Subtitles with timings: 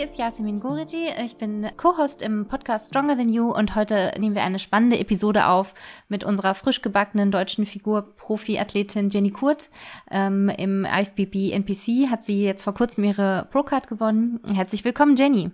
[0.00, 1.10] hier ist Yasemin Goriji.
[1.22, 5.44] Ich bin Co-Host im Podcast Stronger Than You und heute nehmen wir eine spannende Episode
[5.44, 5.74] auf
[6.08, 9.68] mit unserer frisch gebackenen deutschen Figur-Profi-Athletin Jenny Kurt.
[10.10, 14.40] Ähm, Im IFBB NPC hat sie jetzt vor kurzem ihre Pro-Card gewonnen.
[14.54, 15.50] Herzlich willkommen, Jenny.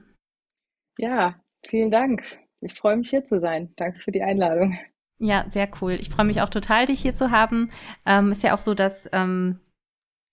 [0.96, 1.34] Ja,
[1.66, 2.22] vielen Dank.
[2.60, 3.72] Ich freue mich hier zu sein.
[3.74, 4.78] Danke für die Einladung.
[5.18, 5.94] Ja, sehr cool.
[5.94, 7.70] Ich freue mich auch total, dich hier zu haben.
[8.06, 9.58] Ähm, ist ja auch so, dass ähm,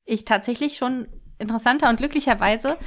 [0.06, 1.08] ich tatsächlich schon
[1.40, 2.78] interessanter und glücklicherweise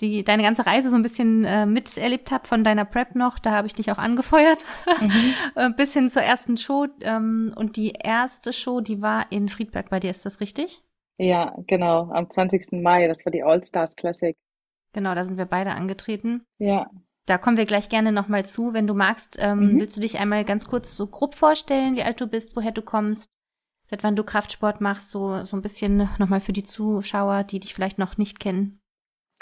[0.00, 3.38] die deine ganze Reise so ein bisschen äh, miterlebt habe von deiner Prep noch.
[3.38, 4.64] Da habe ich dich auch angefeuert
[5.00, 5.34] mhm.
[5.54, 6.86] Äh, bis hin zur ersten Show.
[7.00, 10.82] Ähm, und die erste Show, die war in Friedberg bei dir, ist das richtig?
[11.18, 12.82] Ja, genau, am 20.
[12.82, 13.08] Mai.
[13.08, 14.36] Das war die All Stars Classic.
[14.92, 16.44] Genau, da sind wir beide angetreten.
[16.58, 16.90] Ja.
[17.26, 18.72] Da kommen wir gleich gerne nochmal zu.
[18.72, 19.80] Wenn du magst, ähm, mhm.
[19.80, 22.82] willst du dich einmal ganz kurz so grob vorstellen, wie alt du bist, woher du
[22.82, 23.26] kommst,
[23.86, 27.74] seit wann du Kraftsport machst, so, so ein bisschen nochmal für die Zuschauer, die dich
[27.74, 28.80] vielleicht noch nicht kennen?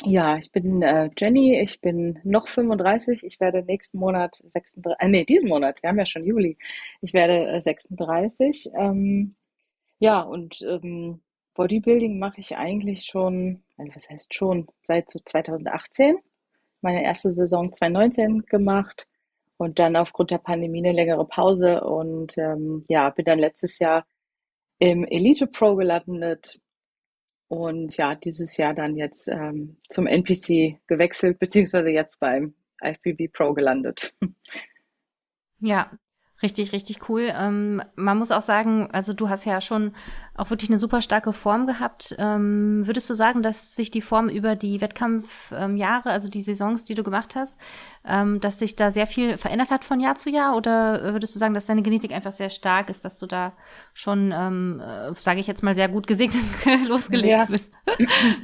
[0.02, 5.08] Ja, ich bin äh, Jenny, ich bin noch 35, ich werde nächsten Monat 36, äh,
[5.08, 6.58] nee, diesen Monat, wir haben ja schon Juli,
[7.00, 8.70] ich werde äh, 36.
[8.76, 9.36] Ähm,
[10.00, 11.22] ja, und ähm,
[11.54, 16.16] Bodybuilding mache ich eigentlich schon, also was heißt schon, seit so 2018
[16.80, 19.06] meine erste Saison 2019 gemacht
[19.56, 24.04] und dann aufgrund der Pandemie eine längere Pause und ähm, ja, bin dann letztes Jahr
[24.78, 26.60] im Elite Pro gelandet
[27.48, 33.54] und ja, dieses Jahr dann jetzt ähm, zum NPC gewechselt, beziehungsweise jetzt beim IFBB Pro
[33.54, 34.14] gelandet.
[35.60, 35.90] Ja,
[36.42, 37.32] Richtig, richtig cool.
[37.34, 39.94] Ähm, man muss auch sagen, also du hast ja schon
[40.36, 42.14] auch wirklich eine super starke Form gehabt.
[42.18, 46.94] Ähm, würdest du sagen, dass sich die Form über die Wettkampfjahre, also die Saisons, die
[46.94, 47.58] du gemacht hast,
[48.06, 50.56] ähm, dass sich da sehr viel verändert hat von Jahr zu Jahr?
[50.56, 53.52] Oder würdest du sagen, dass deine Genetik einfach sehr stark ist, dass du da
[53.94, 56.44] schon, ähm, äh, sage ich jetzt mal, sehr gut gesegnet
[56.88, 57.44] losgelegt ja.
[57.44, 57.72] bist?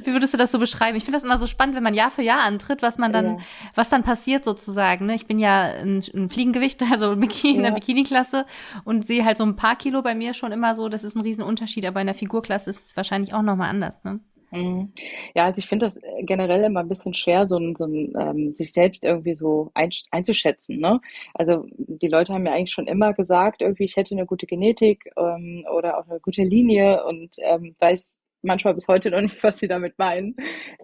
[0.03, 0.97] Wie würdest du das so beschreiben?
[0.97, 3.25] Ich finde das immer so spannend, wenn man Jahr für Jahr antritt, was man dann,
[3.25, 3.37] ja.
[3.75, 5.05] was dann passiert sozusagen.
[5.05, 5.15] Ne?
[5.15, 7.57] Ich bin ja ein, ein Fliegengewicht, also Bikini, ja.
[7.57, 8.45] in der Bikini-Klasse
[8.83, 11.21] und sehe halt so ein paar Kilo bei mir schon immer so, das ist ein
[11.21, 14.19] Riesenunterschied, aber in der Figurklasse ist es wahrscheinlich auch nochmal anders, ne?
[14.51, 14.91] Mhm.
[15.33, 18.73] Ja, also ich finde das äh, generell immer ein bisschen schwer, so so ähm, sich
[18.73, 20.79] selbst irgendwie so ein, einzuschätzen.
[20.79, 20.99] Ne?
[21.33, 25.09] Also die Leute haben mir eigentlich schon immer gesagt, irgendwie ich hätte eine gute Genetik
[25.17, 29.59] ähm, oder auch eine gute Linie und ähm, weiß manchmal bis heute noch nicht, was
[29.59, 30.35] sie damit meinen.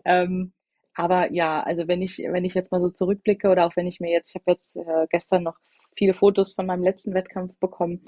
[0.06, 0.54] Ähm,
[0.94, 4.00] aber ja, also wenn ich wenn ich jetzt mal so zurückblicke oder auch wenn ich
[4.00, 5.58] mir jetzt, ich habe jetzt äh, gestern noch
[5.98, 8.02] viele Fotos von meinem letzten Wettkampf bekommen.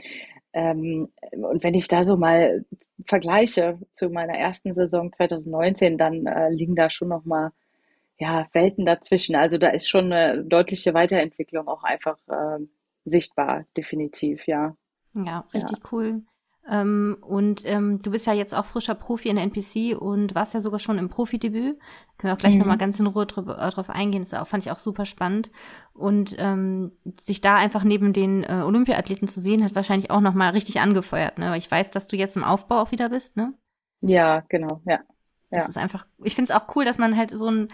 [0.53, 2.65] Ähm, und wenn ich da so mal
[3.05, 7.51] vergleiche zu meiner ersten Saison 2019, dann äh, liegen da schon noch mal
[8.17, 9.35] ja, Welten dazwischen.
[9.35, 12.65] Also da ist schon eine deutliche Weiterentwicklung auch einfach äh,
[13.05, 14.75] sichtbar, definitiv, ja.
[15.13, 15.89] Ja, richtig ja.
[15.91, 16.21] cool.
[16.69, 20.53] Ähm, und ähm, du bist ja jetzt auch frischer Profi in der NPC und warst
[20.53, 21.79] ja sogar schon im Profidebüt.
[22.17, 22.59] Können wir auch gleich mhm.
[22.59, 24.23] nochmal ganz in Ruhe drauf, äh, drauf eingehen.
[24.23, 25.51] Das auch, fand ich auch super spannend.
[25.93, 30.51] Und ähm, sich da einfach neben den äh, Olympiathleten zu sehen, hat wahrscheinlich auch nochmal
[30.51, 31.39] richtig angefeuert.
[31.39, 31.57] Ne?
[31.57, 33.53] ich weiß, dass du jetzt im Aufbau auch wieder bist, ne?
[34.01, 34.99] Ja, genau, ja.
[35.51, 35.69] Das ja.
[35.69, 37.69] ist einfach, ich finde es auch cool, dass man halt so ein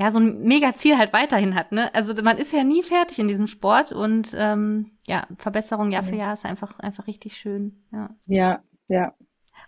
[0.00, 1.92] ja, so ein mega Ziel halt weiterhin hat, ne?
[1.94, 6.14] Also man ist ja nie fertig in diesem Sport und ähm, ja, Verbesserung Jahr für
[6.14, 7.82] Jahr ist einfach, einfach richtig schön.
[7.90, 8.62] Ja, ja.
[8.86, 9.14] ja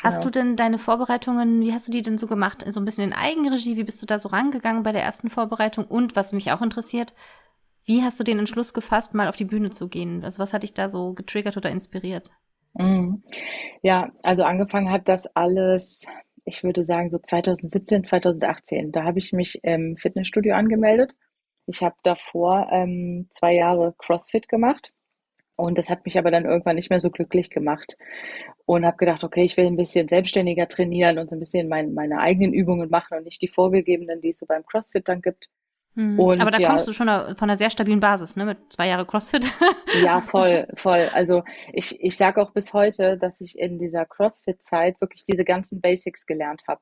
[0.03, 0.25] hast genau.
[0.25, 2.65] du denn deine Vorbereitungen, wie hast du die denn so gemacht?
[2.69, 5.85] So ein bisschen in Eigenregie, wie bist du da so rangegangen bei der ersten Vorbereitung?
[5.85, 7.15] Und was mich auch interessiert,
[7.85, 10.25] wie hast du den Entschluss gefasst, mal auf die Bühne zu gehen?
[10.25, 12.31] Also was hat dich da so getriggert oder inspiriert?
[12.75, 13.25] Mhm.
[13.83, 16.07] Ja, also angefangen hat das alles
[16.51, 18.93] ich würde sagen so 2017, 2018.
[18.93, 21.15] Da habe ich mich im Fitnessstudio angemeldet.
[21.67, 24.93] Ich habe davor ähm, zwei Jahre CrossFit gemacht
[25.57, 27.97] und das hat mich aber dann irgendwann nicht mehr so glücklich gemacht
[28.67, 31.95] und habe gedacht, okay, ich will ein bisschen selbstständiger trainieren und so ein bisschen mein,
[31.95, 35.49] meine eigenen Übungen machen und nicht die vorgegebenen, die es so beim CrossFit dann gibt.
[35.95, 36.21] Mhm.
[36.21, 38.45] Und, Aber da ja, kommst du schon von einer sehr stabilen Basis, ne?
[38.45, 39.51] Mit zwei Jahre CrossFit.
[40.03, 41.09] ja, voll, voll.
[41.13, 45.81] Also ich, ich sage auch bis heute, dass ich in dieser CrossFit-Zeit wirklich diese ganzen
[45.81, 46.81] Basics gelernt habe.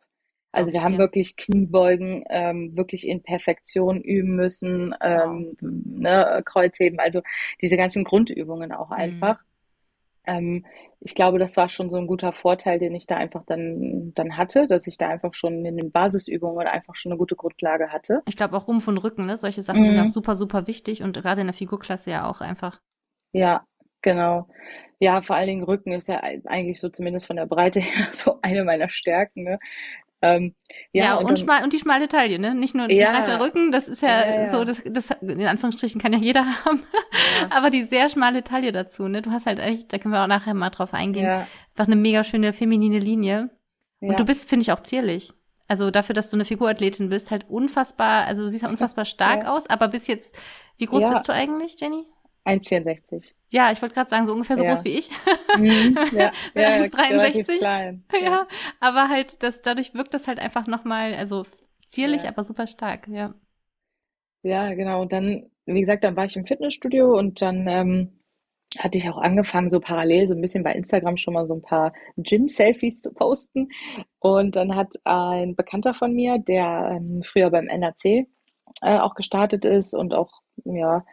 [0.50, 5.70] Also wir haben wirklich Kniebeugen ähm, wirklich in Perfektion üben müssen, ähm, wow.
[5.84, 7.20] ne, Kreuzheben, also
[7.60, 8.94] diese ganzen Grundübungen auch mhm.
[10.28, 10.66] Ähm,
[11.00, 14.36] ich glaube, das war schon so ein guter Vorteil, den ich da einfach dann, dann
[14.36, 18.22] hatte, dass ich da einfach schon in den Basisübungen einfach schon eine gute Grundlage hatte.
[18.28, 19.38] Ich glaube auch Rumpf und Rücken, ne?
[19.38, 19.86] Solche Sachen mhm.
[19.86, 22.80] sind auch super, super wichtig und gerade in der Figurklasse ja auch einfach.
[23.32, 23.64] Ja,
[24.02, 24.48] genau.
[25.00, 28.38] Ja, vor allen Dingen Rücken ist ja eigentlich so zumindest von der Breite her so
[28.42, 29.44] eine meiner Stärken.
[29.44, 29.58] Ne?
[30.20, 30.54] Ähm,
[30.92, 32.54] ja, ja, und, und, schmal, und die schmale Taille, ne?
[32.54, 36.00] Nicht nur ja, breiter Rücken, das ist ja, ja, ja, so, das, das in Anführungsstrichen
[36.00, 36.82] kann ja jeder haben,
[37.50, 39.22] aber die sehr schmale Taille dazu, ne?
[39.22, 42.24] Du hast halt echt, da können wir auch nachher mal drauf eingehen, einfach eine mega
[42.24, 43.50] schöne feminine Linie.
[44.00, 45.32] Und du bist, finde ich, auch zierlich.
[45.66, 49.46] Also dafür, dass du eine Figurathletin bist, halt unfassbar, also du siehst ja unfassbar stark
[49.46, 50.34] aus, aber bis jetzt,
[50.78, 52.06] wie groß bist du eigentlich, Jenny?
[52.44, 53.34] 1,64.
[53.50, 54.74] Ja, ich wollte gerade sagen, so ungefähr so ja.
[54.74, 55.10] groß wie ich.
[55.56, 57.58] Mhm, ja, ja 1,63.
[57.58, 58.04] Klein.
[58.12, 58.20] Ja.
[58.20, 58.46] ja,
[58.80, 61.44] aber halt, das, dadurch wirkt das halt einfach nochmal, also
[61.88, 62.28] zierlich, ja.
[62.30, 63.34] aber super stark, ja.
[64.42, 65.02] Ja, genau.
[65.02, 68.18] Und dann, wie gesagt, dann war ich im Fitnessstudio und dann ähm,
[68.78, 71.62] hatte ich auch angefangen, so parallel so ein bisschen bei Instagram schon mal so ein
[71.62, 73.68] paar Gym-Selfies zu posten.
[74.18, 78.26] Und dann hat ein Bekannter von mir, der ähm, früher beim NRC
[78.82, 81.04] äh, auch gestartet ist und auch, ja,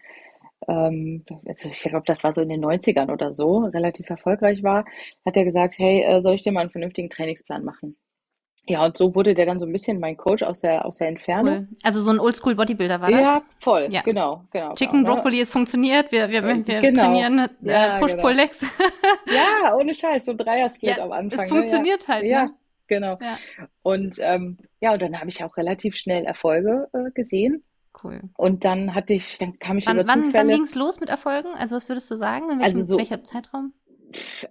[0.68, 4.86] ich glaube, das war so in den 90ern oder so, relativ erfolgreich war,
[5.26, 7.96] hat er gesagt, hey, äh, soll ich dir mal einen vernünftigen Trainingsplan machen?
[8.68, 11.08] Ja, und so wurde der dann so ein bisschen mein Coach aus der, aus der
[11.08, 11.68] Entfernung.
[11.70, 11.78] Cool.
[11.84, 13.22] Also so ein Oldschool Bodybuilder war das?
[13.22, 14.02] Ja, voll, ja.
[14.02, 14.74] genau, genau.
[14.74, 17.04] Chicken genau, Broccoli, es funktioniert, wir, wir, wir genau.
[17.04, 18.62] trainieren äh, ja, Push-Pull-Legs.
[18.62, 19.38] Genau.
[19.38, 21.46] ja, ohne Scheiß, so ein Dreier-Split ja, am Anfang.
[21.46, 22.14] Es funktioniert ne?
[22.14, 22.54] halt, Ja, ne?
[22.88, 23.20] genau.
[23.84, 27.64] Und ähm, ja, und dann habe ich auch relativ schnell Erfolge äh, gesehen.
[28.04, 28.22] Cool.
[28.38, 30.50] Und dann hatte ich, dann kam ich wann, über wann, Zufälle.
[30.50, 31.50] Wann ging es los mit Erfolgen?
[31.56, 32.50] Also was würdest du sagen?
[32.50, 33.74] In welchem, also so, welcher Zeitraum?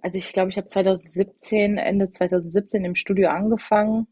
[0.01, 4.07] Also ich glaube, ich habe 2017, Ende 2017 im Studio angefangen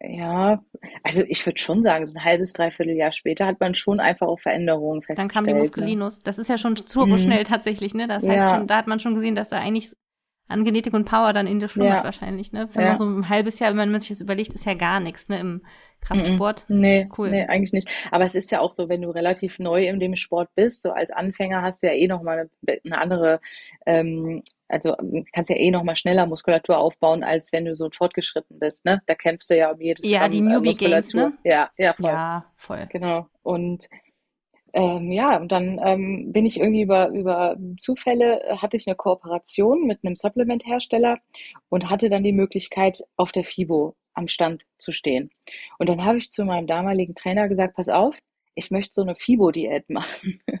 [0.00, 0.62] ja,
[1.02, 4.28] also ich würde schon sagen, so ein halbes, dreiviertel Jahr später hat man schon einfach
[4.28, 5.30] auch Veränderungen festgestellt.
[5.30, 5.58] Dann kam die ne?
[5.58, 6.20] Musculinus.
[6.20, 7.44] Das ist ja schon turbo schnell mhm.
[7.44, 8.06] tatsächlich, ne?
[8.06, 8.56] Das heißt Ja.
[8.56, 9.92] schon, da hat man schon gesehen, dass da eigentlich
[10.48, 12.04] an Genetik und Power dann in der schlummert Ja.
[12.04, 12.68] wahrscheinlich, ne?
[12.72, 12.88] Wenn Ja.
[12.88, 15.38] man so ein halbes Jahr, wenn man sich das überlegt, ist ja gar nichts, ne?
[15.38, 15.62] Im
[16.00, 16.64] Kraftsport.
[16.68, 17.30] Nee, Cool.
[17.30, 17.88] nee, eigentlich nicht.
[18.12, 20.92] Aber es ist ja auch so, wenn du relativ neu in dem Sport bist, so
[20.92, 23.40] als Anfänger hast du ja eh nochmal eine, eine andere,
[23.84, 24.94] ähm, also
[25.32, 29.02] kannst ja eh nochmal schneller Muskulatur aufbauen, als wenn du so fortgeschritten bist, ne?
[29.06, 31.32] Da kämpfst du ja um jedes Ja, Gramm die äh, Newbie Games, ne?
[31.44, 32.10] Ja, ja, voll.
[32.10, 32.86] Ja, voll.
[32.90, 33.26] Genau.
[33.42, 33.88] Und
[34.72, 38.96] ähm, ja, und dann ähm, bin ich irgendwie über, über Zufälle, äh, hatte ich eine
[38.96, 41.18] Kooperation mit einem Supplement-Hersteller
[41.68, 45.30] und hatte dann die Möglichkeit, auf der FIBO am Stand zu stehen.
[45.78, 48.16] Und dann habe ich zu meinem damaligen Trainer gesagt, pass auf,
[48.58, 50.40] ich möchte so eine FIBO-Diät machen.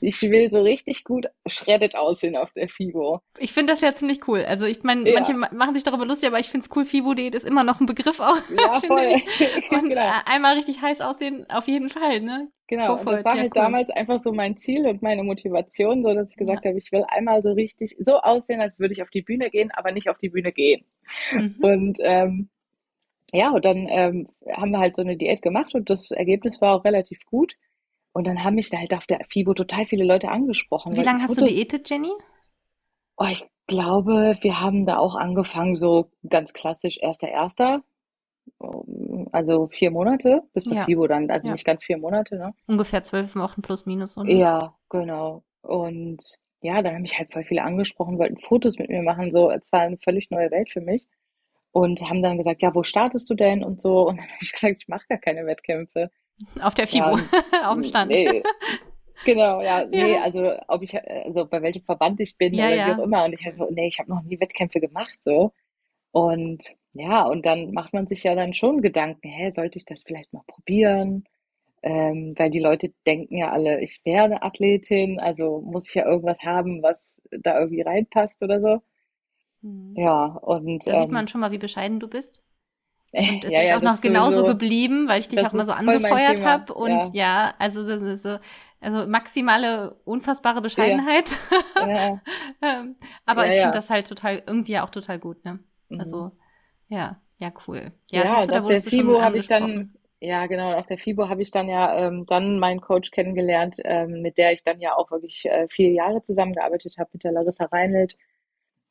[0.00, 3.20] Ich will so richtig gut shredded aussehen auf der FIBO.
[3.38, 4.44] Ich finde das ja ziemlich cool.
[4.46, 5.14] Also ich meine, Ja.
[5.14, 7.80] manche ma- machen sich darüber lustig, aber ich finde es cool, Fibo-Diät ist immer noch
[7.80, 9.12] ein Begriff auch, Ja, finde voll.
[9.16, 9.70] ich.
[9.72, 10.00] Und Genau.
[10.00, 12.48] äh, einmal richtig heiß aussehen, auf jeden Fall, ne?
[12.68, 13.62] Genau, Go und das war Ja, halt cool.
[13.62, 17.04] damals einfach so mein Ziel und meine Motivation, so dass ich gesagt habe, ich will
[17.08, 20.18] einmal so richtig so aussehen, als würde ich auf die Bühne gehen, aber nicht auf
[20.18, 20.84] die Bühne gehen.
[21.32, 21.54] Mhm.
[21.62, 22.50] Und ähm,
[23.32, 26.74] ja, und dann ähm, haben wir halt so eine Diät gemacht und das Ergebnis war
[26.74, 27.54] auch relativ gut.
[28.12, 31.20] Und dann haben mich da halt auf der FIBO total viele Leute angesprochen, Wie lange
[31.22, 32.10] hast du Fotos, diätet, Jenny?
[33.16, 37.82] oh, ich glaube, wir haben da auch angefangen, so ganz klassisch erster, erster,
[39.32, 40.84] also vier Monate bis zur Ja.
[40.84, 41.52] FIBO dann, also Ja.
[41.52, 42.54] nicht ganz vier Monate, ne?
[42.66, 44.14] Ungefähr zwölf Wochen plus minus.
[44.14, 44.32] So, ne?
[44.32, 45.42] Ja, genau.
[45.62, 46.24] Und
[46.62, 49.70] ja, dann haben mich halt voll viele angesprochen, wollten Fotos mit mir machen, so, es
[49.70, 51.06] war eine völlig neue Welt für mich.
[51.80, 54.08] Und haben dann gesagt, ja, wo startest du denn und so.
[54.08, 56.10] Und dann habe ich gesagt, ich mache gar keine Wettkämpfe.
[56.60, 57.18] Auf der Ja, Fibo,
[57.64, 58.10] auf dem Stand.
[58.10, 58.42] nee,
[59.24, 60.22] genau, ja, nee, Ja.
[60.22, 63.24] also ob ich, also bei welchem Verband ich bin Ja, oder wie auch immer.
[63.24, 65.52] Und ich so, nee, ich habe noch nie Wettkämpfe gemacht, so.
[66.12, 70.02] Und ja, und dann macht man sich ja dann schon Gedanken, hä, sollte ich das
[70.02, 71.24] vielleicht mal probieren?
[71.82, 76.06] Ähm, weil die Leute denken ja alle, ich wäre eine Athletin, also muss ich ja
[76.06, 78.82] irgendwas haben, was da irgendwie reinpasst oder so.
[79.62, 79.94] Mhm.
[79.96, 82.42] Ja, und Da sieht ähm, man schon mal, wie bescheiden du bist.
[83.12, 84.46] Und es ja, ist ja, auch noch genauso sowieso.
[84.46, 86.74] geblieben, weil ich dich auch mal so angefeuert habe.
[86.74, 87.10] Und ja.
[87.14, 87.54] ja.
[87.58, 88.38] also das ist so,
[88.80, 91.30] also maximale, unfassbare Bescheidenheit.
[91.78, 92.20] Ja,
[92.62, 95.58] Ähm, Aber ich finde das halt total, irgendwie auch total gut, ne?
[95.88, 96.00] mhm.
[96.00, 96.32] Also,
[96.88, 97.92] ja, ja, cool.
[98.10, 100.98] Ja, Ja, siehst du, da auf der FIBO habe ich dann, ja genau, auf der
[100.98, 104.80] FIBO habe ich dann ja ähm, dann meinen Coach kennengelernt, ähm, mit der ich dann
[104.80, 108.16] ja auch wirklich äh, vier Jahre zusammengearbeitet habe, mit der Larissa Reinelt.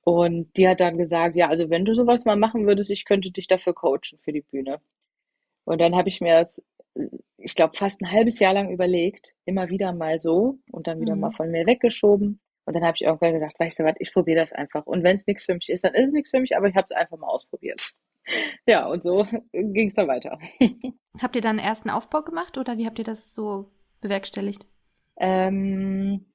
[0.08, 3.32] Und die hat dann gesagt, ja, also wenn du sowas mal machen würdest, ich könnte
[3.32, 4.80] dich dafür coachen für die Bühne.
[5.66, 6.66] Und dann habe ich mir das,
[7.38, 11.16] ich glaube, fast ein halbes Jahr lang überlegt, immer wieder mal so und dann wieder
[11.18, 11.34] mal Mhm.
[11.34, 12.40] von mir weggeschoben.
[12.66, 14.86] Und dann habe ich irgendwann gesagt, weißt du was, ich probiere das einfach.
[14.88, 16.76] Und wenn es nichts für mich ist, dann ist es nichts für mich, aber ich
[16.76, 17.94] habe es einfach mal ausprobiert.
[18.68, 20.38] Ja, und so ging es dann weiter.
[21.22, 23.72] Habt ihr dann einen ersten Aufbau gemacht oder wie habt ihr das so
[24.02, 24.68] bewerkstelligt?
[25.20, 26.26] Ähm,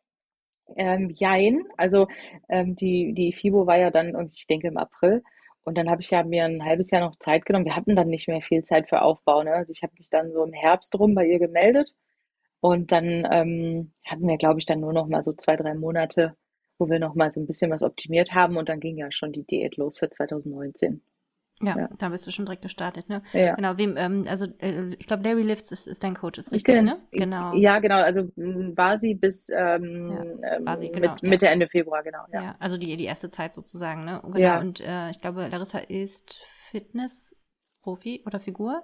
[0.76, 2.08] ähm, jein, also
[2.48, 5.22] ähm, die, die FIBO war ja dann, ich denke, im April.
[5.64, 7.66] Und dann habe ich ja mir ein halbes Jahr noch Zeit genommen.
[7.66, 9.52] Wir hatten dann nicht mehr viel Zeit für Aufbau, ne?
[9.52, 11.92] Also ich habe mich dann so im Herbst rum bei ihr gemeldet.
[12.60, 16.36] Und dann ähm, hatten wir, glaube ich, dann nur noch mal so zwei, drei Monate,
[16.78, 18.56] wo wir noch mal so ein bisschen was optimiert haben.
[18.56, 21.02] Und dann ging ja schon die Diät los für 2019.
[21.60, 21.88] Ja, Ja.
[21.98, 23.22] da bist du schon direkt gestartet, ne?
[23.32, 23.54] Ja.
[23.54, 26.74] Genau, wem, ähm, also äh, ich glaube, Larry Lifts ist, ist dein Coach, ist richtig,
[26.74, 26.96] Gen ne?
[27.12, 27.54] Genau.
[27.54, 27.96] Ja, genau.
[27.96, 31.28] Also war sie bis ähm, ähm, war sie, genau, mit ja.
[31.28, 32.24] Mitte, Ende Februar, genau.
[32.32, 32.56] Ja, Ja.
[32.58, 34.20] also die, die erste Zeit sozusagen, ne?
[34.24, 34.38] Genau.
[34.38, 34.58] Ja.
[34.60, 37.36] Und äh, ich glaube, Larissa ist Fitness
[37.82, 38.82] Profi oder Figur?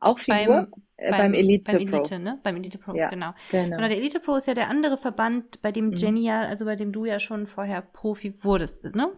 [0.00, 1.96] Auch Figur Beim, äh, beim, beim Elite beim Pro.
[1.96, 2.38] Elite, ne?
[2.42, 3.32] Beim Elite Pro, Ja, genau.
[3.50, 3.76] Genau.
[3.76, 5.96] Genau, der Elite Pro ist ja der andere Verband, bei dem Mhm.
[5.96, 9.10] Jenny ja, also bei dem du ja schon vorher Profi wurdest, ne?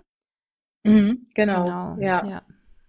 [0.84, 1.96] Mhm, genau.
[1.98, 2.24] Ja.
[2.26, 2.42] ja.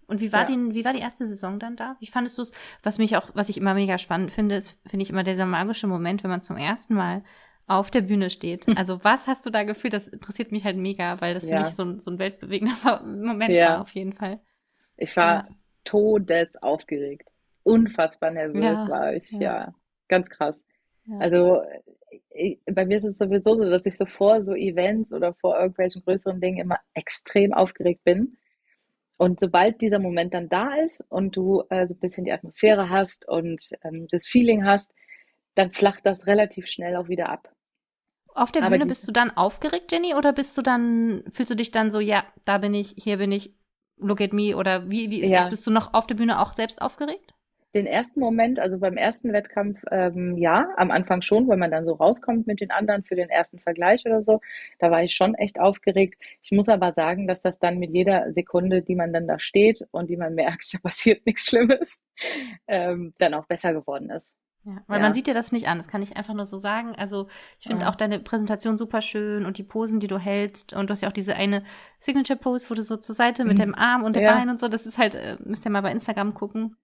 [0.08, 0.56] Und wie war Ja.
[0.56, 1.96] die, wie war die erste Saison dann da?
[2.00, 2.52] Wie fandest du es?
[2.84, 5.88] Was mich auch, was ich immer mega spannend finde, ist, finde ich immer dieser magische
[5.88, 7.24] Moment, wenn man zum ersten Mal
[7.68, 8.68] auf der Bühne steht.
[8.78, 9.94] Also was hast du da gefühlt?
[9.94, 11.62] Das interessiert mich halt mega, weil das für Ja.
[11.62, 13.70] mich so ein, so ein weltbewegender Moment Ja.
[13.70, 14.40] war, auf jeden Fall.
[14.98, 15.48] Ich war
[15.84, 17.32] todesaufgeregt.
[17.64, 19.42] Unfassbar nervös Ja, war ich, ja.
[19.42, 19.74] ja.
[20.08, 20.64] Ganz krass.
[21.06, 21.18] Ja.
[21.18, 21.64] Also
[22.72, 26.04] bei mir ist es sowieso so, dass ich so vor so Events oder vor irgendwelchen
[26.04, 28.38] größeren Dingen immer extrem aufgeregt bin.
[29.18, 32.90] Und sobald dieser Moment dann da ist und du äh, so ein bisschen die Atmosphäre
[32.90, 34.94] hast und ähm, das Feeling hast,
[35.56, 37.52] dann flacht das relativ schnell auch wieder ab.
[38.34, 41.72] Auf der Bühne bist du dann aufgeregt, Jenny, oder bist du dann, fühlst du dich
[41.72, 43.54] dann so, ja, da bin ich, hier bin ich,
[43.98, 45.42] look at me, oder wie, wie ist Ja.
[45.42, 45.52] das?
[45.52, 47.35] Bist du noch auf der Bühne auch selbst aufgeregt?
[47.76, 51.86] Den ersten Moment, also beim ersten Wettkampf, ähm, ja, am Anfang schon, weil man dann
[51.86, 54.40] so rauskommt mit den anderen für den ersten Vergleich oder so,
[54.80, 56.16] da war ich schon echt aufgeregt.
[56.42, 59.86] Ich muss aber sagen, dass das dann mit jeder Sekunde, die man dann da steht
[59.92, 62.02] und die man merkt, da passiert nichts Schlimmes,
[62.68, 64.36] ähm, dann auch besser geworden ist.
[64.64, 65.04] Ja, weil Ja.
[65.04, 66.96] man sieht dir das nicht an, das kann ich einfach nur so sagen.
[66.96, 67.28] Also
[67.60, 67.92] ich finde Ja.
[67.92, 71.10] auch deine Präsentation super schön und die Posen, die du hältst und du hast ja
[71.10, 71.64] auch diese eine
[72.00, 73.62] Signature-Pose, wo du so zur Seite mit Mhm.
[73.64, 74.24] dem Arm und dem.
[74.26, 76.78] Bein und so, das ist halt, äh, müsst ihr mal bei Instagram gucken.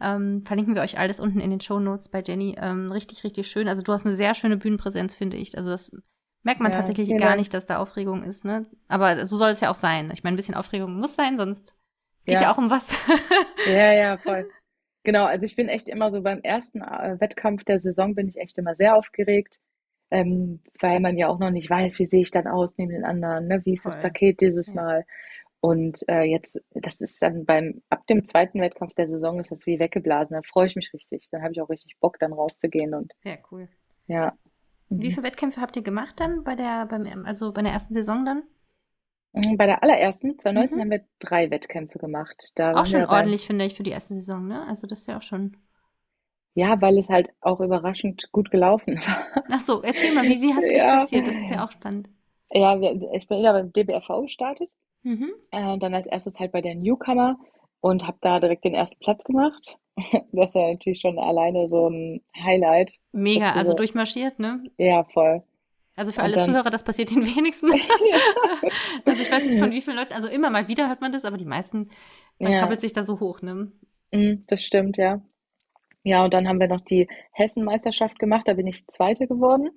[0.00, 2.56] Ähm, verlinken wir euch alles unten in den Shownotes bei Jenny.
[2.60, 3.68] Ähm, richtig, richtig schön.
[3.68, 5.56] Also du hast eine sehr schöne Bühnenpräsenz, finde ich.
[5.56, 5.90] Also das
[6.42, 7.36] merkt man Ja, tatsächlich gar Dank.
[7.36, 8.66] nicht, dass da Aufregung ist, ne?
[8.88, 10.10] Aber so soll es ja auch sein.
[10.12, 11.74] Ich meine, ein bisschen Aufregung muss sein, sonst
[12.20, 12.52] es geht ja, Ja.
[12.52, 12.88] auch um was.
[13.64, 14.48] Ja, ja, voll.
[15.04, 18.38] Genau, also ich bin echt immer so beim ersten äh, Wettkampf der Saison bin ich
[18.38, 19.60] echt immer sehr aufgeregt,
[20.10, 23.04] ähm, weil man ja auch noch nicht weiß, wie sehe ich dann aus neben den
[23.04, 23.62] anderen, ne?
[23.64, 24.02] Wie ist das Voll.
[24.02, 24.74] Paket dieses Ja.
[24.74, 25.06] Mal?
[25.60, 29.66] Und äh, jetzt, das ist dann beim, ab dem zweiten Wettkampf der Saison ist das
[29.66, 30.34] wie weggeblasen.
[30.36, 31.28] Da freue ich mich richtig.
[31.30, 33.68] Dann habe ich auch richtig Bock, dann rauszugehen und Sehr cool.
[34.06, 34.36] ja.
[34.96, 35.10] Wie Mhm.
[35.10, 38.42] viele Wettkämpfe habt ihr gemacht dann bei der, beim, also bei der ersten Saison dann?
[39.32, 40.82] Mhm, Bei der allerersten, 2019, Mhm.
[40.82, 42.50] haben wir drei Wettkämpfe gemacht.
[42.56, 44.66] Da Auch schon ordentlich, finde ich, für die erste Saison, ne?
[44.66, 45.56] Also das ist ja auch schon.
[46.54, 49.44] ja, weil es halt auch überraschend gut gelaufen war.
[49.50, 50.86] Ach so, erzähl mal, wie, wie hast du dich Ja.
[50.86, 51.26] platziert?
[51.26, 52.08] Das ist ja auch spannend.
[52.50, 54.70] Ja, wir, ich bin ja beim DBFV gestartet.
[55.02, 55.32] Mhm.
[55.50, 57.36] Äh, dann als erstes halt bei der Newcomer
[57.80, 59.78] und habe da direkt den ersten Platz gemacht.
[60.32, 62.92] Das war natürlich schon alleine so ein Highlight.
[63.12, 64.62] Mega, also so- durchmarschiert, ne?
[64.78, 65.42] Ja, voll.
[65.96, 67.68] Also für alle dann- Zuhörer, das passiert den wenigsten.
[69.04, 71.24] Also ich weiß nicht von wie vielen Leuten, also immer mal wieder hört man das,
[71.24, 71.88] aber die meisten,
[72.38, 72.58] man Ja.
[72.60, 73.72] krabbelt sich da so hoch, ne?
[74.12, 75.20] Mm, Das stimmt, ja.
[76.04, 78.46] Ja, und dann haben wir noch die Hessen-Meisterschaft gemacht.
[78.46, 79.70] Da bin ich Zweite geworden.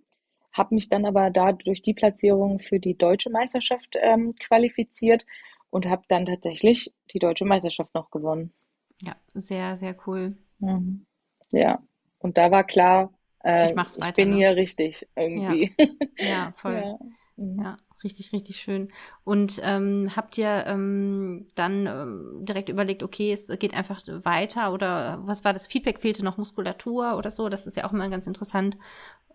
[0.54, 5.26] Habe mich dann aber da durch die Platzierung für die deutsche Meisterschaft ähm, qualifiziert
[5.70, 8.54] und habe dann tatsächlich die deutsche Meisterschaft noch gewonnen.
[9.02, 10.36] Ja, sehr, sehr cool.
[10.60, 11.06] Mhm.
[11.52, 11.82] Ja,
[12.20, 14.38] und da war klar, äh, Ich mach's ich weiter, bin ne?
[14.38, 15.76] hier richtig irgendwie.
[16.18, 16.74] Ja, voll.
[16.82, 16.98] Ja.
[17.38, 17.64] Mhm.
[17.64, 18.92] Ja, richtig, richtig schön.
[19.24, 25.20] Und ähm, habt ihr ähm, dann ähm, direkt überlegt, okay, es geht einfach weiter oder
[25.26, 26.00] was war das Feedback?
[26.02, 27.50] Fehlte noch Muskulatur oder so?
[27.50, 28.78] Das ist ja auch immer ganz interessant.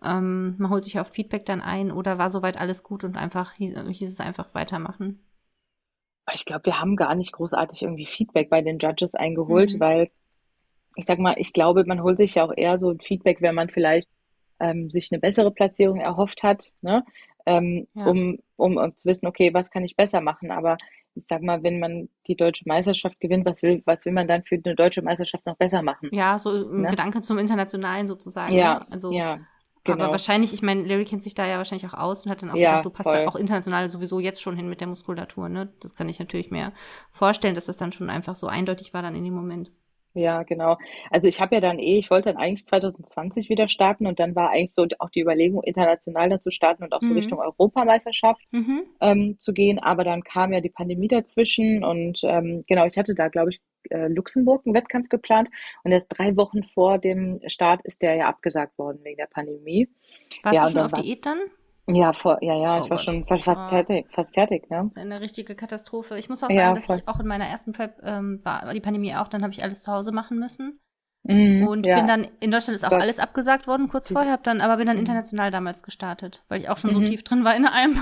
[0.03, 3.53] Ähm, man holt sich auf Feedback dann ein oder war soweit alles gut und einfach
[3.53, 5.19] hieß, hieß es einfach weitermachen?
[6.33, 9.79] Ich glaube, wir haben gar nicht großartig irgendwie Feedback bei den Judges eingeholt, Mhm.
[9.79, 10.09] weil
[10.97, 13.55] ich sag mal, ich glaube, man holt sich ja auch eher so ein Feedback, wenn
[13.55, 14.09] man vielleicht
[14.59, 17.05] ähm, sich eine bessere Platzierung erhofft hat, ne?
[17.45, 18.03] Ähm, Ja.
[18.03, 20.51] um, um, um zu wissen, okay, was kann ich besser machen?
[20.51, 20.77] Aber
[21.15, 24.43] ich sag mal, wenn man die deutsche Meisterschaft gewinnt, was will, was will man dann
[24.43, 26.11] für eine deutsche Meisterschaft noch besser machen?
[26.11, 26.87] Ja, so ein Ne?
[26.87, 28.59] Gedanke zum Internationalen sozusagen.
[28.59, 28.89] Ja, ne?
[28.91, 29.45] Also, ja,
[29.85, 30.11] aber genau.
[30.11, 32.61] wahrscheinlich, ich meine, Larry kennt sich da ja wahrscheinlich auch aus und hat dann auch
[32.61, 33.15] Ja, gedacht, du passt voll.
[33.15, 35.73] da auch international sowieso jetzt schon hin mit der Muskulatur, ne?
[35.81, 36.73] Das kann ich natürlich mehr
[37.11, 39.71] vorstellen, dass das dann schon einfach so eindeutig war dann in dem Moment.
[40.13, 40.77] Ja, genau.
[41.11, 44.35] Also ich habe ja dann eh, ich wollte dann eigentlich 2020 wieder starten und dann
[44.35, 47.13] war eigentlich so auch die Überlegung, international dann zu starten und auch so Mhm.
[47.17, 48.83] Richtung Europameisterschaft Mhm.
[48.99, 49.77] ähm, zu gehen.
[49.79, 53.61] Aber dann kam ja die Pandemie dazwischen und ähm, genau, ich hatte da, glaube ich,
[53.91, 55.49] äh, Luxemburg einen Wettkampf geplant
[55.83, 59.87] und erst drei Wochen vor dem Start ist der ja abgesagt worden wegen der Pandemie.
[60.41, 61.37] Warst Ja, du schon auf war- Diät dann?
[61.89, 63.05] Ja, vor, ja, ja, Oh ich war Gott.
[63.05, 63.69] schon fa- fast Ah.
[63.69, 64.81] fertig, fast fertig, ne?
[64.83, 66.17] Das ist eine richtige Katastrophe.
[66.17, 66.97] Ich muss auch Ja, sagen, dass voll.
[66.97, 69.81] ich auch in meiner ersten Prep ähm, war, die Pandemie auch, dann habe ich alles
[69.83, 70.79] zu Hause machen müssen.
[71.23, 71.95] Mhm, Und ja.
[71.95, 73.01] bin dann, in Deutschland ist auch Gott.
[73.01, 75.01] alles abgesagt worden kurz vorher, hab dann, aber bin dann Mhm.
[75.01, 77.05] international damals gestartet, weil ich auch schon so Mhm.
[77.05, 78.01] tief drin war in allem.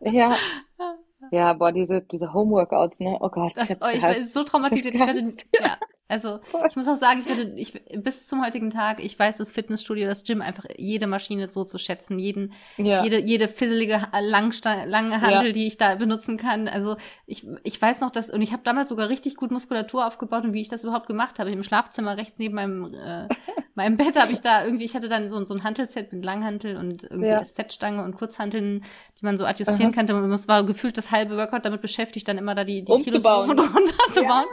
[0.00, 0.36] Ja,
[1.30, 3.18] ja, boah, diese, diese Homeworkouts, ne?
[3.20, 4.94] Oh Gott, Das, ich hab's oh, ich war so traumatisiert.
[4.94, 9.04] Ich hab's ja, Also ich muss auch sagen, ich würde, ich, bis zum heutigen Tag,
[9.04, 13.04] ich weiß das Fitnessstudio, das Gym, einfach jede Maschine so zu schätzen, jeden, ja.
[13.04, 15.52] jede, jede fisselige Langsta lange Handel, ja.
[15.52, 16.66] die ich da benutzen kann.
[16.66, 16.96] Also
[17.26, 20.54] ich, ich weiß noch, dass, und ich habe damals sogar richtig gut Muskulatur aufgebaut und
[20.54, 21.50] wie ich das überhaupt gemacht habe.
[21.50, 23.28] Im Schlafzimmer rechts neben meinem, äh,
[23.74, 26.76] meinem Bett habe ich da irgendwie, ich hatte dann so, so ein Hantelset mit Langhantel
[26.76, 27.44] und irgendwie ja.
[27.44, 28.82] Setstange und Kurzhanteln,
[29.20, 29.96] die man so adjustieren Aha.
[29.96, 30.16] konnte.
[30.16, 33.24] Und es war gefühlt das halbe Workout damit beschäftigt, dann immer da die, die Kilos
[33.24, 34.46] hoch und runter zu bauen.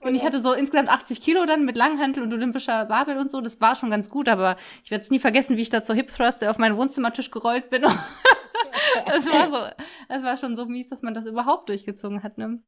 [0.00, 0.24] Und ich genau.
[0.24, 3.40] hatte so insgesamt 80 Kilo dann mit Langhantel und olympischer Babel und so.
[3.40, 5.94] Das war schon ganz gut, aber ich werde es nie vergessen, wie ich da zur
[5.94, 7.82] Hip Thrust auf meinen Wohnzimmertisch gerollt bin.
[9.06, 12.60] das war so, das war schon so mies, dass man das überhaupt durchgezogen hat, ne?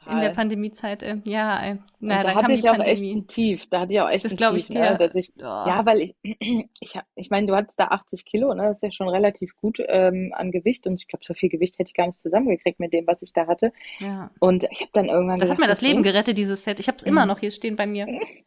[0.00, 0.16] Total.
[0.16, 3.80] In der Pandemiezeit, äh, ja, äh, na, da hatte ich auch echt ein Tief, da
[3.80, 5.42] hatte ich auch echt das ein Tief, ich ne, dir, ne, dass ich, oh.
[5.42, 8.92] ja, weil ich, ich, ich meine, du hattest da 80 Kilo, ne, das ist ja
[8.92, 12.06] schon relativ gut ähm, an Gewicht und ich glaube, so viel Gewicht hätte ich gar
[12.06, 13.74] nicht zusammengekriegt mit dem, was ich da hatte.
[13.98, 14.30] Ja.
[14.40, 16.80] Und ich habe dann irgendwann Das gesagt, hat mir das Leben gerettet, dieses Set.
[16.80, 17.28] Ich habe es immer mhm.
[17.28, 18.06] noch hier stehen bei mir.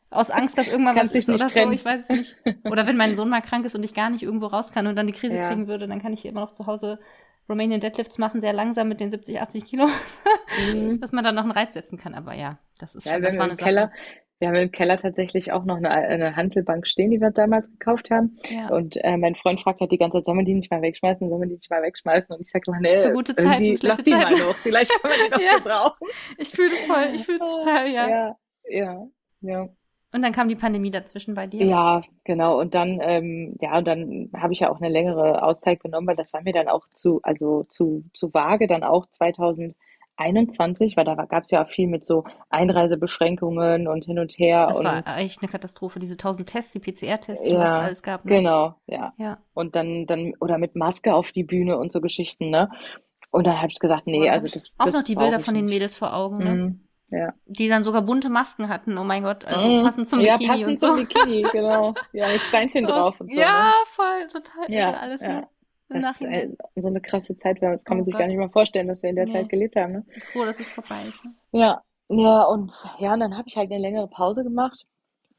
[0.09, 1.67] Aus Angst, dass irgendwann was ist oder trennen.
[1.67, 2.65] so, ich weiß es nicht.
[2.65, 4.95] Oder wenn mein Sohn mal krank ist und ich gar nicht irgendwo raus kann und
[4.95, 5.49] dann die Krise ja.
[5.49, 6.97] kriegen würde, dann kann ich immer noch zu Hause
[7.49, 9.87] Romanian Deadlifts machen, sehr langsam mit den 70, 80 Kilo,
[10.73, 10.99] mhm.
[11.01, 12.13] dass man da noch einen Reiz setzen kann.
[12.13, 13.91] Aber ja, das ist ja, schon, das war eine Keller,
[14.39, 18.09] Wir haben im Keller tatsächlich auch noch eine, eine Handelbank stehen, die wir damals gekauft
[18.11, 18.37] haben.
[18.49, 18.69] Ja.
[18.69, 21.27] Und äh, mein Freund fragt halt die ganze Zeit, sollen wir die nicht mal wegschmeißen,
[21.27, 22.35] sollen wir die nicht mal wegschmeißen?
[22.35, 24.33] Und ich sage immer, nee, Für gute Zeiten, lass die Zeiten.
[24.33, 25.57] mal noch, vielleicht kann man die noch ja.
[25.57, 26.07] gebrauchen.
[26.37, 28.09] Ich fühle das voll, ich fühle es total, ja.
[28.09, 28.37] Ja,
[28.69, 29.07] ja,
[29.41, 29.69] ja.
[30.13, 31.65] Und dann kam die Pandemie dazwischen bei dir?
[31.65, 32.59] Ja, genau.
[32.59, 36.15] Und dann, ähm, ja, und dann habe ich ja auch eine längere Auszeit genommen, weil
[36.15, 41.15] das war mir dann auch zu, also zu, zu vage, dann auch 2021, weil da
[41.15, 44.67] gab es ja auch viel mit so Einreisebeschränkungen und hin und her.
[44.67, 48.03] Das und, war echt eine Katastrophe, diese tausend Tests, die PCR-Tests, die ja, es alles
[48.03, 48.23] gab.
[48.23, 48.35] Ne?
[48.35, 49.13] Genau, ja.
[49.17, 49.39] ja.
[49.55, 52.69] Und dann, dann, oder mit Maske auf die Bühne und so Geschichten, ne?
[53.31, 54.69] Und dann habe ich gesagt, nee, also das.
[54.77, 56.53] Auch das noch die Bilder von den Mädels vor Augen, ne?
[56.53, 56.83] Mhm.
[57.09, 57.33] Ja.
[57.45, 59.83] Die dann sogar bunte Masken hatten, oh mein Gott, also mm.
[59.83, 60.87] passend zum ja, Bikini passend und so.
[60.87, 61.93] zum Bikini, genau.
[62.11, 63.39] Ja, mit Steinchen drauf und so.
[63.39, 63.73] Ja, ne?
[63.91, 65.27] voll, total ja, alles, ja.
[65.27, 65.47] ne?
[65.89, 68.21] Das ist äh, so eine krasse Zeit, das kann man oh sich Gott.
[68.21, 69.33] gar nicht mehr vorstellen, dass wir in der nee.
[69.33, 69.93] Zeit gelebt haben.
[69.93, 70.05] Ne?
[70.07, 71.23] Ich bin froh, dass es vorbei ist.
[71.23, 71.33] Ne?
[71.51, 74.87] Ja, ja, und ja, und dann habe ich halt eine längere Pause gemacht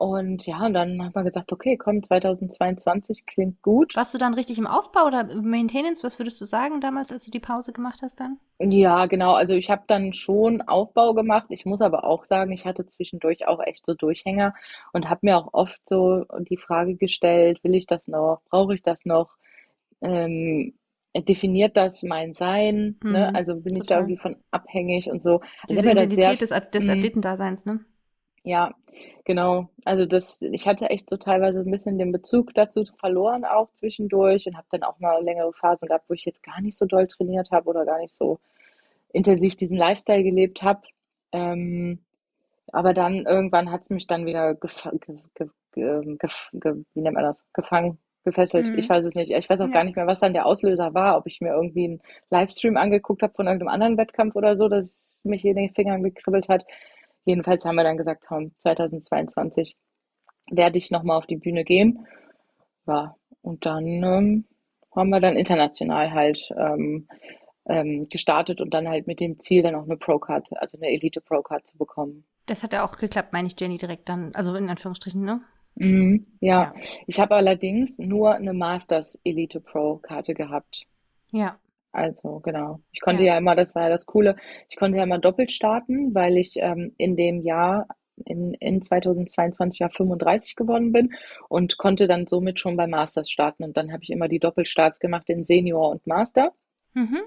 [0.04, 3.96] und ja, und dann hat man gesagt, okay, komm, 2022 klingt gut.
[3.96, 6.04] Warst du dann richtig im Aufbau oder Maintenance?
[6.04, 8.38] Was würdest du sagen damals, als du die Pause gemacht hast dann?
[8.58, 9.32] Ja, genau.
[9.32, 11.46] Also ich habe dann schon Aufbau gemacht.
[11.48, 14.52] Ich muss aber auch sagen, ich hatte zwischendurch auch echt so Durchhänger
[14.92, 18.42] und habe mir auch oft so die Frage gestellt, will ich das noch?
[18.50, 19.30] Brauche ich das noch?
[20.02, 20.74] Ähm,
[21.16, 22.98] definiert das mein Sein?
[23.02, 23.34] Mhm, ne?
[23.34, 23.80] Also bin total.
[23.80, 25.40] ich da irgendwie von abhängig und so.
[25.62, 26.90] Also Diese Identität des, des mhm.
[26.90, 27.80] Athletendaseins, ne?
[28.44, 28.74] Ja,
[29.24, 29.68] genau.
[29.84, 34.46] Also das, ich hatte echt so teilweise ein bisschen den Bezug dazu verloren auch zwischendurch
[34.46, 37.06] und habe dann auch mal längere Phasen gehabt, wo ich jetzt gar nicht so doll
[37.06, 38.38] trainiert habe oder gar nicht so
[39.12, 40.82] intensiv diesen Lifestyle gelebt habe.
[41.32, 42.00] Ähm,
[42.72, 45.18] aber dann irgendwann hat es mich dann wieder gef ge
[45.72, 46.16] ge
[46.52, 47.40] ge wie nennt man das?
[47.54, 48.66] gefangen, gefesselt.
[48.66, 48.78] Mhm.
[48.78, 49.30] Ich weiß es nicht.
[49.30, 49.72] Ich weiß auch ja.
[49.72, 51.16] gar nicht mehr, was dann der Auslöser war.
[51.16, 55.20] Ob ich mir irgendwie einen Livestream angeguckt habe von irgendeinem anderen Wettkampf oder so, dass
[55.24, 56.64] mich in den Fingern gekribbelt hat.
[57.24, 59.76] Jedenfalls haben wir dann gesagt, komm, 2022
[60.50, 62.06] werde ich nochmal auf die Bühne gehen.
[62.86, 64.44] Ja, und dann ähm,
[64.94, 67.08] haben wir dann international halt ähm,
[67.66, 71.20] ähm, gestartet und dann halt mit dem Ziel, dann auch eine Pro-Card, also eine Elite
[71.20, 72.24] Pro-Card zu bekommen.
[72.46, 75.40] Das hat ja auch geklappt, meine ich, Jenny, direkt dann, also in Anführungsstrichen, ne?
[75.76, 76.74] Mhm, ja.
[76.74, 76.74] ja.
[77.06, 80.84] ich habe allerdings nur eine Masters Elite Pro-Karte gehabt.
[81.32, 81.58] Ja.
[81.94, 82.80] Also genau.
[82.92, 83.34] Ich konnte ja.
[83.34, 84.34] ja immer, das war ja das Coole,
[84.68, 87.86] ich konnte ja immer doppelt starten, weil ich ähm, in dem Jahr
[88.24, 91.14] in, in 2022 ja 35 geworden bin
[91.48, 93.62] und konnte dann somit schon bei Masters starten.
[93.62, 96.52] Und dann habe ich immer die Doppelstarts gemacht in Senior und Master.
[96.94, 97.22] Mhm.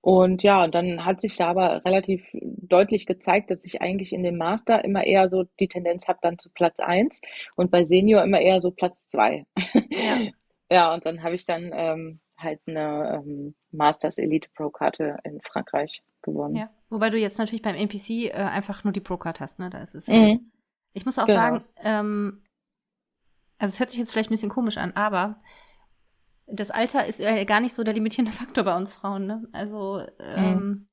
[0.00, 4.24] Und ja, und dann hat sich da aber relativ deutlich gezeigt, dass ich eigentlich in
[4.24, 7.20] dem Master immer eher so die Tendenz habe dann zu Platz 1
[7.54, 9.44] und bei Senior immer eher so Platz 2.
[9.90, 10.18] Ja.
[10.70, 15.40] ja, und dann habe ich dann ähm, halt eine ähm, Masters Elite Pro Karte in
[15.40, 16.56] Frankreich gewonnen.
[16.56, 19.70] Ja, wobei du jetzt natürlich beim NPC äh, einfach nur die Pro Card hast, ne?
[19.70, 20.06] Da ist es.
[20.06, 20.52] Mhm.
[20.92, 21.38] Ich muss auch genau.
[21.38, 22.42] sagen, ähm,
[23.58, 25.40] also es hört sich jetzt vielleicht ein bisschen komisch an, aber
[26.46, 29.48] das Alter ist ja gar nicht so der limitierende Faktor bei uns Frauen, ne?
[29.52, 30.88] Also ähm, mhm.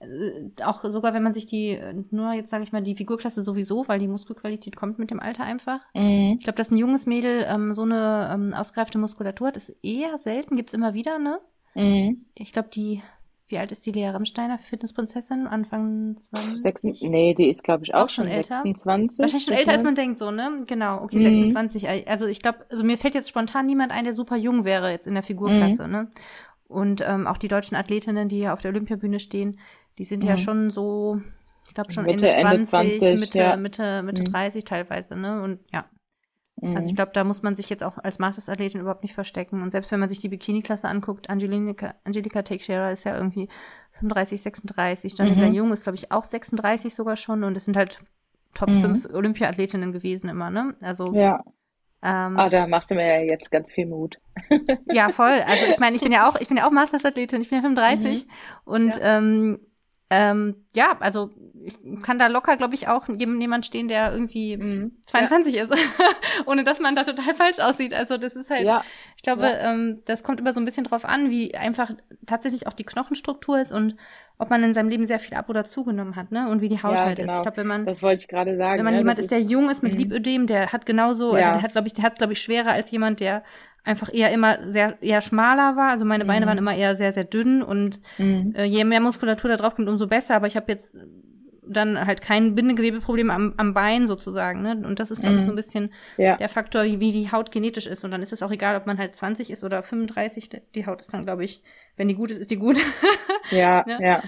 [0.00, 1.78] Äh, auch sogar wenn man sich die,
[2.10, 5.44] nur jetzt sage ich mal, die Figurklasse sowieso, weil die Muskelqualität kommt mit dem Alter
[5.44, 5.80] einfach.
[5.94, 6.36] Mhm.
[6.38, 10.18] Ich glaube, dass ein junges Mädel ähm, so eine ähm, ausgereifte Muskulatur hat, ist eher
[10.18, 11.40] selten, gibt's immer wieder, ne?
[11.74, 12.26] Mhm.
[12.34, 13.02] Ich glaube, die,
[13.48, 15.46] wie alt ist die Lea Rammsteiner, Fitnessprinzessin?
[15.46, 16.60] Anfang 20?
[16.60, 18.62] Sechs, nee, die ist, glaube ich, auch, auch schon älter.
[18.62, 19.18] 26.
[19.18, 20.64] Wahrscheinlich schon älter, als man denkt, so, ne?
[20.66, 21.50] Genau, okay, mhm.
[21.50, 21.88] 26.
[22.08, 25.06] Also ich glaube, also mir fällt jetzt spontan niemand ein, der super jung wäre jetzt
[25.06, 25.92] in der Figurklasse, mhm.
[25.92, 26.10] ne?
[26.68, 29.58] Und ähm, auch die deutschen Athletinnen, die hier auf der Olympiabühne stehen,
[29.98, 30.28] die sind mhm.
[30.30, 31.20] ja schon so
[31.66, 33.56] Ich glaube schon Mitte, Ende 20, Ende 20 Mitte, ja.
[33.56, 34.32] Mitte, Mitte Mhm.
[34.32, 35.42] 30 teilweise, ne?
[35.42, 35.84] Und ja.
[36.60, 36.74] Mhm.
[36.76, 39.62] Also ich glaube, da muss man sich jetzt auch als Masters-Athletin überhaupt nicht verstecken.
[39.62, 43.48] Und selbst wenn man sich die Bikini-Klasse anguckt, Angelika, Angelika Teixeira ist ja irgendwie
[43.92, 45.16] 35, 36.
[45.18, 45.54] Janela Mhm.
[45.54, 47.44] Jung ist, glaube ich, auch 36 sogar schon.
[47.44, 48.00] Und es sind halt
[48.54, 48.80] Top Mhm.
[48.80, 50.74] 5 Olympia-Athletinnen gewesen immer, ne?
[50.82, 51.44] Also, ja.
[52.02, 54.18] ähm, Ah, da machst du mir ja jetzt ganz viel Mut.
[54.90, 55.40] ja, voll.
[55.46, 57.62] Also ich meine, ich bin ja auch, ich bin ja auch Masters-Athletin, ich bin ja
[57.62, 58.26] 35
[58.64, 59.60] und ähm,
[60.10, 61.30] ähm, ja, also
[61.64, 64.92] ich kann da locker, glaube ich, auch jem- jemand stehen, der irgendwie Mhm.
[65.06, 65.70] 22 ist,
[66.46, 67.92] ohne dass man da total falsch aussieht.
[67.92, 68.82] Also das ist halt, Ja.
[69.16, 69.70] ich glaube, Ja.
[69.72, 71.90] ähm, das kommt immer so ein bisschen drauf an, wie einfach
[72.26, 73.96] tatsächlich auch die Knochenstruktur ist und
[74.38, 76.48] ob man in seinem Leben sehr viel ab oder zugenommen hat, ne?
[76.48, 77.24] Und wie die Haut Ja, halt ist.
[77.26, 77.36] genau.
[77.38, 78.78] Ich glaube, wenn man Das wollte ich gerade sagen.
[78.78, 79.98] wenn man ja, jemand das ist, der jung ist mit Mhm.
[79.98, 81.52] Lipödem, der hat genauso, also Ja.
[81.54, 83.42] der hat, glaube ich, der hat es, glaube ich, schwerer als jemand, der
[83.88, 85.90] einfach eher immer sehr eher schmaler war.
[85.90, 86.48] Also meine Beine Mhm.
[86.50, 88.54] waren immer eher sehr, sehr dünn und Mhm.
[88.56, 90.34] äh, je mehr Muskulatur da drauf kommt, umso besser.
[90.36, 90.94] Aber ich habe jetzt
[91.70, 94.62] dann halt kein Bindegewebeproblem am, am Bein sozusagen.
[94.62, 94.82] Ne?
[94.86, 95.46] Und das ist, glaube ich, Mhm.
[95.46, 96.36] so ein bisschen Ja.
[96.36, 98.04] der Faktor, wie, wie die Haut genetisch ist.
[98.04, 100.48] Und dann ist es auch egal, ob man halt 20 ist oder 35.
[100.74, 101.62] Die Haut ist dann, glaube ich,
[101.96, 102.78] wenn die gut ist, ist die gut.
[103.50, 103.98] Ja, Ne?
[104.00, 104.22] ja.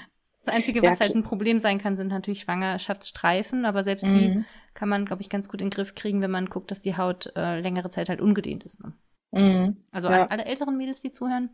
[0.45, 1.23] Das Einzige, Ja, was halt klar.
[1.23, 4.45] ein Problem sein kann, sind natürlich Schwangerschaftsstreifen, aber selbst die Mhm.
[4.75, 6.97] kann man, glaube ich, ganz gut in den Griff kriegen, wenn man guckt, dass die
[6.97, 8.83] Haut äh, längere Zeit halt ungedehnt ist.
[8.83, 8.93] Ne?
[9.33, 9.77] Mhm.
[9.93, 10.27] Also Ja.
[10.27, 11.51] alle älteren Mädels, die zuhören,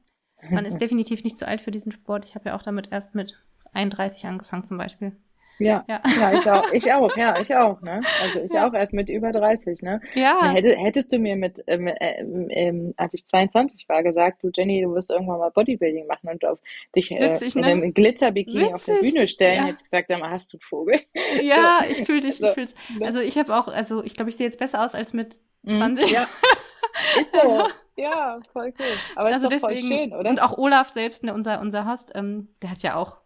[0.51, 2.25] man ist definitiv nicht zu alt für diesen Sport.
[2.25, 5.12] Ich habe ja auch damit erst mit 31 angefangen zum Beispiel.
[5.59, 5.87] Ja.
[5.89, 6.03] Ja.
[6.21, 8.03] ja, ich auch, ich auch, ja, ich auch, ne?
[8.23, 8.69] Also ich Ja.
[8.69, 10.03] auch erst mit über 30, ne?
[10.15, 14.51] Ja, Hätte, hättest du mir mit, ähm, ähm, ähm, als ich 22 war, gesagt, du
[14.55, 16.59] Jenny, du wirst irgendwann mal Bodybuilding machen und auf
[16.95, 17.69] dich äh, Witzig, in ne?
[17.69, 18.97] einem Glitzerbikini auf der.
[18.97, 19.65] Bühne stellen, Ja.
[19.65, 21.01] hätte ich gesagt, sag mal, hast du einen Vogel?
[21.43, 22.75] ja, ich fühle dich, ich So, fühl's.
[22.99, 23.07] ne?
[23.07, 25.75] Also ich habe auch, also ich glaube, ich sehe jetzt besser aus als mit Mhm.
[25.77, 26.11] 20.
[26.11, 26.29] Ja,
[27.21, 27.39] ist so.
[27.39, 28.87] Also- Ja, voll cool.
[29.15, 30.29] Aber ist also doch voll deswegen, schön, oder?
[30.31, 33.19] und auch Olaf selbst, ne, unser, unser Host, ähm, der hat ja auch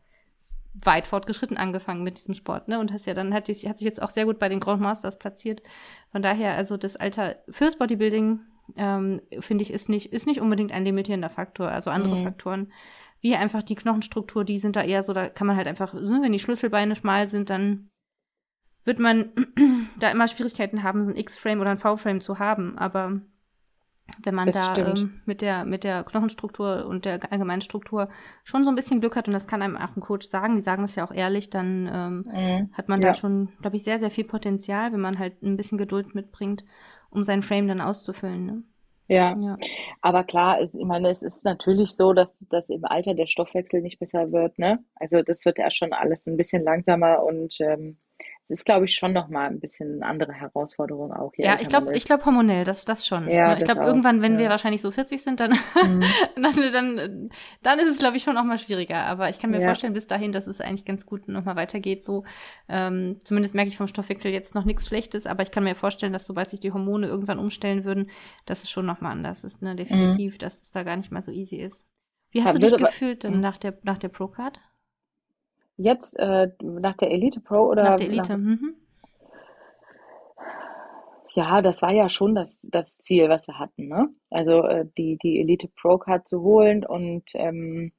[0.85, 2.79] weit fortgeschritten angefangen mit diesem Sport, ne?
[2.79, 4.81] Und hast ja dann hat, sich- hat sich jetzt auch sehr gut bei den Grand
[4.81, 5.61] Masters platziert.
[6.13, 8.39] Von daher, also das Alter fürs Bodybuilding,
[8.77, 11.69] ähm, finde ich, ist nicht, ist nicht unbedingt ein limitierender Faktor.
[11.69, 12.25] Also andere Mhm.
[12.25, 12.73] Faktoren,
[13.21, 16.21] wie einfach die Knochenstruktur, die sind da eher so, da kann man halt einfach, ne,
[16.23, 17.89] wenn die Schlüsselbeine schmal sind, dann
[18.85, 19.31] wird man
[19.99, 22.79] da immer Schwierigkeiten haben, so ein X-Frame oder ein V-Frame zu haben.
[22.79, 23.21] Aber
[24.23, 28.09] wenn man Das da ähm, mit der mit der Knochenstruktur und der allgemeinen Struktur
[28.45, 30.61] schon so ein bisschen Glück hat und das kann einem auch ein Coach sagen, die
[30.63, 32.71] sagen das ja auch ehrlich, dann ähm, Mhm.
[32.73, 33.13] hat man Ja.
[33.13, 36.65] da schon, glaube ich, sehr sehr viel Potenzial, wenn man halt ein bisschen Geduld mitbringt,
[37.11, 38.47] um seinen Frame dann auszufüllen.
[38.47, 38.63] Ne?
[39.09, 39.59] Ja, Ja.
[40.01, 43.83] aber klar, ist, ich meine, es ist natürlich so, dass, dass im Alter der Stoffwechsel
[43.83, 44.85] nicht besser wird, ne?
[44.97, 48.10] Also das wird ja schon alles ein bisschen langsamer und ähm, es
[48.51, 52.05] ist, glaube ich, schon nochmal ein bisschen eine andere Herausforderung auch, Ja, ich glaube, ich
[52.05, 53.29] glaube hormonell, das das schon.
[53.31, 53.59] Ja, Ne?
[53.59, 54.51] ich glaube irgendwann, wenn wir ja.
[54.51, 56.03] wahrscheinlich so 40 sind, dann Mhm.
[56.37, 57.31] dann, dann,
[57.63, 59.05] dann ist es, glaube ich, schon auch mal schwieriger.
[59.07, 59.67] Aber ich kann mir Ja.
[59.67, 62.05] vorstellen, bis dahin, dass es eigentlich ganz gut nochmal weitergeht.
[62.05, 62.25] So,
[62.69, 66.13] ähm, zumindest merke ich vom Stoffwechsel jetzt noch nichts Schlechtes, aber ich kann mir vorstellen,
[66.13, 68.11] dass sobald sich die Hormone irgendwann umstellen würden,
[68.47, 69.63] dass es schon nochmal anders ist.
[69.63, 69.77] Ne?
[69.77, 71.87] Definitiv, dass es da gar nicht mal so easy ist.
[72.33, 73.41] Wie hast Ja, du dich gefühlt denn Mhm.
[73.41, 74.61] nach der nach der Pro-Card?
[75.83, 78.37] Jetzt äh, nach der Elite Pro oder Nach der Elite?
[78.37, 78.75] Mhm.
[81.35, 84.09] Ja, das war ja schon das, das Ziel, was wir hatten, ne?
[84.31, 87.93] Also äh, die, die Elite Pro Card zu holen und ähm,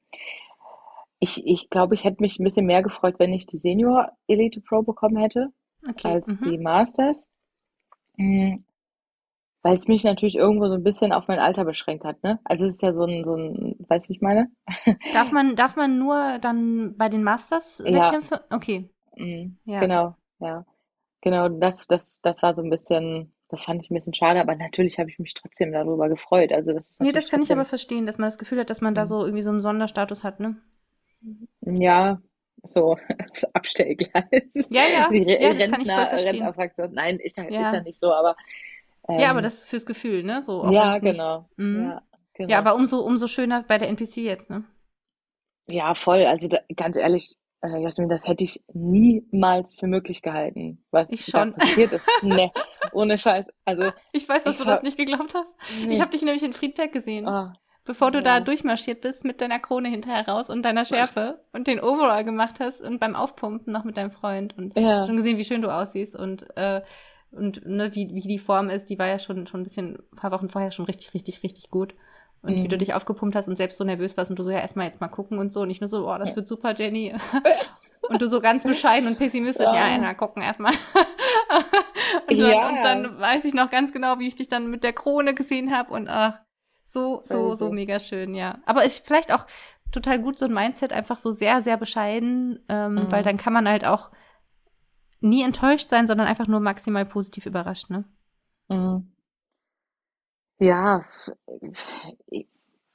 [1.18, 4.60] ich, ich glaube, ich hätte mich ein bisschen mehr gefreut, wenn ich die Senior Elite
[4.60, 5.48] Pro bekommen hätte,
[5.88, 6.08] Okay.
[6.08, 6.42] als mhm.
[6.44, 7.28] die Masters.
[8.16, 8.64] Mhm.
[9.62, 12.40] Weil es mich natürlich irgendwo so ein bisschen auf mein Alter beschränkt hat, ne?
[12.44, 14.50] Also es ist ja so ein, so ein, weißt du, wie ich meine?
[15.12, 18.18] Darf man darf man nur dann bei den Masters Ja.
[18.18, 18.44] Wettkämpfe?
[18.50, 18.90] Okay.
[19.16, 19.80] Mhm, Ja.
[19.80, 20.64] Genau, ja.
[21.22, 24.56] Genau, das, das, das war so ein bisschen, das fand ich ein bisschen schade, aber
[24.56, 26.52] natürlich habe ich mich trotzdem darüber gefreut.
[26.52, 28.80] Also das ist Nee, das kann ich aber verstehen, dass man das Gefühl hat, dass
[28.80, 29.06] man da Mhm.
[29.06, 30.56] so irgendwie so einen Sonderstatus hat, ne?
[31.60, 32.20] ja,
[32.64, 34.22] so das Abstellgleis.
[34.68, 36.56] Ja, ja, ja, das kann ich voll Rentner, verstehen.
[36.56, 36.92] Rentnerfraktion.
[36.92, 37.58] Nein, ist ja, Ja.
[37.58, 38.36] ist ja nicht so, aber
[39.08, 40.42] Ja, aber ähm, das ist fürs Gefühl, ne?
[40.42, 41.48] So, ja, genau.
[41.56, 41.84] Mhm.
[41.90, 42.02] Ja,
[42.34, 42.50] genau.
[42.50, 44.64] Ja, aber umso, umso schöner bei der NPC jetzt, ne?
[45.68, 46.24] Ja, voll.
[46.24, 51.26] Also da, ganz ehrlich, äh, Jasmin, das hätte ich niemals für möglich gehalten, was Ich
[51.26, 51.54] da schon.
[51.54, 52.08] passiert ist.
[52.22, 52.50] Nee,
[52.92, 53.48] ohne Scheiß.
[53.64, 55.54] Also, Ich weiß, dass Ich du das nicht geglaubt hast.
[55.84, 55.94] nee.
[55.94, 57.52] Ich habe dich nämlich in Friedberg gesehen, Ah,
[57.84, 58.40] bevor du da ja.
[58.40, 62.80] durchmarschiert bist mit deiner Krone hinterher raus und deiner Schärpe und den Overall gemacht hast
[62.80, 65.04] und beim Aufpumpen noch mit deinem Freund und ja.
[65.06, 66.82] schon gesehen, wie schön du aussiehst und äh,
[67.32, 70.16] und ne, wie, wie die Form ist, die war ja schon schon ein bisschen ein
[70.16, 71.94] paar Wochen vorher schon richtig, richtig, richtig gut.
[72.42, 72.68] Und wie Mhm.
[72.70, 75.00] du dich aufgepumpt hast und selbst so nervös warst und du so, ja, erstmal jetzt
[75.00, 75.60] mal gucken und so.
[75.62, 77.14] Und ich nur so, oh, das wird super, Jenny.
[78.08, 79.96] Und du so ganz bescheiden und pessimistisch, ja, Ja.
[79.98, 80.72] na, gucken erstmal.
[82.28, 82.68] und, dann, Ja.
[82.68, 85.74] und dann weiß ich noch ganz genau, wie ich dich dann mit der Krone gesehen
[85.74, 86.40] habe und ach,
[86.84, 88.58] so, so, so mega schön, ja.
[88.66, 89.46] Aber ist vielleicht auch
[89.92, 93.12] total gut, so ein Mindset einfach so sehr, sehr bescheiden, ähm, Mhm.
[93.12, 94.10] weil dann kann man halt auch
[95.22, 98.04] nie enttäuscht sein, sondern einfach nur maximal positiv überrascht, ne?
[98.68, 99.12] Mhm.
[100.58, 101.02] Ja,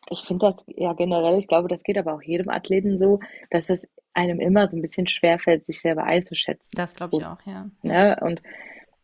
[0.10, 3.70] ich finde das ja generell, ich glaube, das geht aber auch jedem Athleten so, dass
[3.70, 6.72] es einem immer so ein bisschen schwerfällt, sich selber einzuschätzen.
[6.76, 7.70] Das glaube ich auch, ja.
[7.82, 8.18] Ne?
[8.22, 8.42] Und,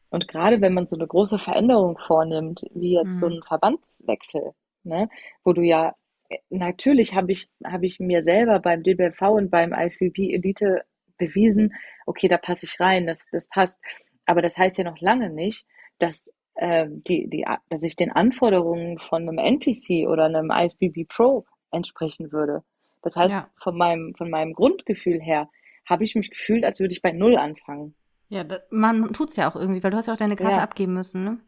[0.10, 3.34] und gerade wenn man so eine große Veränderung vornimmt, wie jetzt so Mhm.
[3.38, 5.10] ein Verbandswechsel, ne?
[5.44, 5.94] Wo du ja,
[6.30, 10.84] äh, natürlich habe ich, habe ich mir selber beim DBV und beim IFBB Elite
[11.18, 11.74] bewiesen,
[12.06, 13.82] okay, da passe ich rein, das, das passt.
[14.26, 15.66] Aber das heißt ja noch lange nicht,
[16.00, 21.46] dass äh, die, die, dass ich den Anforderungen von einem NPC oder einem IFBB Pro
[21.72, 22.64] entsprechen würde.
[23.02, 23.50] Das heißt, Ja.
[23.62, 25.50] von meinem, von meinem Grundgefühl her
[25.86, 27.96] habe ich mich gefühlt, als würde ich bei Null anfangen.
[28.30, 30.62] Ja, da, man tut's ja auch irgendwie, weil du hast ja auch deine Karte Ja,
[30.62, 31.40] abgeben müssen, ne?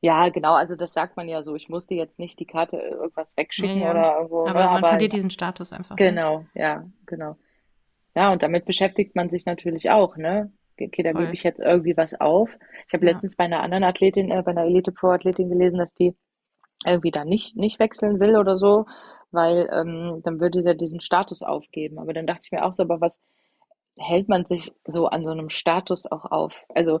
[0.00, 1.54] ja, genau, also das sagt man ja so.
[1.56, 3.90] Ich musste jetzt nicht die Karte irgendwas Ja, wegschicken ja.
[3.90, 4.60] oder irgendwo, ne?
[4.60, 6.20] Aber man Aber verliert diesen Status einfach, ne?
[6.20, 7.36] genau, ja, genau.
[8.18, 10.52] Ja, und damit beschäftigt man sich natürlich auch, ne?
[10.80, 12.50] Okay, da gebe ich jetzt irgendwie was auf.
[12.88, 13.12] Ich habe Ja.
[13.12, 16.16] letztens bei einer anderen Athletin, äh, bei einer Elite Pro Athletin gelesen, dass die
[16.86, 18.86] irgendwie da nicht, nicht wechseln will oder so,
[19.30, 22.00] weil ähm, dann würde sie ja diesen Status aufgeben.
[22.00, 23.20] Aber dann dachte ich mir auch so, aber was
[23.98, 26.54] hält man sich so an so einem Status auch auf?
[26.74, 27.00] Also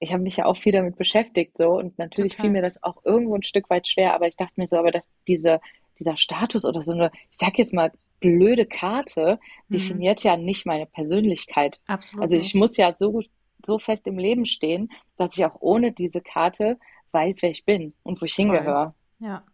[0.00, 2.50] ich habe mich ja auch viel damit beschäftigt so und natürlich fiel Total.
[2.50, 5.10] mir das auch irgendwo ein Stück weit schwer, aber ich dachte mir so, aber dass
[5.28, 5.60] diese,
[5.98, 7.92] dieser Status oder so eine, ich sag jetzt mal,
[8.24, 9.74] blöde Karte Mhm.
[9.74, 11.80] definiert ja nicht meine Persönlichkeit.
[11.86, 13.22] Absolut Also ich muss ja so,
[13.64, 16.78] so fest im Leben stehen, dass ich auch ohne diese Karte
[17.12, 18.94] weiß, wer ich bin und wo ich hingehöre.
[19.20, 19.44] Ja.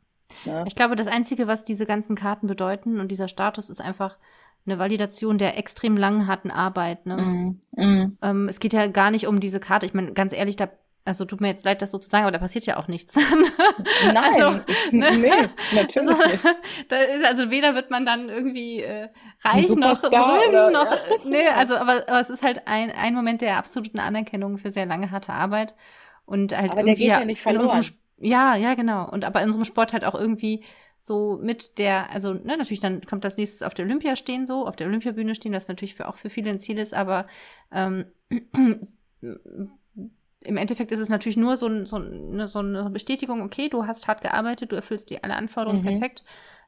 [0.44, 0.64] Ne?
[0.66, 4.16] Ich glaube, das Einzige, was diese ganzen Karten bedeuten und dieser Status ist einfach
[4.66, 7.16] eine Validation der extrem langen, harten Arbeit, ne?
[7.16, 8.18] Mm, mm.
[8.22, 9.86] Ähm, es geht ja gar nicht um diese Karte.
[9.86, 10.68] Ich meine, ganz ehrlich, da,
[11.04, 13.14] also tut mir jetzt leid, das so zu sagen, aber da passiert ja auch nichts.
[14.04, 14.60] Nein, Also,
[14.92, 15.16] ne?
[15.16, 15.30] nee,
[15.74, 16.44] natürlich Also, nicht.
[16.88, 19.08] da ist, also weder wird man dann irgendwie äh,
[19.42, 20.94] reich noch berühmt, noch, ja.
[20.94, 24.70] äh, nee, also aber, aber es ist halt ein, ein Moment der absoluten Anerkennung für
[24.70, 25.74] sehr lange harte Arbeit
[26.26, 27.82] und halt Aber irgendwie geht ja nicht in unserem
[28.22, 29.08] ja, ja, genau.
[29.10, 30.62] Und aber in unserem Sport halt auch irgendwie
[31.00, 34.66] so mit der, also ne, natürlich dann kommt das nächstes auf der Olympia stehen so,
[34.66, 37.26] auf der Olympiabühne stehen, das natürlich für auch für viele ein Ziel ist, aber
[37.72, 38.04] ähm,
[40.44, 43.86] im Endeffekt ist es natürlich nur so, ein, so, eine, so eine Bestätigung, okay, du
[43.86, 45.86] hast hart gearbeitet, du erfüllst die alle Anforderungen Mhm.
[45.86, 46.24] perfekt.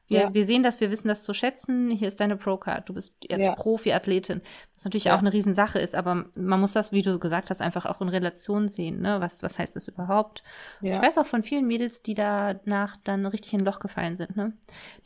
[0.09, 0.35] Wir, Ja.
[0.35, 1.89] wir sehen das, wir wissen das zu schätzen.
[1.89, 2.89] Hier ist deine Pro-Card.
[2.89, 3.55] Du bist jetzt Ja.
[3.55, 4.43] Profi-Athletin.
[4.75, 5.15] Was natürlich Ja.
[5.15, 8.09] auch eine Riesensache ist, aber man muss das, wie du gesagt hast, einfach auch in
[8.09, 9.01] Relation sehen.
[9.01, 9.21] Ne?
[9.21, 10.43] Was, was heißt das überhaupt?
[10.83, 14.37] Ich weiß auch von vielen Mädels, die danach dann richtig in ein Loch gefallen sind,
[14.37, 14.53] ne?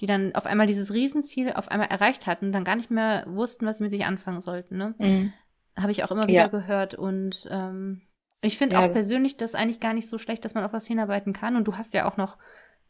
[0.00, 3.26] Die dann auf einmal dieses Riesenziel auf einmal erreicht hatten und dann gar nicht mehr
[3.29, 4.94] wussten, was sie mit sich anfangen sollten, ne?
[4.98, 5.33] Mm.
[5.81, 6.94] Habe ich auch immer wieder gehört.
[6.94, 8.00] Und ähm,
[8.42, 10.87] ich finde Ja, auch persönlich das eigentlich gar nicht so schlecht, dass man auf was
[10.87, 11.57] hinarbeiten kann.
[11.57, 12.37] Und du hast ja auch noch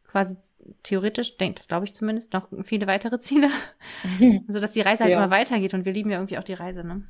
[0.07, 0.37] quasi
[0.83, 3.51] theoretisch, denkt das glaube ich zumindest, noch viele weitere Ziele.
[4.49, 5.19] Also dass die Reise halt Ja.
[5.19, 7.05] immer weitergeht und wir lieben ja irgendwie auch die Reise, ne?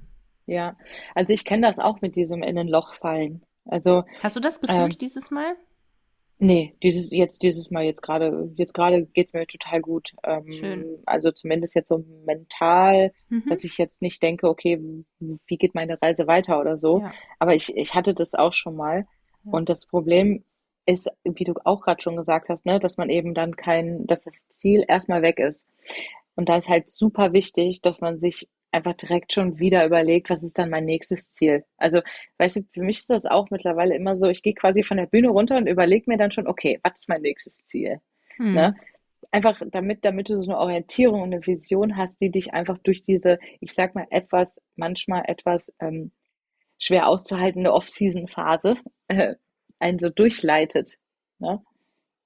[0.46, 0.76] Ja,
[1.14, 3.42] also ich kenne das auch mit diesem in ein Loch fallen.
[3.64, 5.56] Also Hast du das gefühlt ähm, dieses Mal?
[6.38, 10.14] Nee, dieses jetzt dieses Mal jetzt gerade jetzt gerade geht's mir total gut.
[10.24, 10.98] Ähm, Schön.
[11.06, 13.44] also zumindest jetzt so mental, Mhm.
[13.48, 14.80] dass ich jetzt nicht denke, okay,
[15.20, 17.00] wie geht meine Reise weiter oder so.
[17.00, 17.12] Ja.
[17.38, 19.06] Aber ich ich hatte das auch schon mal.
[19.44, 19.52] Ja.
[19.52, 20.44] Und das Problem
[20.86, 24.24] ist, wie du auch gerade schon gesagt hast, ne, dass man eben dann kein, dass
[24.24, 25.68] das Ziel erstmal weg ist.
[26.36, 30.42] Und da ist halt super wichtig, dass man sich einfach direkt schon wieder überlegt, was
[30.42, 31.64] ist dann mein nächstes Ziel?
[31.78, 32.02] Also,
[32.38, 35.06] weißt du, für mich ist das auch mittlerweile immer so, ich gehe quasi von der
[35.06, 38.00] Bühne runter und überlege mir dann schon, okay, was ist mein nächstes Ziel?
[38.36, 38.54] Hm.
[38.54, 38.76] Ne?
[39.32, 43.02] Einfach damit, damit du so eine Orientierung und eine Vision hast, die dich einfach durch
[43.02, 46.12] diese, ich sag mal, etwas, manchmal etwas ähm,
[46.78, 48.74] schwer auszuhaltende Off-Season-Phase
[49.08, 49.34] äh,
[49.78, 50.98] einen so durchleitet.
[51.38, 51.62] Ne?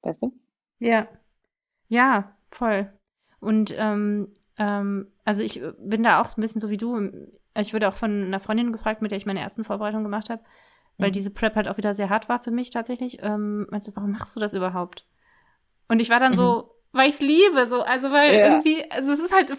[0.02, 0.32] Weißt du?
[0.78, 1.08] Ja.
[1.88, 2.92] Ja, voll.
[3.40, 7.10] Und ähm, ähm, also ich äh, bin da auch ein bisschen so wie du.
[7.56, 10.42] Ich wurde auch von einer Freundin gefragt, mit der ich meine ersten Vorbereitungen gemacht habe,
[10.98, 11.14] weil Mhm.
[11.14, 13.22] diese Prep halt auch wieder sehr hart war für mich tatsächlich.
[13.22, 15.06] Ähm, meinst du, warum machst du das überhaupt?
[15.88, 18.38] Und ich war dann so, weil ich es liebe, so, also weil Mhm.
[18.38, 18.44] Ja.
[18.46, 19.50] irgendwie, also es ist halt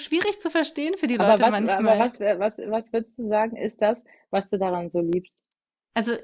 [0.00, 1.94] schwierig zu verstehen für die Aber Leute was, manchmal.
[1.94, 5.32] aber was, was, was würdest du sagen, ist das, was du daran so liebst?
[5.94, 6.16] Also,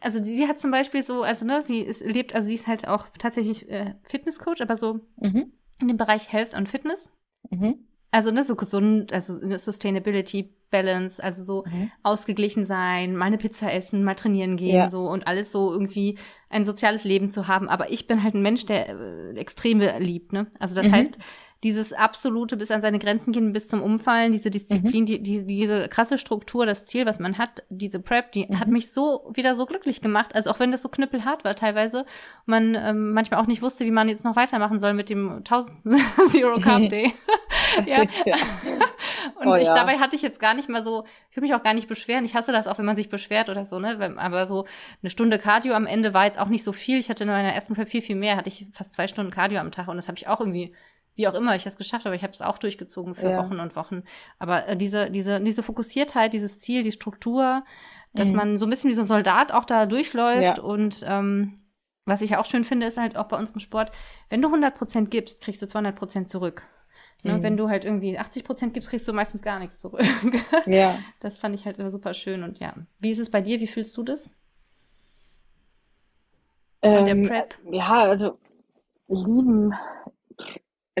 [0.00, 2.86] also sie hat zum Beispiel so, also ne, sie ist, lebt, also sie ist halt
[2.88, 5.52] auch tatsächlich äh, Fitnesscoach, aber so Mhm.
[5.80, 7.10] in dem Bereich Health und Fitness.
[7.48, 7.76] Mhm.
[8.10, 11.90] Also ne, so gesund, also ne, Sustainability, Balance, also so Mhm.
[12.02, 14.90] ausgeglichen sein, mal eine Pizza essen, mal trainieren gehen, Ja.
[14.90, 16.16] so und alles so irgendwie
[16.48, 17.68] ein soziales Leben zu haben.
[17.68, 20.46] Aber ich bin halt ein Mensch, der äh, Extreme liebt, ne?
[20.58, 20.92] Also das Mhm.
[20.92, 21.18] heißt,
[21.62, 25.06] dieses absolute bis an seine Grenzen gehen, bis zum Umfallen, diese Disziplin, mhm.
[25.06, 28.58] die, die, diese krasse Struktur, das Ziel, was man hat, diese Prep, die mhm.
[28.58, 30.34] hat mich so wieder so glücklich gemacht.
[30.34, 32.06] Also auch wenn das so knüppelhart war teilweise,
[32.46, 35.72] man ähm, manchmal auch nicht wusste, wie man jetzt noch weitermachen soll mit dem 1000
[36.30, 37.12] Zero Carb Day.
[37.86, 38.04] ja.
[38.24, 38.36] ja.
[39.34, 39.74] Und oh, ich, ja.
[39.74, 42.24] dabei hatte ich jetzt gar nicht mal so, ich will mich auch gar nicht beschweren.
[42.24, 44.14] Ich hasse das auch, wenn man sich beschwert oder so, ne?
[44.18, 44.66] Aber so
[45.02, 46.98] eine Stunde Cardio am Ende war jetzt auch nicht so viel.
[46.98, 48.36] Ich hatte in meiner ersten Prep viel, viel mehr.
[48.36, 50.74] Hatte ich fast zwei Stunden Cardio am Tag und das habe ich auch irgendwie
[51.14, 53.38] wie auch immer ich das geschafft habe, ich habe es auch durchgezogen für ja.
[53.38, 54.04] Wochen und Wochen.
[54.38, 57.64] Aber äh, diese, diese, diese Fokussiertheit, dieses Ziel, die Struktur,
[58.12, 58.36] dass mhm.
[58.36, 60.62] man so ein bisschen wie so ein Soldat auch da durchläuft ja.
[60.62, 61.60] und ähm,
[62.06, 63.92] was ich auch schön finde, ist halt auch bei unserem Sport,
[64.30, 66.64] wenn du 100 Prozent gibst, kriegst du 200 Prozent zurück.
[67.22, 67.42] Ne, mhm.
[67.42, 70.02] Wenn du halt irgendwie 80 Prozent gibst, kriegst du meistens gar nichts zurück.
[70.66, 70.98] ja.
[71.20, 72.74] Das fand ich halt immer super schön und ja.
[72.98, 73.60] Wie ist es bei dir?
[73.60, 74.30] Wie fühlst du das?
[76.82, 77.58] Von ähm, der Prep?
[77.70, 78.38] Ja, also
[79.08, 79.74] lieben.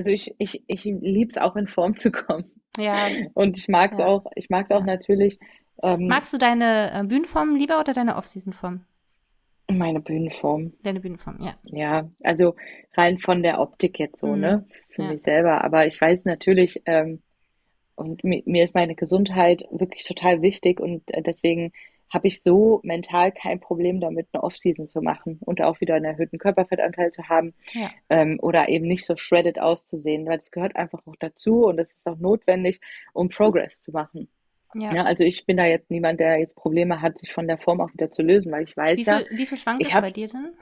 [0.00, 2.50] Also ich, ich, ich liebe es auch in Form zu kommen.
[2.78, 3.08] Ja.
[3.34, 4.06] Und ich mag es ja.
[4.06, 5.38] auch, ich mag es auch natürlich.
[5.82, 8.80] Ähm, Magst du deine äh, Bühnenform lieber oder deine Off-Season-Form?
[9.70, 10.72] Meine Bühnenform.
[10.82, 11.54] Deine Bühnenform, ja.
[11.64, 12.56] Ja, also
[12.96, 14.40] rein von der Optik jetzt so, mhm.
[14.40, 14.64] ne?
[14.88, 15.10] Für ja.
[15.10, 15.62] mich selber.
[15.62, 17.20] Aber ich weiß natürlich, ähm,
[17.94, 21.72] und mir, mir ist meine Gesundheit wirklich total wichtig und äh, deswegen
[22.10, 26.04] habe ich so mental kein Problem damit, eine Off-Season zu machen und auch wieder einen
[26.04, 27.90] erhöhten Körperfettanteil zu haben ja.
[28.08, 31.94] ähm, oder eben nicht so shredded auszusehen, weil es gehört einfach auch dazu und es
[31.94, 32.80] ist auch notwendig,
[33.12, 34.28] um Progress zu machen.
[34.74, 34.94] Ja.
[34.94, 35.04] ja.
[35.04, 37.92] also ich bin da jetzt niemand, der jetzt Probleme hat, sich von der Form auch
[37.92, 39.24] wieder zu lösen, weil ich weiß wie viel, ja.
[39.30, 40.52] Wie viel schwankt das bei dir denn?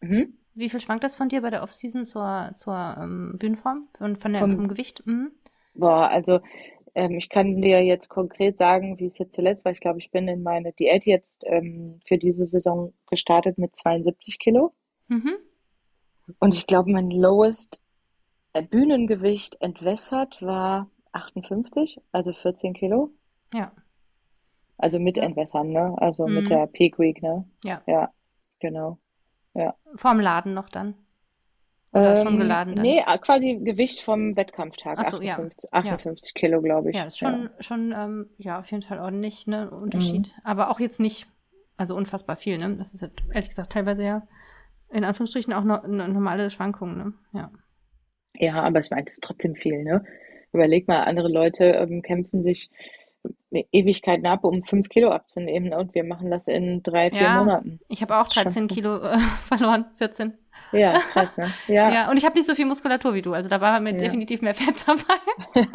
[0.00, 0.34] Mhm.
[0.54, 4.32] Wie viel schwankt das von dir bei der Offseason zur, zur ähm, Bühnenform und von
[4.32, 5.06] der, vom, vom Gewicht?
[5.06, 5.32] Mhm.
[5.74, 6.40] Boah, also
[6.96, 9.72] ähm, ich kann dir jetzt konkret sagen, wie es jetzt zuletzt war.
[9.72, 14.38] Ich glaube, ich bin in meine Diät jetzt ähm, für diese Saison gestartet mit 72
[14.38, 14.72] Kilo.
[15.08, 15.36] Mhm.
[16.38, 17.82] Und ich glaube, mein lowest
[18.54, 23.10] äh, Bühnengewicht entwässert war 58, also 14 Kilo.
[23.52, 23.72] Ja.
[24.78, 25.94] Also mit Entwässern, ne?
[25.98, 26.34] Also mhm.
[26.34, 27.44] mit der Peak Week, ne?
[27.62, 27.82] Ja.
[27.86, 28.10] Ja,
[28.58, 28.98] genau.
[29.52, 29.74] Ja.
[29.96, 30.94] Vorm Laden noch dann?
[31.92, 32.82] Oder ähm, schon geladen dann?
[32.82, 34.98] Nee, äh, quasi Gewicht vom Wettkampftag.
[34.98, 35.78] Ach so, 58, ja.
[35.78, 36.40] 58 ja.
[36.40, 36.96] Kilo, glaube ich.
[36.96, 37.62] Ja, ist schon, ja.
[37.62, 39.70] schon ähm, ja, auf jeden Fall ordentlich, ne?
[39.70, 40.34] Unterschied.
[40.36, 40.42] Mhm.
[40.44, 41.26] Aber auch jetzt nicht,
[41.76, 42.76] also unfassbar viel, ne?
[42.76, 44.26] Das ist ja, ehrlich gesagt teilweise ja
[44.92, 47.12] in Anführungsstrichen auch noch eine normale Schwankung, ne?
[47.32, 47.50] Ja.
[48.38, 50.04] Ja, aber ich meine, das ist trotzdem viel, ne?
[50.52, 52.70] Überleg mal, andere Leute ähm, kämpfen sich
[53.50, 55.72] Ewigkeiten ab, um fünf Kilo abzunehmen.
[55.72, 57.80] Und wir machen das in drei, vier ja, Monaten.
[57.88, 59.18] Ich habe auch 13 Kilo äh,
[59.48, 60.34] verloren, 14.
[60.72, 61.52] Ja, krass, ne?
[61.68, 61.90] Ja.
[61.90, 63.32] ja und ich habe nicht so viel Muskulatur wie du.
[63.32, 63.98] Also da war mir ja.
[63.98, 65.66] definitiv mehr Fett dabei.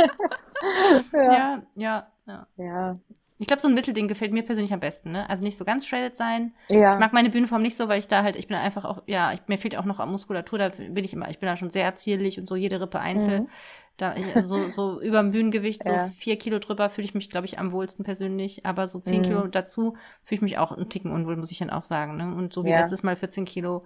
[1.14, 1.62] ja.
[1.76, 3.00] ja, ja, ja.
[3.42, 5.28] Ich glaube, so ein Mittelding gefällt mir persönlich am besten, ne?
[5.28, 6.54] Also nicht so ganz shredded sein.
[6.70, 6.94] Ja.
[6.94, 9.34] Ich mag meine Bühnenform nicht so, weil ich da halt, ich bin einfach auch, ja,
[9.34, 11.96] ich, mir fehlt auch noch Muskulatur, da bin ich immer, ich bin da schon sehr
[11.96, 13.44] zierlich und so jede Rippe einzeln.
[13.44, 13.50] Mhm.
[13.98, 16.12] Da, so, so über dem Bühnengewicht, so ja.
[16.20, 18.68] vier Kilo drüber fühle ich mich, glaube ich, am wohlsten persönlich.
[18.68, 19.26] Aber so zehn mhm.
[19.26, 22.18] Kilo dazu fühle ich mich auch einen Ticken unwohl, muss ich dann auch sagen.
[22.18, 22.36] Ne?
[22.36, 22.82] Und so wie ja.
[22.82, 23.86] letztes Mal 14 Kilo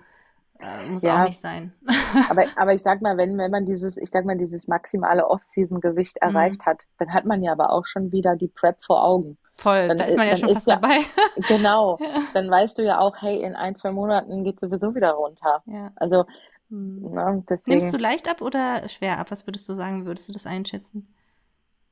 [0.60, 1.22] äh, muss ja.
[1.22, 1.74] auch nicht sein.
[2.30, 6.18] aber, aber ich sag mal, wenn, wenn man dieses, ich sag mal, dieses maximale Off-Season-Gewicht
[6.22, 6.30] mhm.
[6.30, 9.38] erreicht hat, dann hat man ja aber auch schon wieder die Prep vor Augen.
[9.58, 11.00] Voll, dann, da ist man ja schon fast ja, dabei.
[11.48, 11.98] genau,
[12.34, 15.64] dann weißt du ja auch, hey, in ein, zwei Monaten geht sowieso wieder runter.
[15.66, 15.92] Ja.
[15.96, 16.26] Also,
[16.70, 17.14] hm.
[17.14, 17.80] na, ne, deswegen.
[17.80, 19.32] Nimmst du leicht ab oder schwer ab?
[19.32, 20.06] Was würdest du sagen?
[20.06, 21.08] Würdest du das einschätzen?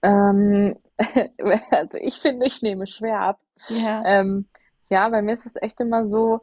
[0.02, 0.76] Ähm,
[1.72, 3.40] also ich finde, ich nehme schwer ab.
[3.70, 4.04] Ja.
[4.06, 4.46] Ähm,
[4.90, 6.42] ja, bei mir ist es echt immer so,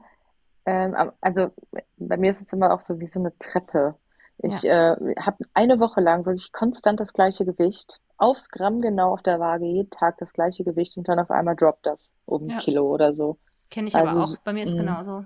[0.66, 1.50] ähm, also
[1.96, 3.94] bei mir ist es immer auch so wie so eine Treppe.
[4.38, 4.94] Ich ja.
[4.94, 9.40] äh, habe eine Woche lang wirklich konstant das gleiche Gewicht aufs Gramm genau auf der
[9.40, 12.58] Waage jeden Tag das gleiche Gewicht und dann auf einmal droppt das um ein ja.
[12.58, 13.38] Kilo oder so.
[13.70, 14.36] Kenne ich also, aber auch.
[14.44, 14.80] Bei mir ist es mhm.
[14.80, 15.24] genauso.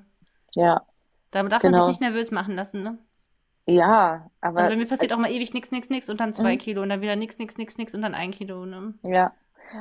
[0.53, 0.83] Ja.
[1.31, 1.79] Da darf genau.
[1.79, 2.99] man sich nicht nervös machen lassen, ne?
[3.67, 4.59] Ja, aber.
[4.59, 6.59] Also bei mir passiert auch mal ewig nix, nix, nix und dann zwei mhm.
[6.59, 8.95] Kilo und dann wieder nix, nix, nix, nix und dann ein Kilo, ne?
[9.05, 9.13] Ja.
[9.13, 9.33] ja.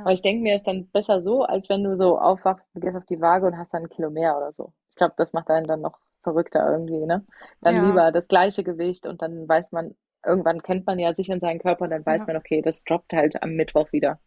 [0.01, 2.95] Aber ich denke mir, ist dann besser so, als wenn du so aufwachst, du gehst
[2.95, 4.73] auf die Waage und hast dann ein Kilo mehr oder so.
[4.93, 7.25] Ich glaube, das macht einen dann noch verrückter irgendwie, ne?
[7.61, 7.85] Dann ja.
[7.85, 11.59] lieber das gleiche Gewicht und dann weiß man, irgendwann kennt man ja sich und seinen
[11.59, 12.27] Körper und dann weiß ja.
[12.27, 14.19] man, okay, das droppt halt am Mittwoch wieder.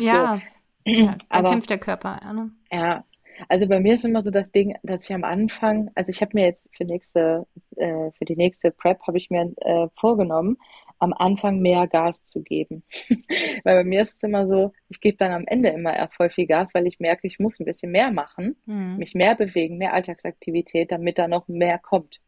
[0.00, 0.40] Ja,
[0.86, 0.92] so.
[0.92, 1.16] ja.
[1.28, 2.20] aber kämpft der Körper.
[2.22, 2.50] Ja, ne?
[2.70, 3.04] ja,
[3.48, 6.32] also bei mir ist immer so das Ding, dass ich am Anfang, also ich habe
[6.34, 7.46] mir jetzt für nächste,
[7.76, 10.58] äh, für die nächste Prep habe ich mir äh, vorgenommen,
[10.98, 12.82] am Anfang mehr Gas zu geben.
[13.64, 16.30] weil bei mir ist es immer so, ich gebe dann am Ende immer erst voll
[16.30, 18.96] viel Gas, weil ich merke, ich muss ein bisschen mehr machen, mhm.
[18.98, 22.20] mich mehr bewegen, mehr Alltagsaktivität, damit da noch mehr kommt.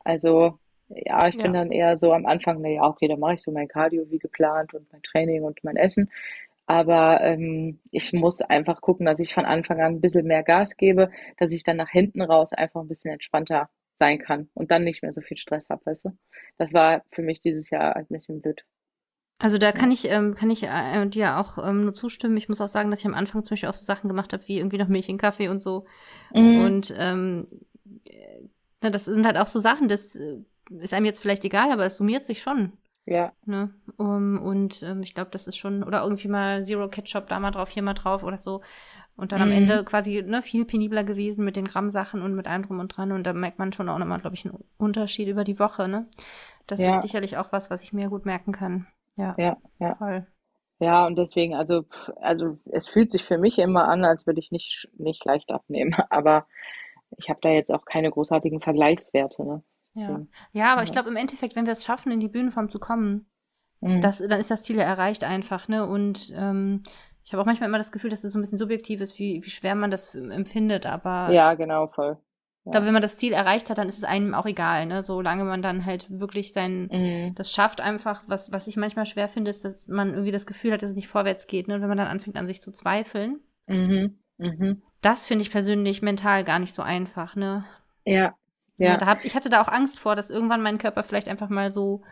[0.00, 0.58] Also
[0.88, 1.42] ja, ich ja.
[1.42, 4.18] bin dann eher so am Anfang, naja, okay, dann mache ich so mein Cardio wie
[4.18, 6.10] geplant und mein Training und mein Essen.
[6.66, 10.76] Aber ähm, ich muss einfach gucken, dass ich von Anfang an ein bisschen mehr Gas
[10.76, 14.84] gebe, dass ich dann nach hinten raus einfach ein bisschen entspannter sein kann und dann
[14.84, 16.18] nicht mehr so viel Stress habe, weißt du?
[16.58, 18.64] Das war für mich dieses Jahr ein bisschen blöd.
[19.38, 22.38] Also da kann ich, ähm, kann ich äh, dir auch ähm, nur zustimmen.
[22.38, 24.46] Ich muss auch sagen, dass ich am Anfang zum Beispiel auch so Sachen gemacht habe,
[24.48, 25.84] wie irgendwie noch Milch in Kaffee und so.
[26.32, 26.64] Mhm.
[26.64, 27.46] Und ähm,
[28.06, 30.38] äh, das sind halt auch so Sachen, das äh,
[30.70, 32.72] ist einem jetzt vielleicht egal, aber es summiert sich schon.
[33.04, 33.32] Ja.
[33.44, 33.72] Ne?
[33.98, 37.52] Um, und ähm, ich glaube, das ist schon, oder irgendwie mal Zero Ketchup da mal
[37.52, 38.62] drauf, hier mal drauf oder so.
[39.16, 39.46] Und dann mhm.
[39.46, 42.88] am Ende quasi ne, viel penibler gewesen mit den Grammsachen und mit allem drum und
[42.88, 43.12] dran.
[43.12, 45.88] Und da merkt man schon auch nochmal, glaube ich, einen Unterschied über die Woche.
[45.88, 46.06] Ne?
[46.66, 46.96] Das ja.
[46.96, 48.86] ist sicherlich auch was, was ich mir gut merken kann.
[49.16, 49.94] Ja, ja, ja.
[49.94, 50.26] voll.
[50.78, 51.84] Ja, und deswegen, also,
[52.20, 55.94] also es fühlt sich für mich immer an, als würde ich nicht, nicht leicht abnehmen.
[56.10, 56.46] Aber
[57.16, 59.44] ich habe da jetzt auch keine großartigen Vergleichswerte.
[59.44, 59.62] Ne?
[59.94, 60.20] Ja.
[60.52, 60.84] ja, aber ja.
[60.84, 63.26] ich glaube im Endeffekt, wenn wir es schaffen, in die Bühnenform zu kommen,
[63.80, 64.02] mhm.
[64.02, 65.86] das, dann ist das Ziel ja erreicht einfach, ne?
[65.86, 66.82] Und ähm,
[67.26, 69.42] ich habe auch manchmal immer das Gefühl, dass es so ein bisschen subjektiv ist, wie,
[69.44, 71.28] wie schwer man das empfindet, aber.
[71.32, 72.18] Ja, genau, voll.
[72.64, 75.02] Ich glaube, wenn man das Ziel erreicht hat, dann ist es einem auch egal, ne?
[75.02, 77.34] Solange man dann halt wirklich sein, mhm.
[77.34, 80.72] das schafft einfach, was, was ich manchmal schwer finde, ist, dass man irgendwie das Gefühl
[80.72, 81.74] hat, dass es nicht vorwärts geht, ne?
[81.74, 83.40] Und wenn man dann anfängt an sich zu zweifeln.
[83.66, 84.18] Mhm.
[84.38, 84.82] Mhm.
[85.00, 87.64] Das finde ich persönlich mental gar nicht so einfach, ne?
[88.04, 88.34] Ja,
[88.76, 88.92] ja.
[88.92, 91.48] ja da hab, ich hatte da auch Angst vor, dass irgendwann mein Körper vielleicht einfach
[91.48, 92.02] mal so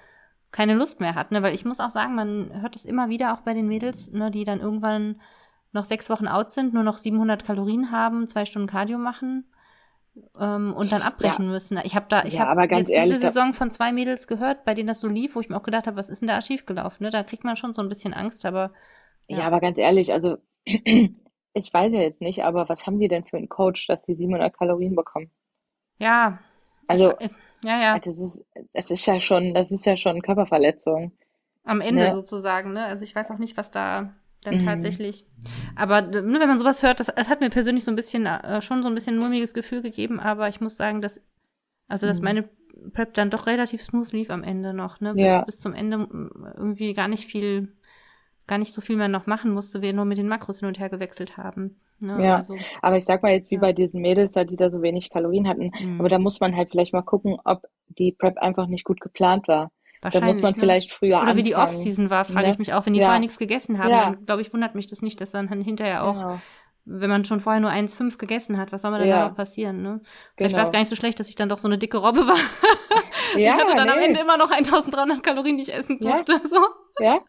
[0.54, 1.42] keine Lust mehr hat, ne?
[1.42, 4.30] Weil ich muss auch sagen, man hört es immer wieder auch bei den Mädels, ne,
[4.30, 5.20] die dann irgendwann
[5.72, 9.50] noch sechs Wochen out sind, nur noch 700 Kalorien haben, zwei Stunden Cardio machen
[10.38, 11.50] ähm, und dann abbrechen ja.
[11.50, 11.80] müssen.
[11.82, 14.74] Ich habe da, ich ja, habe jetzt ehrlich, diese Saison von zwei Mädels gehört, bei
[14.74, 17.02] denen das so lief, wo ich mir auch gedacht habe, was ist denn da schiefgelaufen?
[17.02, 17.10] Ne?
[17.10, 18.70] Da kriegt man schon so ein bisschen Angst, aber
[19.26, 19.38] ja.
[19.38, 23.24] ja, aber ganz ehrlich, also ich weiß ja jetzt nicht, aber was haben die denn
[23.24, 25.32] für einen Coach, dass die 700 Kalorien bekommen?
[25.98, 26.38] Ja,
[26.88, 27.30] also, ich,
[27.64, 27.98] ja, ja.
[27.98, 31.12] Das ist, das ist ja schon, das ist ja schon Körperverletzung.
[31.64, 32.14] Am Ende ne?
[32.14, 32.84] sozusagen, ne?
[32.84, 34.12] Also ich weiß auch nicht, was da
[34.42, 34.64] dann mhm.
[34.64, 35.26] tatsächlich.
[35.74, 38.60] Aber ne, wenn man sowas hört, das, das hat mir persönlich so ein bisschen, äh,
[38.60, 41.20] schon so ein bisschen mulmiges Gefühl gegeben, aber ich muss sagen, dass,
[41.88, 42.24] also dass mhm.
[42.24, 42.48] meine
[42.92, 45.14] Prep dann doch relativ smooth lief am Ende noch, ne?
[45.14, 45.42] Bis, ja.
[45.42, 46.06] bis zum Ende
[46.56, 47.72] irgendwie gar nicht viel,
[48.46, 50.78] gar nicht so viel mehr noch machen musste, wir nur mit den Makros hin und
[50.78, 51.80] her gewechselt haben.
[52.00, 52.24] Ne?
[52.24, 53.60] Ja, also, aber ich sag mal jetzt wie ja.
[53.60, 56.00] bei diesen Mädels, die da so wenig Kalorien hatten, mhm.
[56.00, 59.48] aber da muss man halt vielleicht mal gucken, ob die Prep einfach nicht gut geplant
[59.48, 59.70] war.
[60.00, 60.58] Da muss man ne?
[60.58, 61.38] vielleicht früher Oder anfangen.
[61.38, 62.52] wie die Off-Season war, frage ne?
[62.52, 62.84] ich mich auch.
[62.84, 63.06] Wenn die ja.
[63.06, 64.04] vorher nichts gegessen haben, ja.
[64.04, 66.40] dann glaube ich, wundert mich das nicht, dass dann hinterher auch, genau.
[66.84, 69.20] wenn man schon vorher nur 1,5 gegessen hat, was soll man denn ja.
[69.20, 70.02] da noch passieren, ne?
[70.36, 70.58] Vielleicht genau.
[70.58, 72.36] war es gar nicht so schlecht, dass ich dann doch so eine dicke Robbe war.
[73.38, 73.94] Ja, ich hatte dann nee.
[73.94, 76.38] am Ende immer noch 1300 Kalorien, die ich essen durfte.
[76.50, 76.58] So.
[77.02, 77.20] Ja,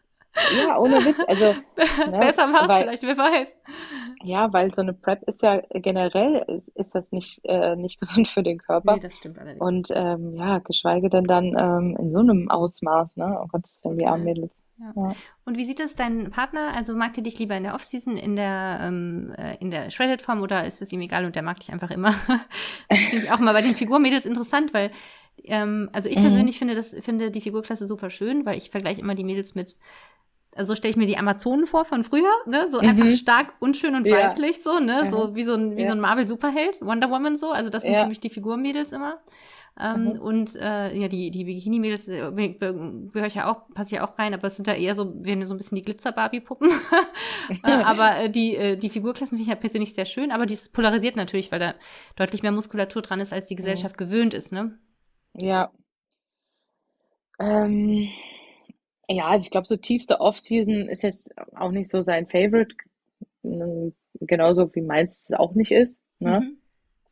[0.56, 1.22] ja, ohne Witz.
[1.26, 1.44] Also,
[2.10, 3.56] ne, Besser war es vielleicht, wer weiß.
[4.22, 8.28] Ja, weil so eine Prep ist ja generell, ist, ist das nicht, äh, nicht gesund
[8.28, 8.94] für den Körper.
[8.94, 9.60] Nee, das stimmt allerdings.
[9.60, 13.38] Und ähm, ja, geschweige denn dann ähm, in so einem Ausmaß, ne?
[13.42, 14.52] Oh Gott, die armen Mädels.
[14.78, 14.92] Ja.
[14.94, 15.16] ja.
[15.44, 16.74] Und wie sieht es dein Partner?
[16.74, 20.20] Also mag der dich lieber in der Offseason, in der ähm, äh, in der Shredded
[20.20, 22.12] Form oder ist es ihm egal und der mag dich einfach immer?
[22.92, 24.90] Finde ich auch mal bei den Figurmädels interessant, weil
[25.44, 26.22] ähm, also ich mhm.
[26.22, 29.78] persönlich finde das finde die Figurklasse super schön, weil ich vergleiche immer die Mädels mit
[30.56, 32.68] also stelle ich mir die Amazonen vor von früher, ne?
[32.70, 32.88] So mhm.
[32.88, 34.16] einfach stark, unschön und ja.
[34.16, 35.02] weiblich, so, ne?
[35.04, 35.10] Ja.
[35.10, 35.88] So wie so ein, wie ja.
[35.88, 37.50] so ein Marvel-Superheld, Wonder Woman so.
[37.50, 39.20] Also das sind für mich die Figurmädels immer.
[39.78, 40.20] Ähm, mhm.
[40.20, 44.32] Und äh, ja, die, die Bikini-Mädels äh, gehöre ich ja auch, passe ja auch rein,
[44.32, 46.70] aber es sind da eher so, werden so ein bisschen die Glitzer-Barbie-Puppen.
[47.62, 50.56] äh, aber äh, die, äh, die Figurklassen finde ich ja persönlich sehr schön, aber die
[50.72, 51.74] polarisiert natürlich, weil da
[52.16, 54.04] deutlich mehr Muskulatur dran ist, als die Gesellschaft mhm.
[54.04, 54.78] gewöhnt ist, ne?
[55.34, 55.70] Ja.
[57.38, 58.08] Ähm,
[59.08, 62.74] ja, also ich glaube, so tiefste Off-Season ist jetzt auch nicht so sein Favorite,
[64.20, 66.00] genauso wie meins es auch nicht ist.
[66.18, 66.40] Ne?
[66.40, 66.58] Mhm.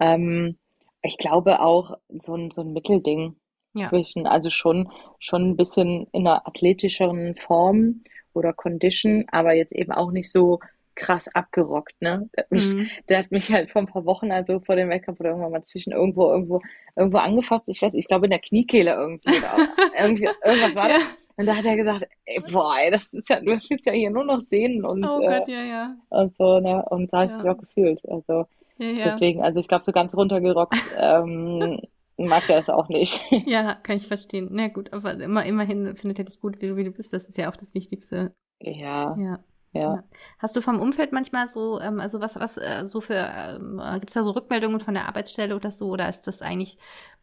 [0.00, 0.58] Ähm,
[1.02, 3.36] ich glaube auch so ein, so ein Mittelding
[3.74, 3.88] ja.
[3.88, 9.92] zwischen, also schon, schon ein bisschen in einer athletischeren Form oder Condition, aber jetzt eben
[9.92, 10.60] auch nicht so
[10.96, 12.28] krass abgerockt, ne?
[12.36, 12.88] Der hat mich, mhm.
[13.08, 15.64] der hat mich halt vor ein paar Wochen, also vor dem Wettkampf oder irgendwann mal
[15.64, 16.60] zwischen irgendwo, irgendwo,
[16.96, 17.64] irgendwo angefasst.
[17.68, 19.30] Ich weiß, ich glaube in der Kniekehle irgendwie
[19.98, 20.98] irgendwie, irgendwas war ja.
[20.98, 21.04] das.
[21.36, 24.10] Und da hat er gesagt, ey, boah, ey, das ist ja, du fühlst ja hier
[24.10, 25.96] nur noch Sehnen und, oh Gott, äh, ja, ja.
[26.10, 26.84] und so, ne?
[26.90, 28.00] Und da habe ich auch gefühlt.
[28.08, 28.46] Also
[28.78, 29.04] ja, ja.
[29.04, 31.80] deswegen, also ich glaube, so ganz runtergerockt ähm,
[32.16, 33.20] mag er es auch nicht.
[33.46, 34.48] Ja, kann ich verstehen.
[34.52, 37.12] Na gut, aber immer, immerhin findet er dich gut, wie du, wie du bist.
[37.12, 38.32] Das ist ja auch das Wichtigste.
[38.60, 39.16] Ja.
[39.18, 39.40] Ja.
[39.72, 40.04] Ja.
[40.38, 44.10] Hast du vom Umfeld manchmal so, ähm, also was, was äh, so für, ähm, gibt
[44.10, 46.78] es da so Rückmeldungen von der Arbeitsstelle oder so, oder ist das eigentlich,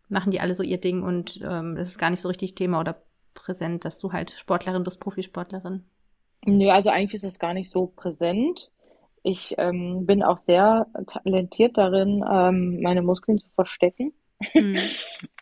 [0.09, 2.81] machen die alle so ihr Ding und ähm, das ist gar nicht so richtig Thema
[2.81, 3.01] oder
[3.33, 5.83] präsent, dass du halt Sportlerin bist, Profisportlerin?
[6.45, 8.71] Nö, also eigentlich ist das gar nicht so präsent.
[9.23, 14.13] Ich ähm, bin auch sehr talentiert darin, ähm, meine Muskeln zu verstecken.
[14.53, 14.77] Mhm.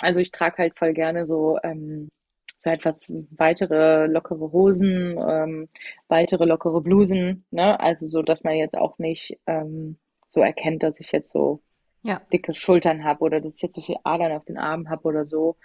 [0.01, 2.09] Also ich trage halt voll gerne so, ähm,
[2.57, 5.69] so etwas weitere lockere Hosen, ähm,
[6.09, 7.79] weitere lockere Blusen, ne?
[7.79, 11.61] Also so, dass man jetzt auch nicht ähm, so erkennt, dass ich jetzt so
[12.03, 12.21] ja.
[12.31, 15.25] dicke Schultern habe oder dass ich jetzt so viel Adern auf den Armen habe oder
[15.25, 15.55] so.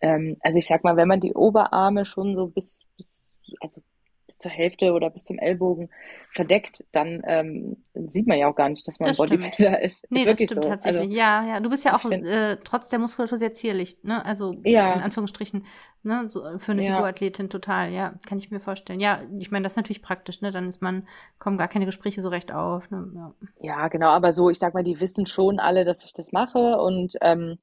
[0.00, 3.82] Ähm, also ich sag mal, wenn man die Oberarme schon so bis, bis also
[4.26, 5.88] bis zur Hälfte oder bis zum Ellbogen
[6.30, 10.06] verdeckt, dann ähm, sieht man ja auch gar nicht, dass man das Bodybuilder ist.
[10.10, 10.68] Nee, ist das stimmt so.
[10.68, 11.02] tatsächlich.
[11.02, 11.60] Also, ja, ja.
[11.60, 14.24] Du bist ja auch find, äh, trotz der Muskulatur sehr zierlich, ne?
[14.24, 14.92] Also ja.
[14.92, 15.64] in Anführungsstrichen,
[16.02, 16.28] ne?
[16.28, 16.94] So, für eine ja.
[16.94, 19.00] Figurathletin total, ja, kann ich mir vorstellen.
[19.00, 20.50] Ja, ich meine, das ist natürlich praktisch, ne?
[20.50, 21.06] Dann ist man,
[21.38, 22.90] kommen gar keine Gespräche so recht auf.
[22.90, 23.10] Ne?
[23.14, 23.34] Ja.
[23.60, 26.78] ja, genau, aber so, ich sag mal, die wissen schon alle, dass ich das mache
[26.78, 27.58] und ähm,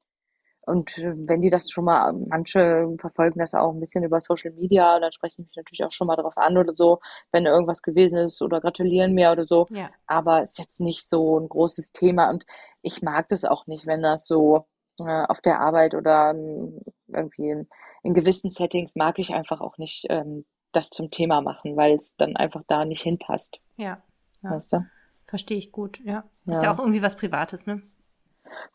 [0.66, 4.52] und äh, wenn die das schon mal, manche verfolgen das auch ein bisschen über Social
[4.52, 7.00] Media, dann sprechen mich natürlich auch schon mal darauf an oder so,
[7.32, 9.66] wenn irgendwas gewesen ist oder gratulieren mir oder so.
[9.72, 9.90] Ja.
[10.08, 12.46] Aber ist jetzt nicht so ein großes Thema und
[12.82, 14.68] ich mag das auch nicht, wenn das so
[15.00, 17.68] äh, auf der Arbeit oder ähm, irgendwie in,
[18.04, 22.16] in, gewissen Settings mag ich einfach auch nicht ähm, das zum Thema machen, weil es
[22.16, 23.60] dann einfach da nicht hinpasst.
[23.76, 24.02] Ja.
[24.42, 24.52] ja.
[24.52, 24.86] Weißt du?
[25.26, 26.24] Verstehe ich gut, ja.
[26.46, 26.64] Ist ja.
[26.64, 27.82] ja auch irgendwie was Privates, ne?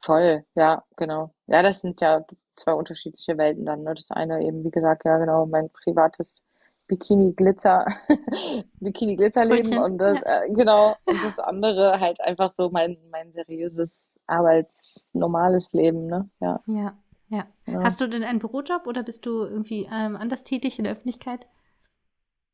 [0.03, 1.32] Voll, ja, genau.
[1.47, 2.24] Ja, das sind ja
[2.57, 3.82] zwei unterschiedliche Welten dann.
[3.82, 3.95] Ne?
[3.95, 6.45] Das eine eben, wie gesagt, ja genau, mein privates
[6.89, 7.86] Bikini-Glitzer,
[8.80, 10.45] Bikini-Glitzer-Leben und das, ja.
[10.45, 16.28] äh, genau, und das andere halt einfach so mein, mein seriöses, arbeits-, normales Leben, ne?
[16.41, 16.61] Ja.
[16.66, 16.97] ja.
[17.30, 17.47] Ja.
[17.66, 17.82] ja.
[17.82, 21.47] Hast du denn einen Bürojob oder bist du irgendwie ähm, anders tätig in der Öffentlichkeit?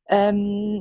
[0.09, 0.81] Ähm,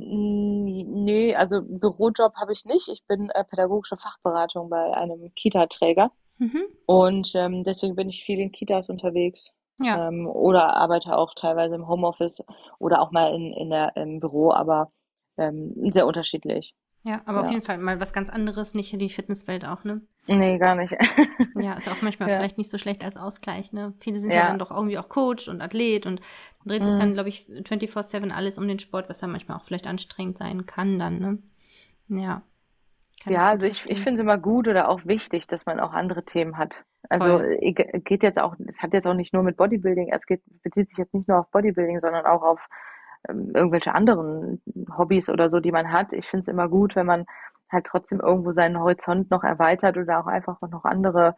[1.04, 2.88] nee, also Bürojob habe ich nicht.
[2.88, 6.10] Ich bin äh, pädagogische Fachberatung bei einem Kita-Träger.
[6.44, 6.64] Mhm.
[6.86, 9.52] Und ähm, deswegen bin ich viel in Kitas unterwegs.
[9.78, 10.08] Ja.
[10.08, 12.44] Ähm, oder arbeite auch teilweise im Homeoffice
[12.78, 14.92] oder auch mal in, in der, im Büro, aber
[15.36, 16.74] ähm, sehr unterschiedlich.
[17.02, 17.44] Ja, aber ja.
[17.44, 20.00] auf jeden Fall mal was ganz anderes, nicht in die Fitnesswelt auch, ne?
[20.26, 20.92] Nee, gar nicht.
[21.54, 22.36] ja, ist auch manchmal ja.
[22.36, 23.92] vielleicht nicht so schlecht als Ausgleich, ne?
[23.98, 24.38] Viele sind ja.
[24.38, 26.22] ja dann doch irgendwie auch Coach und Athlet und
[26.64, 26.86] dreht mhm.
[26.86, 30.38] sich dann, glaube ich, 24-7 alles um den Sport, was dann manchmal auch vielleicht anstrengend
[30.38, 31.38] sein kann dann, ne?
[32.08, 32.42] Ja.
[33.26, 36.24] Ja, also ich, ich finde es immer gut oder auch wichtig, dass man auch andere
[36.24, 36.74] Themen hat.
[37.08, 37.58] Also Voll.
[37.60, 40.98] geht jetzt auch, es hat jetzt auch nicht nur mit Bodybuilding, es geht, bezieht sich
[40.98, 42.60] jetzt nicht nur auf Bodybuilding, sondern auch auf
[43.28, 44.62] ähm, irgendwelche anderen
[44.96, 46.12] Hobbys oder so, die man hat.
[46.12, 47.26] Ich finde es immer gut, wenn man
[47.70, 51.34] halt trotzdem irgendwo seinen Horizont noch erweitert oder auch einfach noch andere,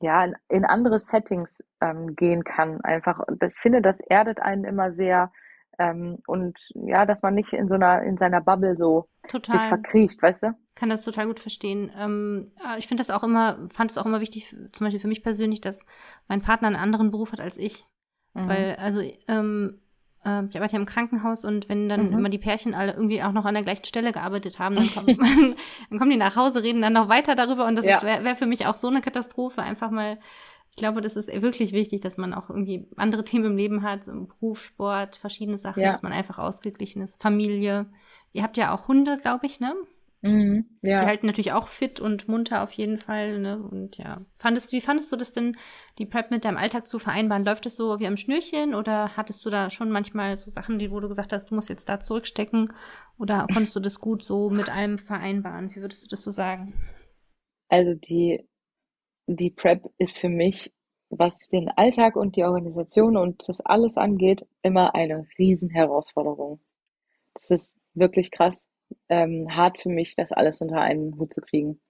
[0.00, 2.80] ja, in, in andere Settings ähm, gehen kann.
[2.82, 5.32] Einfach, ich finde, das erdet einen immer sehr
[5.78, 9.58] ähm, und ja, dass man nicht in so einer, in seiner Bubble so total.
[9.58, 10.46] sich verkriecht, weißt du?
[10.74, 11.90] Kann das total gut verstehen.
[11.96, 15.22] Ähm, ich finde das auch immer, fand es auch immer wichtig, zum Beispiel für mich
[15.22, 15.84] persönlich, dass
[16.26, 17.84] mein Partner einen anderen Beruf hat als ich.
[18.34, 18.48] Mhm.
[18.48, 19.80] Weil, also, ähm,
[20.24, 22.18] äh, ich arbeite ja im Krankenhaus und wenn dann mhm.
[22.18, 25.18] immer die Pärchen alle irgendwie auch noch an der gleichen Stelle gearbeitet haben, dann, kommt
[25.18, 25.54] man,
[25.90, 28.02] dann kommen die nach Hause, reden dann noch weiter darüber und das ja.
[28.02, 30.18] wäre wär für mich auch so eine Katastrophe, einfach mal
[30.70, 34.04] ich glaube, das ist wirklich wichtig, dass man auch irgendwie andere Themen im Leben hat,
[34.04, 35.90] so Beruf, Sport, verschiedene Sachen, ja.
[35.90, 37.20] dass man einfach ausgeglichen ist.
[37.22, 37.86] Familie.
[38.32, 39.74] Ihr habt ja auch Hunde, glaube ich, ne?
[40.20, 41.00] Mhm, ja.
[41.00, 43.62] Die halten natürlich auch fit und munter auf jeden Fall, ne?
[43.62, 44.20] Und ja.
[44.34, 45.56] Fandest, wie fandest du das denn,
[45.98, 47.44] die Prep mit deinem Alltag zu vereinbaren?
[47.44, 50.90] Läuft es so wie am Schnürchen oder hattest du da schon manchmal so Sachen, die,
[50.90, 52.72] wo du gesagt hast, du musst jetzt da zurückstecken?
[53.16, 55.74] Oder konntest du das gut so mit allem vereinbaren?
[55.74, 56.72] Wie würdest du das so sagen?
[57.68, 58.44] Also die
[59.28, 60.72] die Prep ist für mich,
[61.10, 66.60] was den Alltag und die Organisation und das alles angeht, immer eine Riesenherausforderung.
[67.34, 68.66] Das ist wirklich krass,
[69.08, 71.80] ähm, hart für mich, das alles unter einen Hut zu kriegen.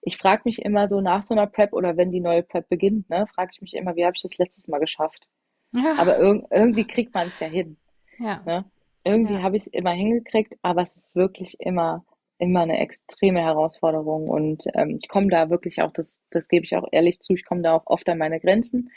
[0.00, 3.10] Ich frage mich immer so nach so einer Prep oder wenn die neue Prep beginnt,
[3.10, 5.28] ne, frage ich mich immer, wie habe ich das letztes Mal geschafft?
[5.72, 5.94] Ja.
[5.98, 7.76] Aber irg irgendwie kriegt man es ja hin.
[8.18, 8.42] Ja.
[8.46, 8.64] Ne?
[9.04, 9.42] Irgendwie ja.
[9.42, 12.04] habe ich es immer hingekriegt, aber es ist wirklich immer
[12.38, 16.76] immer eine extreme Herausforderung und ähm, ich komme da wirklich auch, das, das gebe ich
[16.76, 18.90] auch ehrlich zu, ich komme da auch oft an meine Grenzen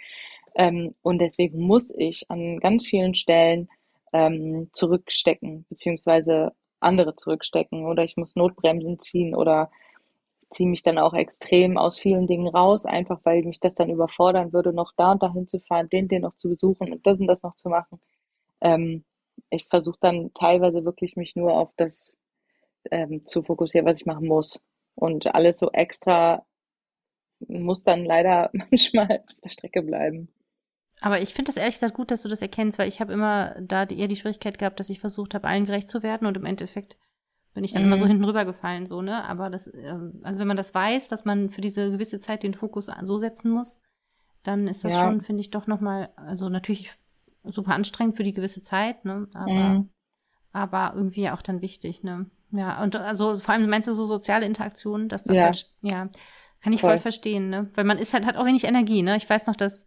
[0.55, 3.69] ähm, und deswegen muss ich an ganz vielen Stellen
[4.13, 9.71] ähm, zurückstecken, beziehungsweise andere zurückstecken oder ich muss Notbremsen ziehen oder
[10.49, 14.53] ziehe mich dann auch extrem aus vielen Dingen raus, einfach weil mich das dann überfordern
[14.53, 17.27] würde, noch da und dahin zu fahren, den, den noch zu besuchen und das und
[17.27, 18.01] das noch zu machen.
[18.61, 19.05] Ähm,
[19.49, 22.17] ich versuche dann teilweise wirklich mich nur auf das
[22.89, 24.59] ähm, zu fokussieren, was ich machen muss.
[24.95, 26.45] Und alles so extra
[27.47, 30.29] muss dann leider manchmal auf der Strecke bleiben.
[31.01, 33.55] Aber ich finde das ehrlich gesagt gut, dass du das erkennst, weil ich habe immer
[33.59, 36.45] da eher die Schwierigkeit gehabt, dass ich versucht habe, allen gerecht zu werden und im
[36.45, 36.97] Endeffekt
[37.53, 37.86] bin ich dann mm.
[37.86, 38.09] immer so mhm.
[38.09, 39.23] hinten rüber gefallen, so, ne?
[39.25, 42.53] Aber das, ähm, also wenn man das weiß, dass man für diese gewisse Zeit den
[42.53, 43.82] Fokus so setzen muss,
[44.43, 45.01] dann ist das ja.
[45.01, 46.91] schon, finde ich, doch nochmal, also natürlich
[47.43, 49.27] super anstrengend für die gewisse Zeit, ne?
[49.34, 49.89] Aber, mm.
[50.53, 52.29] aber irgendwie auch dann wichtig, ne?
[52.51, 56.09] Ja, und also vor allem meinst du so soziale Interaktionen, dass das ja, halt, ja
[56.61, 56.91] kann ich voll.
[56.91, 57.69] voll verstehen, ne?
[57.73, 59.17] Weil man ist halt, hat auch wenig Energie, ne?
[59.17, 59.85] Ich weiß noch, dass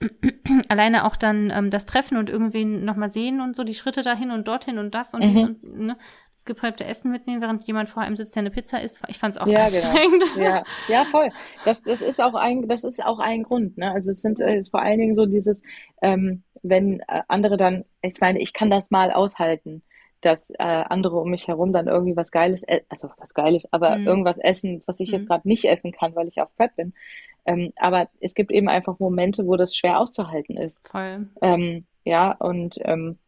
[0.68, 4.30] alleine auch dann ähm, das Treffen und irgendwen nochmal sehen und so, die Schritte dahin
[4.30, 5.34] und dorthin und das und mhm.
[5.34, 5.96] dies und, ne?
[6.40, 8.98] das gepreppte Essen mitnehmen, während jemand vor einem sitzt, der eine Pizza isst.
[9.08, 10.24] Ich fand es auch Ja, anstrengend.
[10.34, 10.46] genau.
[10.46, 11.28] Ja, ja, voll.
[11.66, 13.92] Das, das ist auch ein, das ist auch ein Grund, ne?
[13.92, 15.62] Also es sind äh, vor allen Dingen so dieses,
[16.00, 19.82] ähm, wenn äh, andere dann, ich meine, ich kann das mal aushalten,
[20.20, 23.98] dass äh, andere um mich herum dann irgendwie was Geiles, e- also was Geiles, aber
[23.98, 24.06] Mhm.
[24.06, 25.28] irgendwas essen, was ich jetzt Mhm.
[25.28, 26.92] gerade nicht essen kann, weil ich auf Prep bin.
[27.46, 30.86] Ähm, aber es gibt eben einfach Momente, wo das schwer auszuhalten ist.
[30.88, 31.28] Voll.
[31.40, 33.18] Ähm, ja, und, ähm,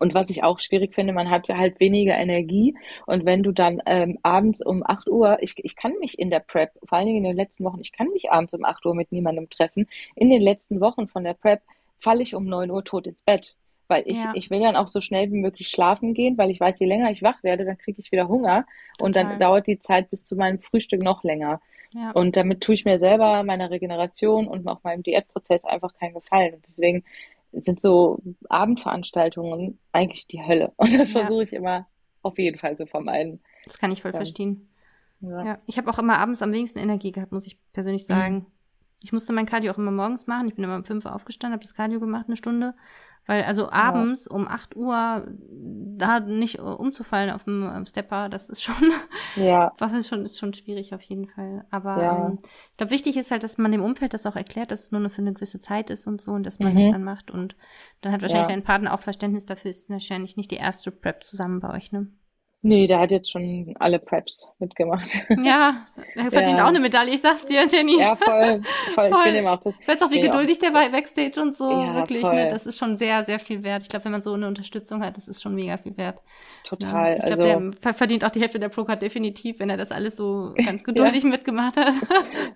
[0.00, 2.76] und was ich auch schwierig finde, man hat halt weniger Energie.
[3.06, 6.38] Und wenn du dann ähm, abends um 8 Uhr, ich, ich kann mich in der
[6.40, 8.94] Prep, vor allen Dingen in den letzten Wochen, ich kann mich abends um 8 Uhr
[8.94, 9.88] mit niemandem treffen.
[10.14, 11.62] In den letzten Wochen von der Prep
[11.98, 13.56] falle ich um 9 Uhr tot ins Bett.
[13.88, 16.60] Weil ich, Ja, ich will dann auch so schnell wie möglich schlafen gehen, weil ich
[16.60, 18.66] weiß, je länger ich wach werde, dann kriege ich wieder Hunger.
[19.00, 19.38] Und dann total.
[19.38, 21.60] dauert die Zeit bis zu meinem Frühstück noch länger.
[21.94, 26.12] Ja, Und damit tue ich mir selber, meiner Regeneration und auch meinem Diätprozess einfach keinen
[26.14, 26.54] Gefallen.
[26.54, 27.02] Und deswegen
[27.52, 28.18] sind so
[28.50, 30.72] Abendveranstaltungen eigentlich die Hölle.
[30.76, 31.86] Und das ja, versuche ich immer
[32.22, 33.40] auf jeden Fall zu vermeiden.
[33.64, 34.68] das kann ich voll Ähm, verstehen.
[35.20, 35.58] ja.
[35.66, 38.06] Ich habe auch immer abends am wenigsten Energie gehabt, muss ich persönlich Mhm.
[38.06, 38.46] sagen.
[39.02, 40.48] Ich musste mein Cardio auch immer morgens machen.
[40.48, 42.74] Ich bin immer um 5 Uhr aufgestanden, habe das Cardio gemacht, eine Stunde.
[43.28, 43.72] Weil also Ja.
[43.72, 45.28] abends um 8 Uhr
[45.98, 48.74] da nicht äh, umzufallen auf dem ähm, Stepper, das ist schon,
[49.36, 51.64] Ja, war es schon, ist schon schwierig auf jeden Fall.
[51.70, 52.28] Aber ja.
[52.30, 52.38] ähm,
[52.70, 55.08] ich glaube, wichtig ist halt, dass man dem Umfeld das auch erklärt, dass es nur
[55.10, 56.92] für eine gewisse Zeit ist und so und dass man das Mhm.
[56.92, 57.30] dann macht.
[57.30, 57.54] Und
[58.00, 58.54] dann hat wahrscheinlich Ja.
[58.54, 62.08] dein Partner auch Verständnis dafür, ist wahrscheinlich nicht die erste Prep zusammen bei euch, ne?
[62.60, 65.08] Nee, der hat jetzt schon alle Preps mitgemacht.
[65.44, 65.86] Ja,
[66.16, 66.66] er verdient auch Ja.
[66.66, 68.00] eine Medaille, ich sag's dir, Jenny.
[68.00, 68.62] Ja, voll,
[68.94, 69.04] voll.
[69.06, 69.34] Ich bin Voll.
[69.36, 72.22] ihm auch, Ich weiß auch, wie auch, geduldig der war Backstage und so, ja, wirklich,
[72.22, 72.28] ne?
[72.30, 73.84] voll, Das ist schon sehr, sehr viel wert.
[73.84, 76.20] Ich glaube, wenn man so eine Unterstützung hat, das ist schon mega viel wert.
[76.20, 76.24] Ne?
[76.64, 77.14] total.
[77.16, 79.92] Ich glaube, Also, der ver- verdient auch die Hälfte der Procard definitiv, wenn er das
[79.92, 81.94] alles so ganz ja, geduldig mitgemacht hat.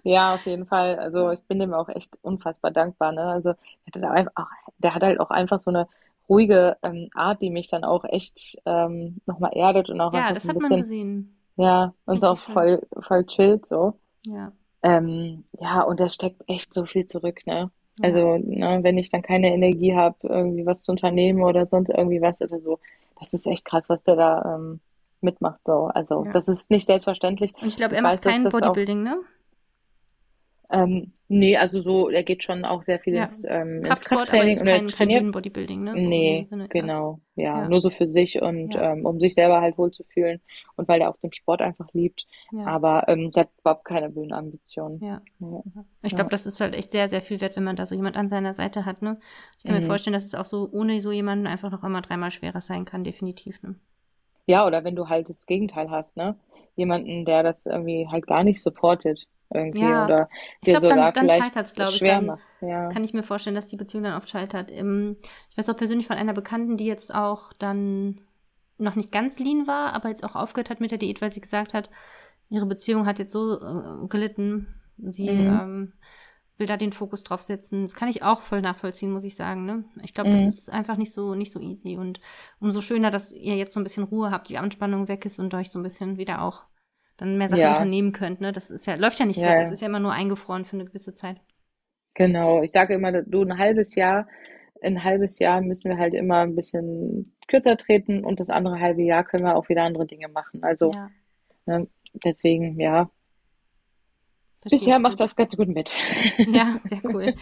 [0.02, 0.98] ja, auf jeden Fall.
[0.98, 3.22] Also ich bin dem auch echt unfassbar dankbar, ne?
[3.22, 3.54] Also
[3.94, 4.46] der hat, einfach, auch,
[4.78, 5.86] der hat halt auch einfach so eine
[6.28, 10.44] ruhige ähm, Art, die mich dann auch echt ähm, nochmal erdet und auch Ja, das
[10.44, 11.36] so hat man bisschen, gesehen.
[11.56, 12.54] ja, uns auch Richtig schön.
[12.54, 13.98] voll, voll chillt so.
[14.26, 14.52] Ja,
[14.82, 17.70] Ähm, ja, und da steckt echt so viel zurück, ne?
[17.98, 21.90] ja, Also, ne, wenn ich dann keine Energie habe, irgendwie was zu unternehmen oder sonst
[21.90, 22.78] irgendwie was oder so,
[23.18, 24.80] das ist echt krass, was der da ähm,
[25.20, 25.86] mitmacht, so.
[25.94, 26.32] Also, ja.
[26.32, 27.54] das ist nicht selbstverständlich.
[27.60, 29.18] Und ich glaube, Ich er macht weiß, kein das auch, Bodybuilding, ne?
[30.72, 34.30] Ähm, nee, also so, er geht schon auch sehr viel Ja, ins, ähm, ins Kraftsport,
[34.30, 35.98] aber Krafttraining jetzt und er kein, trainiert Bühnenbodybuilding, ne?
[35.98, 39.34] So Nee, Sinne, genau, ja, Ja, nur so für sich und ja, ähm, um sich
[39.34, 40.42] selber halt wohlzufühlen
[40.76, 42.26] und weil er auch den Sport einfach liebt.
[42.64, 45.00] Aber ähm, der hat überhaupt keine Bühnenambitionen.
[45.00, 45.22] ja.
[45.40, 45.62] Ja,
[46.02, 48.16] Ich glaube, das ist halt echt sehr, sehr viel wert, wenn man da so jemand
[48.16, 49.18] an seiner Seite hat, ne?
[49.58, 49.86] Ich kann mir Mhm.
[49.86, 53.04] vorstellen, dass es auch so ohne so jemanden einfach noch immer dreimal schwerer sein kann,
[53.04, 53.76] definitiv, ne?
[54.46, 56.36] Ja, oder wenn du halt das Gegenteil hast, ne?
[56.76, 60.28] Jemanden, der das irgendwie halt gar nicht supportet irgendwie Ja, oder
[60.60, 62.02] ich dir glaube, dann, sogar dann vielleicht scheitert es, glaube ich.
[62.02, 62.46] schwer Dann macht.
[62.60, 62.94] Ja.
[62.94, 64.70] kann ich mir vorstellen, dass die Beziehung dann oft scheitert.
[64.70, 64.82] Ich
[65.56, 68.20] weiß auch persönlich von einer Bekannten, die jetzt auch dann
[68.78, 71.40] noch nicht ganz lean war, aber jetzt auch aufgehört hat mit der Diät, weil sie
[71.40, 71.90] gesagt hat,
[72.50, 74.68] ihre Beziehung hat jetzt so äh, gelitten.
[74.98, 75.48] Sie Mhm.
[75.48, 75.94] ähm,
[76.58, 77.82] will da den Fokus drauf setzen.
[77.84, 79.66] Das kann ich auch voll nachvollziehen, muss ich sagen.
[79.66, 79.84] Ne?
[80.02, 80.48] Ich glaube, das Mhm.
[80.48, 82.20] ist einfach nicht so nicht so easy und
[82.60, 85.54] umso schöner, dass ihr jetzt so ein bisschen Ruhe habt, die Anspannung weg ist und
[85.54, 86.64] euch so ein bisschen wieder auch
[87.22, 88.40] dann mehr Sachen Ja, unternehmen könnt.
[88.40, 88.52] Ne?
[88.52, 89.58] Das ist ja läuft ja nicht ja, weg.
[89.58, 91.40] Das ist ja immer nur eingefroren für eine gewisse Zeit.
[92.14, 92.62] Genau.
[92.62, 94.28] Ich sage immer, du ein halbes Jahr,
[94.82, 99.02] ein halbes Jahr müssen wir halt immer ein bisschen kürzer treten und das andere halbe
[99.02, 100.62] Jahr können wir auch wieder andere Dinge machen.
[100.62, 101.12] Also, Ja,
[101.66, 101.88] ne,
[102.24, 103.10] deswegen, ja,
[104.62, 105.92] verstehe bisher macht das ganz gut mit.
[106.44, 107.34] Ja, sehr cool.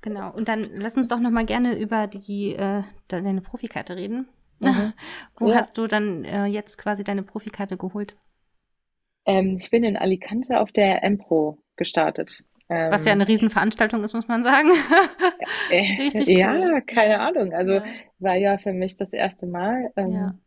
[0.00, 0.32] Genau.
[0.32, 4.28] Und dann lass uns doch noch mal gerne über die äh, deine Profikarte reden.
[4.60, 4.92] Mhm.
[5.38, 5.52] Wo Ja.
[5.52, 8.16] hast du dann äh, jetzt quasi deine Profikarte geholt?
[9.26, 12.44] Ähm, ich bin in Alicante auf der Empro gestartet.
[12.88, 14.70] Was ja Ähm, eine Riesenveranstaltung ist, muss man sagen.
[15.68, 16.72] äh, Richtig cool.
[16.72, 17.52] ja, keine Ahnung.
[17.52, 17.84] Also Ja,
[18.18, 19.92] war ja für mich das erste Mal.
[20.04, 20.40] ja, Ähm,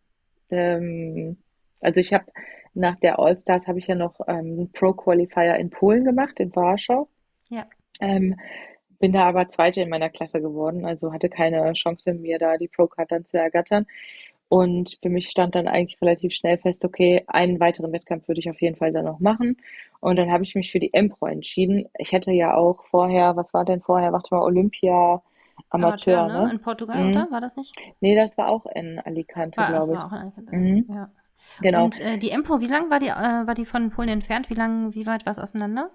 [0.50, 1.38] ähm,
[1.82, 2.26] also ich habe
[2.74, 7.10] nach der All-Stars habe ich ja noch ähm, einen Pro-Qualifier in Polen gemacht, in Warschau.
[7.50, 7.68] ja.
[8.00, 8.36] Ähm,
[9.00, 12.68] bin da aber Zweite in meiner Klasse geworden, also hatte keine Chance, mir da die
[12.68, 13.86] Pro-Card dann zu ergattern.
[14.50, 18.50] Und für mich stand dann eigentlich relativ schnell fest, okay, einen weiteren Wettkampf würde ich
[18.50, 19.58] auf jeden Fall dann noch machen.
[20.00, 21.86] Und dann habe ich mich für die Empro entschieden.
[21.98, 24.14] Ich hätte ja auch vorher, was war denn vorher?
[24.14, 25.22] Warte mal, Olympia
[25.70, 26.44] Amateur, Amateur, ne?
[26.46, 26.52] ne?
[26.52, 27.10] In Portugal, Mhm.
[27.10, 27.32] oder?
[27.32, 27.76] War das nicht?
[28.00, 30.12] Nee, das war auch in Alicante, War, das glaube war ich.
[30.12, 30.56] auch in Alicante.
[30.56, 31.10] Mhm, Ja.
[31.62, 31.86] genau.
[31.86, 34.50] Und äh, die Empro, wie lang war die, äh, war die von Polen entfernt?
[34.50, 35.92] Wie lang, wie weit war es auseinander?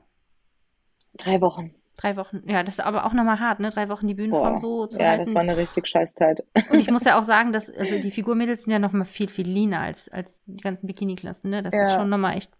[1.16, 1.74] Drei Wochen.
[1.97, 2.43] Drei Wochen.
[2.49, 3.70] Ja, das ist aber auch nochmal hart, ne?
[3.70, 4.59] Drei Wochen die Bühnenform Boah.
[4.59, 5.43] so zu Ja, das war halten.
[5.43, 6.45] eine richtig scheiß Zeit.
[6.68, 9.47] Und ich muss ja auch sagen, dass also die Figurmädels sind ja nochmal viel, viel
[9.49, 11.62] leaner als, als die ganzen Bikini-Klassen, ne?
[11.62, 11.95] Das ist Ja.
[11.95, 12.53] schon nochmal echt.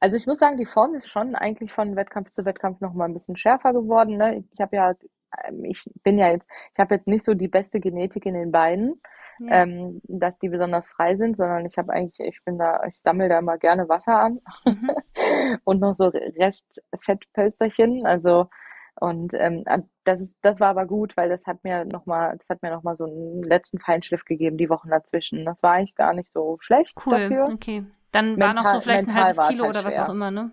[0.00, 3.04] Also ich muss sagen, die Form ist schon eigentlich von Wettkampf zu Wettkampf noch mal
[3.06, 4.44] ein bisschen schärfer geworden, ne?
[4.52, 4.94] Ich habe ja,
[5.46, 8.50] ähm, ich bin ja jetzt, ich habe jetzt nicht so die beste Genetik in den
[8.52, 9.00] Beinen.
[9.38, 9.62] Ja.
[9.62, 13.28] ähm, dass die besonders frei sind, sondern ich habe eigentlich, ich bin da, ich sammle
[13.28, 14.90] da immer gerne Wasser an mhm.
[15.64, 18.06] und noch so Restfettpölsterchen.
[18.06, 18.48] Also
[19.00, 19.64] und ähm,
[20.04, 22.70] das ist, das war aber gut, weil das hat mir noch mal, das hat mir
[22.70, 25.44] noch mal so einen letzten Feinschliff gegeben, die Wochen dazwischen.
[25.44, 27.12] Das war eigentlich gar nicht so schlecht cool.
[27.12, 27.48] dafür.
[27.52, 30.00] Okay, dann mental, war noch so vielleicht ein halbes Kilo halt oder schwer.
[30.00, 30.50] was auch immer, ne?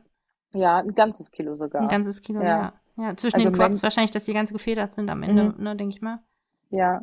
[0.54, 1.82] Ja, ein ganzes Kilo sogar.
[1.82, 2.74] Ein ganzes Kilo, ja.
[2.98, 5.64] Ja, ja zwischen also den Quads wahrscheinlich, dass die ganz gefedert sind am Ende, mhm.
[5.64, 6.20] ne, denke ich mal.
[6.70, 7.02] Ja,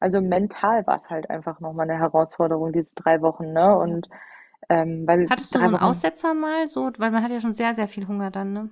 [0.00, 3.76] also mental war es halt einfach nochmal eine Herausforderung, diese drei Wochen, ne?
[3.76, 4.08] Und
[4.68, 7.54] ähm, weil Hattest du so einen Wochen, Aussetzer mal so, weil man hat ja schon
[7.54, 8.70] sehr, sehr viel Hunger dann, ne?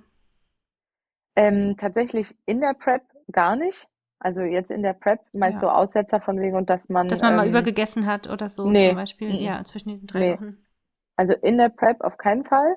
[1.35, 3.87] Ähm, tatsächlich in der Prep gar nicht.
[4.19, 5.69] Also jetzt in der Prep meinst ja.
[5.69, 7.07] du Aussetzer von wegen und dass man.
[7.07, 8.89] Dass man ähm, mal übergegessen hat oder so nee.
[8.89, 9.29] zum Beispiel.
[9.29, 9.39] Mhm.
[9.39, 10.33] Ja, zwischen diesen drei nee.
[10.33, 10.57] Wochen.
[11.15, 12.75] Also in der Prep auf keinen Fall.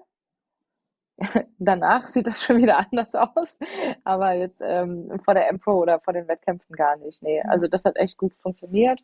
[1.58, 3.60] Danach sieht das schon wieder anders aus.
[4.04, 7.22] Aber jetzt ähm, vor der M-Pro oder vor den Wettkämpfen gar nicht.
[7.22, 9.00] Nee, also das hat echt gut funktioniert.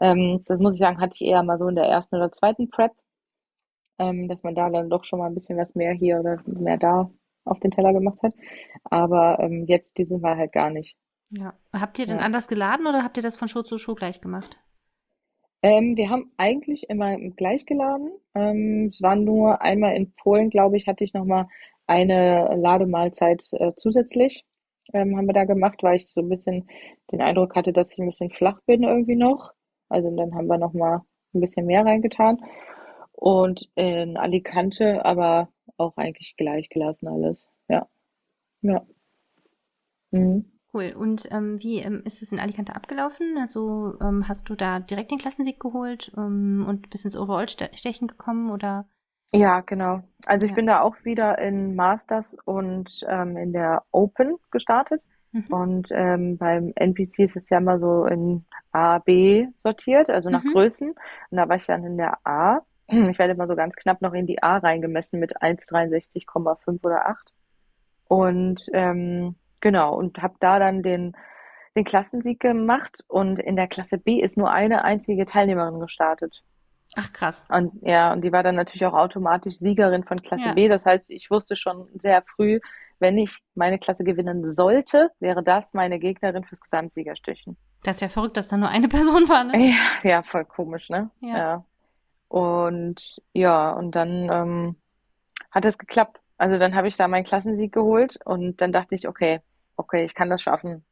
[0.00, 2.70] Ähm, das muss ich sagen, hatte ich eher mal so in der ersten oder zweiten
[2.70, 2.92] Prep,
[3.98, 6.78] ähm, dass man da dann doch schon mal ein bisschen was mehr hier oder mehr
[6.78, 7.10] da
[7.44, 8.34] auf den Teller gemacht hat.
[8.84, 10.96] Aber ähm, jetzt diese Mal halt gar nicht.
[11.30, 11.54] Ja.
[11.72, 12.24] Habt ihr denn ja.
[12.24, 14.58] anders geladen oder habt ihr das von Show zu Show gleich gemacht?
[15.62, 18.10] Ähm, wir haben eigentlich immer gleich geladen.
[18.34, 21.48] Ähm, es war nur einmal in Polen, glaube ich, hatte ich nochmal
[21.86, 24.44] eine Lademahlzeit äh, zusätzlich.
[24.92, 26.68] Ähm, haben wir da gemacht, weil ich so ein bisschen
[27.12, 29.52] den Eindruck hatte, dass ich ein bisschen flach bin irgendwie noch.
[29.88, 31.00] Also dann haben wir nochmal
[31.34, 32.38] ein bisschen mehr reingetan.
[33.12, 37.46] Und in Alicante aber auch eigentlich gleich gelassen alles.
[37.68, 37.88] Ja.
[38.62, 38.86] Ja.
[40.12, 40.57] Mhm.
[40.72, 40.94] Cool.
[40.96, 43.38] Und ähm, wie ähm, ist es in Alicante abgelaufen?
[43.40, 48.50] Also ähm, hast du da direkt den Klassensieg geholt ähm, und bist ins Overall-Stechen gekommen
[48.50, 48.86] oder?
[49.32, 50.02] Ja, genau.
[50.26, 50.56] Also ich ja.
[50.56, 55.02] bin da auch wieder in Masters und ähm, in der Open gestartet.
[55.32, 55.46] Mhm.
[55.50, 60.44] Und ähm, beim NPC ist es ja immer so in A, B sortiert, also nach
[60.44, 60.52] mhm.
[60.52, 60.90] Größen.
[60.90, 62.60] Und da war ich dann in der A.
[62.90, 67.34] Ich werde immer so ganz knapp noch in die A reingemessen mit 1,63,5 oder 8.
[68.08, 71.16] Und ähm, Genau, und habe da dann den,
[71.76, 76.42] den Klassensieg gemacht und in der Klasse B ist nur eine einzige Teilnehmerin gestartet.
[76.96, 77.46] Ach krass.
[77.50, 80.54] Und ja, und die war dann natürlich auch automatisch Siegerin von Klasse ja.
[80.54, 80.68] B.
[80.68, 82.60] Das heißt, ich wusste schon sehr früh,
[82.98, 87.56] wenn ich meine Klasse gewinnen sollte, wäre das meine Gegnerin fürs Gesamtsiegerstechen.
[87.84, 89.68] Das ist ja verrückt, dass da nur eine Person war, ne?
[89.68, 91.10] Ja, ja voll komisch, ne?
[91.20, 91.36] Ja.
[91.36, 91.64] ja.
[92.28, 94.76] Und ja, und dann ähm,
[95.50, 96.20] hat es geklappt.
[96.36, 99.40] Also dann habe ich da meinen Klassensieg geholt und dann dachte ich, okay,
[99.78, 100.84] okay, ich kann das schaffen.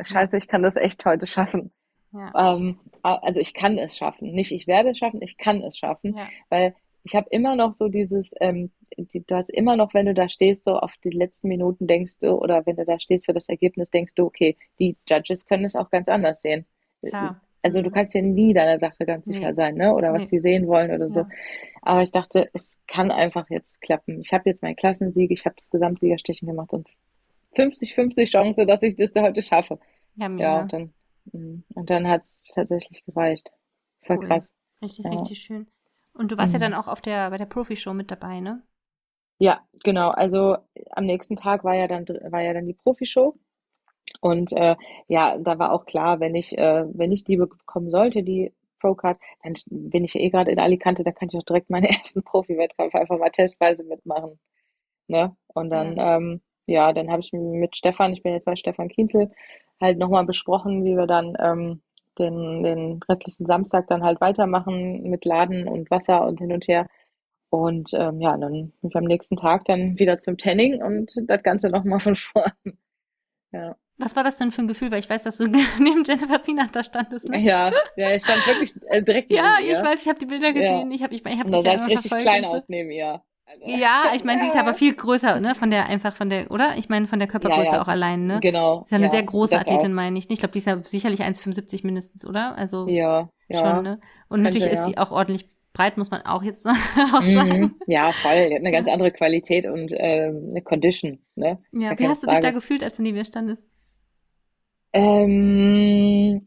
[0.00, 1.70] Scheiße, ich kann das echt heute schaffen.
[2.12, 2.56] Ja.
[2.56, 4.32] Ähm, also ich kann es schaffen.
[4.32, 6.16] Nicht ich werde es schaffen, ich kann es schaffen.
[6.16, 6.28] Ja.
[6.48, 6.74] Weil
[7.04, 10.28] ich habe immer noch so dieses, ähm, die, du hast immer noch, wenn du da
[10.28, 13.48] stehst, so auf die letzten Minuten denkst du, oder wenn du da stehst für das
[13.48, 16.66] Ergebnis, denkst du, okay, die Judges können es auch ganz anders sehen.
[17.04, 17.40] Klar.
[17.62, 19.54] Also du kannst ja nie deiner Sache ganz sicher nee.
[19.54, 19.94] sein, ne?
[19.94, 20.28] Oder was nee.
[20.32, 21.26] die sehen wollen oder so.
[21.80, 24.20] Aber ich dachte, es kann einfach jetzt klappen.
[24.20, 26.88] Ich habe jetzt meinen Klassensieg, ich habe das Gesamtsiegerstechen gemacht und
[27.54, 29.78] 50-50 Chance, dass ich das da heute schaffe.
[30.16, 30.42] Ja, mega.
[30.44, 30.94] ja und dann,
[31.32, 33.50] mm, und dann hat es tatsächlich gereicht.
[34.02, 34.26] Voll cool.
[34.26, 34.52] krass.
[34.80, 35.10] Richtig, ja.
[35.10, 35.66] richtig schön.
[36.14, 36.60] Und du warst mhm.
[36.60, 38.62] ja dann auch auf der, bei der Profi-Show mit dabei, ne?
[39.38, 40.10] Ja, genau.
[40.10, 40.56] Also
[40.90, 43.34] am nächsten Tag war ja dann, war ja dann die Profi-Show.
[44.20, 44.76] Und äh,
[45.08, 49.18] ja, da war auch klar, wenn ich, äh, wenn ich die bekommen sollte, die Pro-Card,
[49.42, 52.22] dann bin ich ja eh gerade in Alicante, da kann ich auch direkt meine ersten
[52.22, 54.38] Profi-Wettkämpfe einfach mal testweise mitmachen.
[55.08, 55.34] Ne?
[55.48, 56.16] Und dann, ja.
[56.16, 59.30] ähm, ja, dann habe ich mit Stefan, ich bin jetzt bei Stefan Kienzel,
[59.80, 61.82] halt nochmal besprochen, wie wir dann ähm,
[62.18, 66.86] den, den restlichen Samstag dann halt weitermachen mit Laden und Wasser und hin und her.
[67.50, 71.42] Und ähm, ja, dann bin ich am nächsten Tag dann wieder zum Tanning und das
[71.42, 72.52] Ganze nochmal von vorn.
[73.52, 73.76] Ja.
[73.98, 74.90] Was war das denn für ein Gefühl?
[74.90, 75.46] Weil ich weiß, dass du
[75.78, 77.28] neben Jennifer Zinat da standest.
[77.28, 77.40] Ne?
[77.40, 79.72] Ja, ja, ich stand wirklich äh, direkt neben Ja, ihr.
[79.72, 80.90] ich weiß, ich habe die Bilder gesehen.
[80.90, 80.94] Ja.
[80.96, 83.22] Ich habe ich, ich hab und da sah ich richtig klein aus neben ihr.
[83.64, 85.54] Ja, ich meine, sie ist aber viel größer, ne?
[85.54, 86.76] Von der einfach von der, oder?
[86.76, 88.40] Ich meine, von der Körpergröße ja, ja, auch allein, ne?
[88.40, 88.82] Genau.
[88.82, 90.30] Ist ja eine sehr große Athletin, meine ich.
[90.30, 92.56] Ich glaube, die ist ja sicherlich 1,75 mindestens, oder?
[92.56, 94.00] Also ja, schon, ne?
[94.28, 97.34] Und Könnte, natürlich ist sie auch ordentlich breit, muss man auch jetzt auch mhm.
[97.34, 97.74] sagen.
[97.86, 98.48] Ja, voll.
[98.48, 101.58] Die hat eine ganz andere Qualität und äh, eine Condition, ne?
[101.72, 103.64] Ja, wie hast du dich da gefühlt, als du neben mir standest?
[104.92, 106.46] Ähm,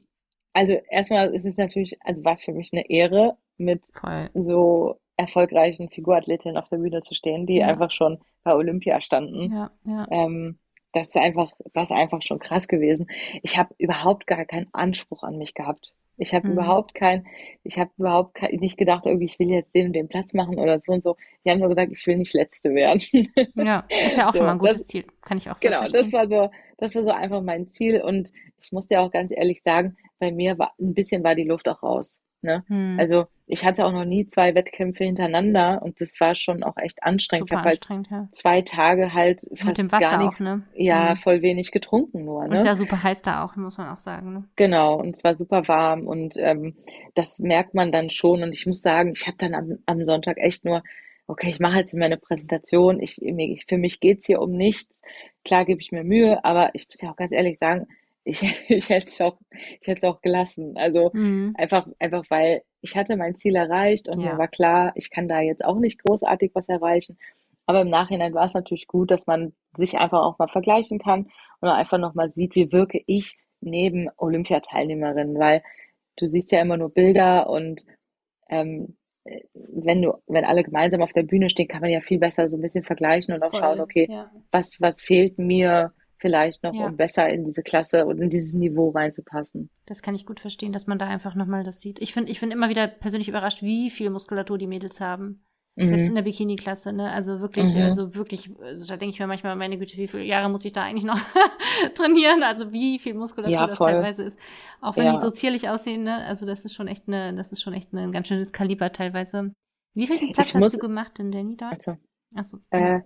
[0.54, 4.30] also erstmal ist es natürlich, also war es für mich eine Ehre, mit voll.
[4.34, 7.68] so erfolgreichen Figurathletinnen auf der Bühne zu stehen, die ja.
[7.68, 9.52] einfach schon bei Olympia standen.
[9.52, 10.08] Ja, ja.
[10.12, 10.60] Ähm,
[10.94, 13.08] das ist einfach, das ist einfach schon krass gewesen.
[13.44, 15.94] Ich habe überhaupt gar keinen Anspruch an mich gehabt.
[16.18, 16.54] Ich habe mhm.
[16.54, 17.26] überhaupt kein,
[17.64, 20.58] ich habe überhaupt kein, nicht gedacht, irgendwie, ich will jetzt den und den Platz machen
[20.58, 21.18] oder so und so.
[21.44, 23.02] Die haben nur gesagt, ich will nicht Letzte werden.
[23.56, 25.06] Ja, ist ja auch so, schon mal ein gutes das, Ziel.
[25.22, 26.02] Kann ich auch Genau, verstehen.
[26.04, 29.32] das war so, das war so einfach mein Ziel und ich muss dir auch ganz
[29.36, 32.22] ehrlich sagen, bei mir war ein bisschen war die Luft auch raus.
[32.46, 32.64] Ne?
[32.68, 32.98] Hm.
[33.00, 37.04] Also ich hatte auch noch nie zwei Wettkämpfe hintereinander und das war schon auch echt
[37.04, 37.50] anstrengend.
[37.50, 38.28] Super ich habe halt ja.
[38.32, 40.64] zwei Tage halt Mit fast dem Wasser gar auch, nichts, ne?
[40.74, 41.18] ja, Hm.
[41.18, 42.70] voll wenig getrunken nur, Und ist ne?
[42.70, 44.46] ja super heiß da auch, muss man auch sagen, ne?
[44.56, 46.76] Genau, und es war super warm und ähm,
[47.14, 48.42] das merkt man dann schon.
[48.44, 50.84] Und ich muss sagen, ich habe dann am, am Sonntag echt nur,
[51.28, 53.00] okay, ich mache jetzt meine Präsentation.
[53.00, 53.22] Ich,
[53.68, 55.02] für mich geht's hier um nichts.
[55.44, 57.88] Klar gebe ich mir Mühe, aber ich muss ja auch ganz ehrlich sagen,
[58.26, 60.78] ich, ich hätte es auch, ich hätte es auch gelassen.
[60.78, 61.56] Also Hm.
[61.56, 64.38] einfach, einfach weil ich hatte mein Ziel erreicht und mir Ja.
[64.38, 67.18] war klar, ich kann da jetzt auch nicht großartig was erreichen.
[67.68, 71.30] Aber im Nachhinein war es natürlich gut, dass man sich einfach auch mal vergleichen kann
[71.62, 75.64] und einfach nochmal sieht, wie wirke ich neben Olympiateilnehmerinnen, weil
[76.18, 77.86] du siehst ja immer nur Bilder und
[78.50, 82.20] ähm, äh, wenn du, wenn alle gemeinsam auf der Bühne stehen, kann man ja viel
[82.20, 84.32] besser so ein bisschen vergleichen und auch schauen, Voll, okay, ja.
[84.52, 86.88] was, was fehlt mir vielleicht noch, Ja.
[86.88, 89.70] um besser in diese Klasse und in dieses Niveau reinzupassen.
[89.86, 92.02] Das kann ich gut verstehen, dass man da einfach nochmal das sieht.
[92.02, 95.42] Ich finde ich find immer wieder persönlich überrascht, wie viel Muskulatur die Mädels haben.
[95.78, 96.16] Selbst in Mhm.
[96.16, 97.12] der Bikini-Klasse, ne?
[97.12, 97.82] Also wirklich, Mhm.
[97.82, 100.72] also wirklich, also da denke ich mir manchmal, meine Güte, wie viele Jahre muss ich
[100.72, 101.20] da eigentlich noch
[101.96, 102.44] trainieren?
[102.44, 104.38] Also wie viel Muskulatur Ja, das teilweise ist.
[104.82, 105.18] Auch wenn Ja.
[105.18, 106.24] die so zierlich aussehen, ne?
[106.26, 109.52] Also das ist schon echt eine, das ist schon echt ein ganz schönes Kaliber teilweise.
[109.96, 111.74] Wie viel Platz Ich hast muss, du gemacht denn, Danny, dort?
[111.74, 111.98] also,
[112.36, 112.98] Achso, ja.
[112.98, 113.02] äh,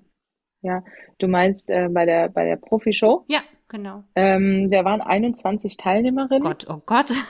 [0.61, 0.83] ja,
[1.19, 3.25] du meinst äh, bei der, bei der Profi-Show?
[3.27, 4.03] Ja, genau.
[4.15, 6.41] Ähm, da waren 21 Teilnehmerinnen.
[6.43, 7.11] Gott, oh Gott.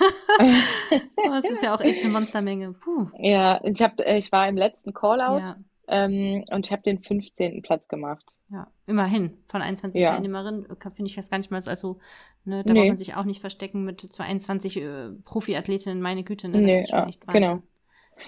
[1.21, 2.73] Oh, Das ist ja auch echt eine Monstermenge.
[2.73, 3.07] Puh.
[3.17, 5.57] Ja, ich hab, äh, ich war im letzten Callout Ja,
[5.87, 7.61] ähm, und ich habe den 15.
[7.61, 8.25] Platz gemacht.
[8.49, 8.67] ja.
[8.87, 9.37] Immerhin.
[9.49, 11.99] Von 21 Ja, Teilnehmerinnen äh, finde ich das gar nicht mal so, also,
[12.45, 16.47] ne, da braucht man nee, sich auch nicht verstecken mit 22 äh, Profiathletinnen, meine Güte,
[16.49, 17.61] ne, das nee, ist schon ja, echt genau.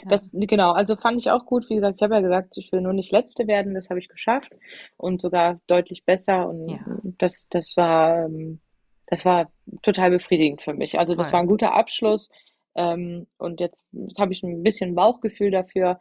[0.03, 0.09] Ja.
[0.09, 1.69] Das, genau, also fand ich auch gut.
[1.69, 4.07] Wie gesagt, ich habe ja gesagt, ich will nur nicht Letzte werden, das habe ich
[4.07, 4.51] geschafft
[4.97, 6.79] und sogar deutlich besser und Ja,
[7.17, 8.59] das, das war, ähm,
[9.07, 10.97] das war total befriedigend für mich.
[10.99, 11.39] Also das war voll.
[11.41, 12.29] ein guter Abschluss
[12.75, 15.99] ähm, und jetzt, jetzt habe ich ein bisschen Bauchgefühl dafür,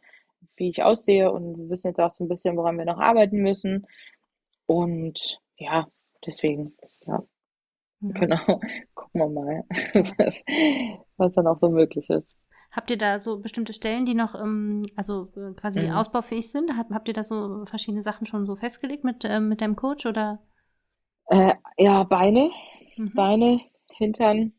[0.57, 3.39] wie ich aussehe und wir wissen jetzt auch so ein bisschen, woran wir noch arbeiten
[3.39, 3.87] müssen
[4.67, 5.89] und ja,
[6.25, 6.75] deswegen,
[7.07, 7.23] ja,
[8.01, 8.39] genau,
[8.95, 9.65] gucken wir mal,
[10.19, 10.45] was,
[11.17, 12.37] was dann auch so möglich ist.
[12.73, 15.91] Habt ihr da so bestimmte Stellen, die noch, ähm, also äh, quasi Mhm.
[15.91, 16.77] ausbaufähig sind?
[16.77, 20.07] Habt, habt ihr da so verschiedene Sachen schon so festgelegt mit, ähm, mit deinem Coach
[20.07, 20.41] oder?
[21.27, 22.51] Äh, ja, Beine,
[22.97, 23.11] Mhm.
[23.15, 23.61] Beine,
[23.97, 24.53] Hintern,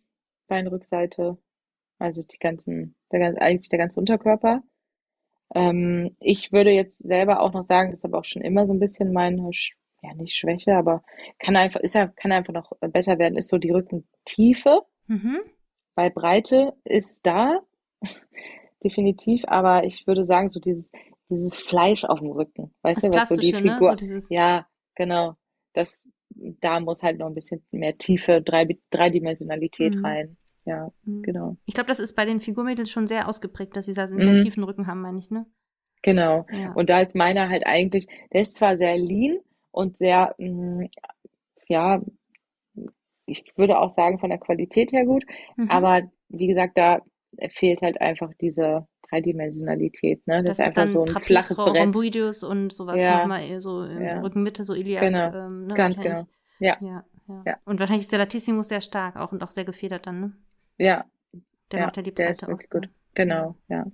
[0.47, 1.37] Beinrückseite,
[1.99, 4.63] also die ganzen, der, eigentlich der ganze Unterkörper.
[5.55, 8.73] Ähm, ich würde jetzt selber auch noch sagen, das ist aber auch schon immer so
[8.73, 11.03] ein bisschen meine, Sch- ja nicht Schwäche, aber
[11.39, 15.51] kann einfach, ist ja, kann einfach noch besser werden, ist so die Rückentiefe, Mhm.
[15.95, 17.61] weil Breite ist da,
[18.83, 20.91] definitiv, aber ich würde sagen, so dieses,
[21.29, 23.83] dieses Fleisch auf dem Rücken, weißt Das du, was so die ne?
[23.83, 25.35] So Figur, dieses, ja, genau,
[25.73, 30.03] das, da muss halt noch ein bisschen mehr Tiefe, Drei, Dreidimensionalität mhm.
[30.03, 30.37] rein.
[30.65, 31.33] Ja, Mhm.
[31.33, 31.57] genau.
[31.65, 34.35] Ich glaube, das ist bei den Figurmädels schon sehr ausgeprägt, dass sie da einen sehr
[34.35, 35.45] Mhm, tiefen Rücken haben, meine ich, ne?
[36.01, 36.45] genau.
[36.51, 36.75] Ja.
[36.75, 39.39] Und da ist meiner halt eigentlich, der ist zwar sehr lean
[39.71, 40.83] und sehr, mm,
[41.69, 42.01] ja,
[43.25, 45.25] ich würde auch sagen, von der Qualität her gut,
[45.57, 45.67] Mhm.
[45.67, 47.01] aber wie gesagt, da
[47.49, 50.43] fehlt halt einfach diese Dreidimensionalität, ne?
[50.43, 52.07] Das Das ist einfach so ein flaches Trapez, Brett.
[52.17, 55.75] Rhomboideus und sowas Ja, nochmal eher so in ja, Rückenmitte, so Iliak, genau, ähm, ne,
[55.75, 56.27] ganz genau.
[56.59, 57.45] Ja, Ja, ja.
[57.45, 60.33] ja, Und wahrscheinlich ist der Latissimus sehr stark auch und auch sehr gefedert dann, ne?
[60.77, 61.05] ja,
[61.71, 62.89] Der ja, macht ja die der ist Breite auch, wirklich gut.
[63.17, 63.33] ne?
[63.33, 63.45] Ja.
[63.45, 63.85] Genau, ja.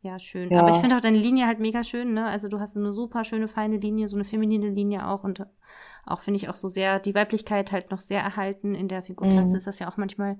[0.00, 0.54] Ja, schön.
[0.54, 2.26] Aber ich Ja, finde auch deine Linie halt mega schön, ne?
[2.26, 5.44] Also du hast so eine super schöne, feine Linie, so eine feminine Linie auch und
[6.06, 8.74] auch finde ich auch so sehr, die Weiblichkeit halt noch sehr erhalten.
[8.76, 9.56] In der Figurklasse mhm.
[9.56, 10.38] ist das ja auch manchmal,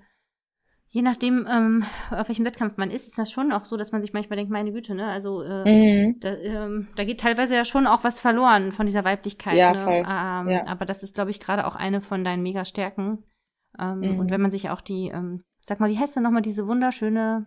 [0.90, 4.02] je nachdem, ähm, auf welchem Wettkampf man ist, ist das schon auch so, dass man
[4.02, 5.06] sich manchmal denkt, meine Güte, ne?
[5.06, 6.16] Also äh, Mhm.
[6.20, 9.84] da, ähm, da geht teilweise ja schon auch was verloren von dieser Weiblichkeit, Ja, ne?
[9.84, 9.94] voll.
[10.08, 10.66] Ähm, Ja.
[10.66, 13.22] aber das ist, glaube ich, gerade auch eine von deinen Mega-Stärken.
[13.78, 14.42] Ähm, und wenn Mhm.
[14.42, 17.46] man sich auch die, ähm, sag mal, wie heißt denn nochmal diese wunderschöne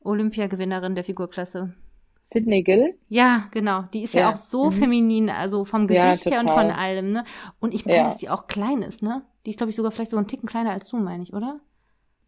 [0.00, 1.74] Olympiagewinnerin der Figurklasse?
[2.20, 2.98] Sydney Gill?
[3.08, 3.82] Ja, genau.
[3.94, 4.72] Die ist ja auch Ja, so mhm.
[4.72, 7.24] feminin, also vom Ja, Gesicht her und von allem, ne?
[7.58, 9.22] Und ich meine, Ja, dass die auch klein ist, ne?
[9.46, 11.60] Die ist, glaube ich, sogar vielleicht so einen Ticken kleiner als du, meine ich, oder?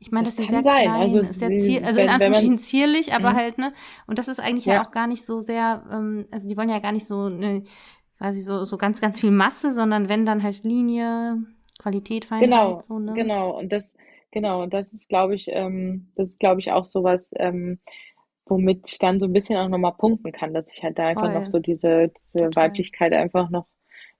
[0.02, 0.94] Ich meine, das sie kann sehr sein.
[0.94, 3.34] klein Also ist, sehr zier, also in wenn, wenn Anführungsstrichen zierlich, aber mhm.
[3.34, 3.74] halt, ne?
[4.06, 6.70] Und das ist eigentlich ja Ja, auch gar nicht so sehr, ähm, also die wollen
[6.70, 7.64] ja gar nicht so, ne,
[8.18, 11.38] quasi so, so ganz, ganz viel Masse, sondern wenn dann halt Linie,
[11.78, 13.22] Qualität, Feinheit, genau, so, ne?
[13.22, 13.58] genau.
[13.58, 13.96] Und das,
[14.30, 17.80] genau, und das ist, glaube ich, ähm, das ist, glaube ich, auch sowas, ähm,
[18.46, 21.30] womit ich dann so ein bisschen auch nochmal punkten kann, dass ich halt da einfach
[21.30, 22.54] noch Voll, so diese, diese total.
[22.56, 23.66] Weiblichkeit einfach noch,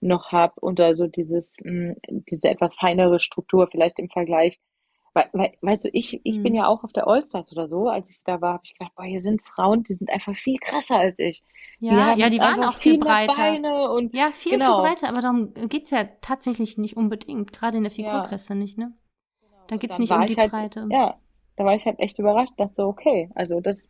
[0.01, 1.95] noch hab und da so dieses, mh,
[2.31, 4.61] diese etwas feinere Struktur vielleicht im Vergleich.
[5.13, 6.59] Weil, weil, weißt du, ich, ich bin Mhm.
[6.59, 9.05] ja auch auf der Allstars oder so, als ich da war, habe ich gedacht, boah,
[9.05, 11.43] hier sind Frauen, die sind einfach viel krasser als ich.
[11.81, 13.35] Ja, ja, die waren auch viel viel breiter.
[13.35, 17.79] Beine und Ja, viel, viel genau, breiter, aber darum geht's ja tatsächlich nicht unbedingt, gerade
[17.79, 18.93] in der ja, Figurklasse nicht, ne?
[19.67, 20.87] Da geht es nicht um die halt, Breite.
[20.91, 21.17] Ja,
[21.57, 23.89] da war ich halt echt überrascht, dachte so, okay, also das,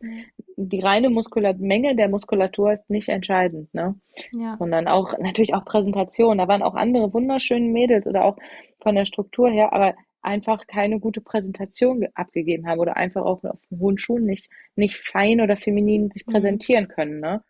[0.57, 3.95] die reine Muskulat Menge der Muskulatur ist nicht entscheidend, ne?
[4.31, 4.55] Ja.
[4.55, 6.37] Sondern auch, natürlich auch Präsentation.
[6.37, 8.37] Da waren auch andere wunderschöne Mädels oder auch
[8.81, 13.59] von der Struktur her, aber einfach keine gute Präsentation abgegeben haben oder einfach auch auf
[13.71, 16.31] hohen Schuhen nicht, nicht fein oder feminin sich mhm.
[16.31, 17.43] präsentieren können, ne?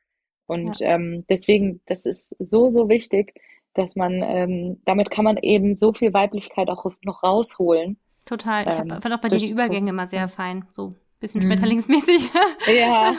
[0.47, 0.95] Und ja.
[0.95, 3.33] ähm, deswegen, das ist so, so wichtig,
[3.73, 8.67] dass man, ähm, damit kann man eben so viel Weiblichkeit auch noch rausholen Total.
[8.67, 11.47] Ich ähm, fand auch bei dir die Übergänge immer sehr fein, so bisschen mhm.
[11.47, 12.29] schmetterlingsmäßig.
[12.67, 13.15] Ja,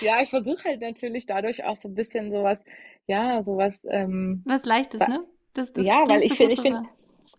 [0.00, 2.64] ja, ich versuche halt natürlich dadurch auch so ein bisschen sowas,
[3.06, 3.86] ja, sowas.
[3.88, 5.24] Ähm, Was leichtes, ne?
[5.54, 6.84] Das, das ja, weil ich finde, ich finde,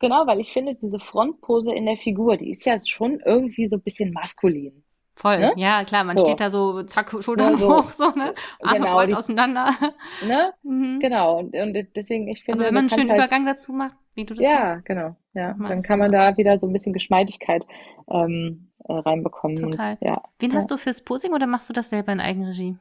[0.01, 3.77] genau, weil ich finde, diese Frontpose in der Figur, die ist ja schon irgendwie so
[3.77, 4.83] ein bisschen maskulin.
[5.15, 5.53] Voll, ne?
[5.55, 6.25] ja, klar, man so.
[6.25, 8.33] steht da so, zack, Schultern so, hoch, so, ne?
[8.61, 9.69] Arme genau, breit auseinander.
[10.25, 10.53] Ne?
[10.63, 10.99] Mhm.
[10.99, 12.59] Genau, und, und deswegen, ich finde.
[12.59, 15.15] Aber wenn man einen schönen halt, Übergang dazu macht, wie du das Ja, machst, genau,
[15.33, 15.53] ja.
[15.53, 17.65] Dann kann man da wieder so ein bisschen Geschmeidigkeit
[18.09, 19.57] ähm, äh, reinbekommen.
[19.57, 19.91] Total.
[19.91, 20.21] Und, ja.
[20.39, 20.57] Wen ja.
[20.57, 22.77] hast du fürs Posing oder machst du das selber in Eigenregie?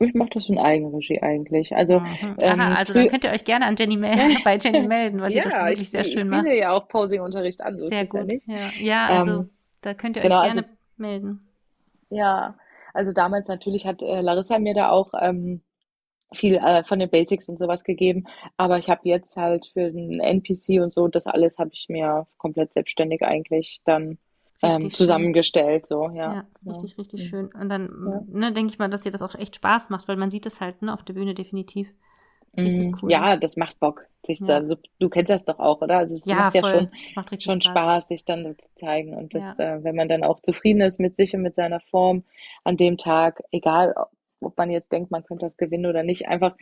[0.00, 1.74] Ich mache das in Eigenregie eigentlich.
[1.74, 2.36] Also, mhm.
[2.40, 3.96] ähm, Aha, also dann könnt ihr euch gerne an Jenny
[4.44, 6.44] bei Jenny melden, weil ja, die das wirklich ich, sehr schön macht.
[6.44, 8.20] Ich biete ja auch Posing-Unterricht an, so sehr ist gut.
[8.20, 8.46] ja nicht.
[8.46, 11.48] Ja, ja also ähm, da könnt ihr euch genau, gerne also, melden.
[12.10, 12.56] Ja,
[12.92, 15.62] also damals natürlich hat äh, Larissa mir da auch ähm,
[16.32, 18.24] viel äh, von den Basics und sowas gegeben,
[18.56, 22.26] aber ich habe jetzt halt für den NPC und so, das alles habe ich mir
[22.36, 24.18] komplett selbstständig eigentlich dann
[24.64, 26.34] ähm, zusammengestellt, so, ja.
[26.34, 27.26] Ja, richtig, richtig ja.
[27.26, 27.46] schön.
[27.54, 27.90] Und dann,
[28.28, 30.60] ne, denke ich mal, dass dir das auch echt Spaß macht, weil man sieht es
[30.60, 31.88] halt, ne, auf der Bühne definitiv.
[32.56, 32.96] Richtig mhm.
[33.02, 33.10] cool.
[33.10, 34.46] Ja, das macht Bock, sich ja.
[34.46, 35.98] zu, also, du kennst das doch auch, oder?
[35.98, 37.72] Also es ja, macht ja schon, macht schon Spaß.
[37.72, 38.08] Spaß.
[38.08, 39.14] sich dann zu zeigen.
[39.14, 39.76] Und das, ja.
[39.76, 42.24] äh, wenn man dann auch zufrieden ist mit sich und mit seiner Form
[42.62, 43.94] an dem Tag, egal
[44.40, 46.54] ob man jetzt denkt, man könnte das gewinnen oder nicht, einfach,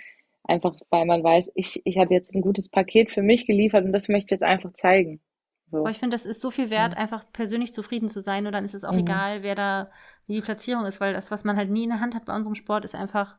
[0.45, 3.93] einfach weil man weiß, ich, ich habe jetzt ein gutes Paket für mich geliefert und
[3.93, 5.21] das möchte ich jetzt einfach zeigen.
[5.73, 5.79] So.
[5.79, 8.65] Aber ich finde, das ist so viel wert, einfach persönlich zufrieden zu sein und dann
[8.65, 9.01] ist es auch mhm.
[9.01, 9.91] egal, wer da,
[10.27, 12.37] wie die Platzierung ist, weil das, was man halt nie in der Hand hat bei
[12.37, 13.37] unserem Sport, ist einfach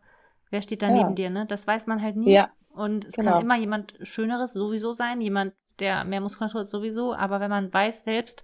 [0.54, 0.94] Wer steht da ja.
[0.94, 1.48] neben dir, ne?
[1.48, 2.32] Das weiß man halt nie.
[2.32, 2.52] Ja.
[2.70, 3.32] Und es genau.
[3.32, 7.74] kann immer jemand Schöneres sowieso sein, jemand, der mehr Muskulatur hat sowieso, aber wenn man
[7.74, 8.44] weiß selbst,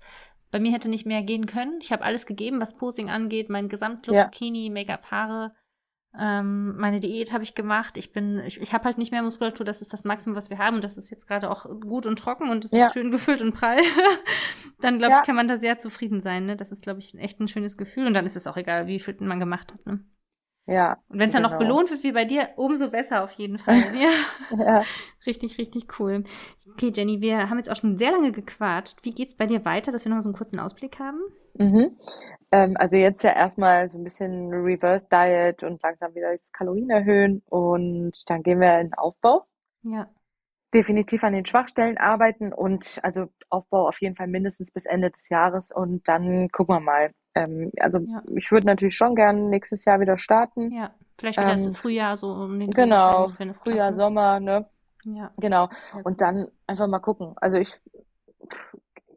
[0.50, 1.78] bei mir hätte nicht mehr gehen können.
[1.82, 4.24] Ich habe alles gegeben, was Posing angeht, mein Gesamtlook, ja.
[4.24, 5.54] Bikini, Make-up, Haare,
[6.18, 7.98] ähm, meine Diät habe ich gemacht.
[7.98, 10.58] Ich bin, ich, ich habe halt nicht mehr Muskulatur, das ist das Maximum, was wir
[10.58, 12.88] haben und das ist jetzt gerade auch gut und trocken und es ja.
[12.88, 13.78] ist schön gefüllt und prall.
[14.82, 15.20] dann glaube ja.
[15.20, 16.48] ich, kann man da sehr zufrieden sein.
[16.48, 16.56] Ne?
[16.56, 19.00] Das ist, glaube ich, echt ein schönes Gefühl und dann ist es auch egal, wie
[19.00, 19.86] viel man gemacht hat.
[19.86, 20.04] Ne?
[20.70, 20.98] Ja.
[21.10, 21.54] Und wenn es dann genau.
[21.54, 23.80] noch belohnt wird wie bei dir, umso besser auf jeden Fall.
[24.00, 24.10] Ja.
[24.58, 24.84] ja.
[25.26, 26.24] Richtig, richtig cool.
[26.74, 29.04] Okay, Jenny, wir haben jetzt auch schon sehr lange gequatscht.
[29.04, 31.20] Wie geht's bei dir weiter, dass wir noch so einen kurzen Ausblick haben?
[31.56, 31.98] Mhm.
[32.52, 36.90] Ähm, also jetzt ja erstmal so ein bisschen Reverse Diet und langsam wieder das Kalorien
[36.90, 39.46] erhöhen und dann gehen wir in den Aufbau.
[39.84, 40.08] Ja.
[40.74, 45.30] Definitiv an den Schwachstellen arbeiten und also Aufbau auf jeden Fall mindestens bis Ende des
[45.30, 48.22] Jahres und dann gucken wir mal, ähm, also ja.
[48.36, 50.72] ich würde natürlich schon gerne nächstes Jahr wieder starten.
[50.72, 53.94] Ja, vielleicht wieder ähm, im Frühjahr so um den Genau, Frühjahr, klappt, ne?
[53.94, 54.66] Sommer, ne?
[55.06, 55.32] Ja.
[55.38, 55.70] Genau.
[56.04, 57.34] Und dann einfach mal gucken.
[57.38, 57.80] Also ich,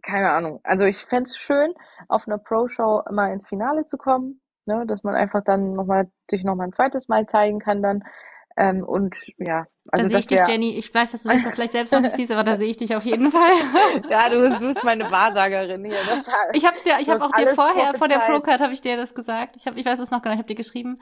[0.02, 0.60] keine Ahnung.
[0.62, 1.74] Also ich fände es schön,
[2.08, 4.84] auf einer Pro-Show mal ins Finale zu kommen, ne?
[4.86, 8.04] Dass man einfach dann nochmal, sich nochmal ein zweites Mal zeigen kann dann.
[8.56, 10.76] Ähm, und ja, also da sehe ich dich, Jenny.
[10.76, 12.76] Ich weiß, dass du dich da vielleicht selbst noch nicht siehst, aber da sehe ich
[12.76, 13.50] dich auf jeden Fall.
[14.10, 15.96] ja, du, du bist meine Wahrsagerin hier.
[16.06, 18.96] Das, ich hab's dir, ich habe auch dir vorher, vor der Pro-Card habe ich dir
[18.96, 19.56] das gesagt.
[19.56, 21.00] Ich habe, ich weiß es noch genau, ich habe dir geschrieben,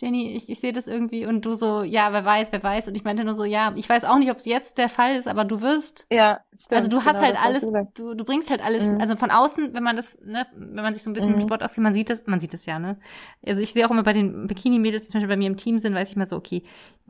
[0.00, 2.88] Jenny, ich, ich sehe das irgendwie und du so, ja, wer weiß, wer weiß.
[2.88, 5.16] Und ich meinte nur so, ja, ich weiß auch nicht, ob es jetzt der Fall
[5.16, 6.06] ist, aber du wirst.
[6.10, 6.40] Ja.
[6.56, 9.00] Stimmt, also du hast genau, halt alles, du, du bringst halt alles, mhm.
[9.00, 11.36] also von außen, wenn man das, ne, wenn man sich so ein bisschen mhm.
[11.36, 12.98] mit Sport auskennt, man sieht das, man sieht es ja, ne.
[13.46, 15.78] Also ich sehe auch immer bei den Bikini-Mädels, die zum Beispiel bei mir im Team
[15.78, 16.62] sind, weiß ich mal so, okay,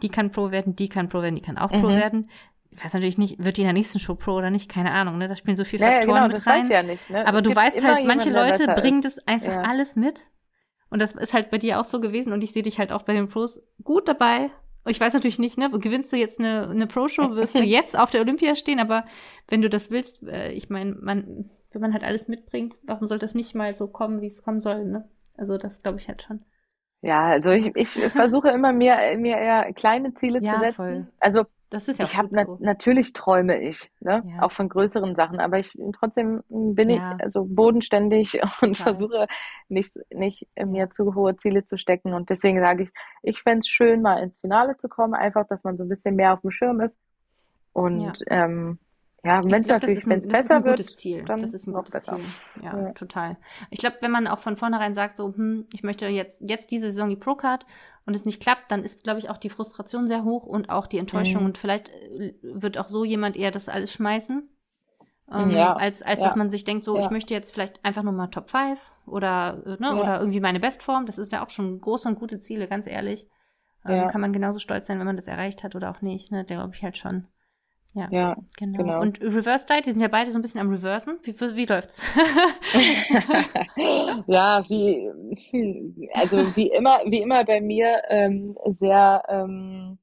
[0.02, 1.96] die kann Pro werden, die kann Pro werden, die kann auch Pro mhm.
[1.96, 2.30] werden.
[2.70, 5.18] Ich weiß natürlich nicht, wird die in der nächsten Show Pro oder nicht, keine Ahnung,
[5.18, 5.28] ne?
[5.28, 6.70] Da spielen so viele Faktoren ja, genau, mit rein.
[6.70, 7.26] Ja nicht, ne?
[7.26, 9.62] Aber es du weißt halt, manche Leute bringen das einfach ja.
[9.62, 10.26] alles mit.
[10.88, 13.02] Und das ist halt bei dir auch so gewesen und ich sehe dich halt auch
[13.02, 14.50] bei den Pros gut dabei.
[14.86, 18.10] Ich weiß natürlich nicht, ne, gewinnst du jetzt eine, eine Pro-Show, wirst du jetzt auf
[18.10, 19.02] der Olympia stehen, aber
[19.48, 23.24] wenn du das willst, äh, ich meine, man, wenn man halt alles mitbringt, warum sollte
[23.24, 25.08] das nicht mal so kommen, wie es kommen soll, ne?
[25.36, 26.44] Also das glaube ich halt schon.
[27.02, 30.74] Ja, also ich, ich versuche immer mir, mir eher kleine Ziele ja, zu setzen.
[30.74, 31.06] Voll.
[31.18, 32.58] Also das ist ja ich habe na so.
[32.60, 34.24] natürlich träume ich, ne?
[34.26, 34.42] Ja.
[34.42, 37.14] Auch von größeren Sachen, aber ich trotzdem bin ja.
[37.14, 38.96] ich also bodenständig und Total.
[38.96, 39.26] versuche
[39.68, 42.90] nicht nicht mir zu hohe Ziele zu stecken und deswegen sage ich,
[43.22, 46.16] ich fände es schön mal ins Finale zu kommen, einfach, dass man so ein bisschen
[46.16, 46.98] mehr auf dem Schirm ist
[47.72, 48.80] und ähm,
[49.22, 51.24] ja, wenn es natürlich, wenn es besser wird, Ziel.
[51.24, 52.16] dann das ist ein gutes besser.
[52.16, 52.24] Ziel.
[52.62, 53.36] Ja, ja, total.
[53.70, 56.90] Ich glaube, wenn man auch von vornherein sagt, so, hm, ich möchte jetzt jetzt diese
[56.90, 57.66] Saison die Pro Card
[58.06, 60.86] und es nicht klappt, dann ist, glaube ich, auch die Frustration sehr hoch und auch
[60.86, 61.46] die Enttäuschung mhm.
[61.48, 64.48] und vielleicht äh, wird auch so jemand eher das alles schmeißen.
[65.32, 68.02] ähm, Ja, als, als ja, dass man sich denkt, so, ich möchte jetzt vielleicht einfach
[68.02, 71.04] nur mal Top 5 oder, äh, ne, oder irgendwie meine Bestform.
[71.04, 73.28] Das ist ja auch schon große und gute Ziele, ganz ehrlich.
[73.84, 76.32] Ähm, ja, kann man genauso stolz sein, wenn man das erreicht hat oder auch nicht,
[76.32, 76.44] ne?
[76.44, 77.26] Der glaube ich halt schon.
[77.92, 78.78] Ja, ja, genau.
[78.78, 79.00] genau.
[79.00, 81.18] Und Reverse Diet, wir sind ja beide so ein bisschen am Reversen.
[81.22, 82.00] Wie, wie läuft's?
[84.26, 85.10] Ja, wie,
[86.14, 89.98] also wie immer, wie immer bei mir ähm, sehr ähm,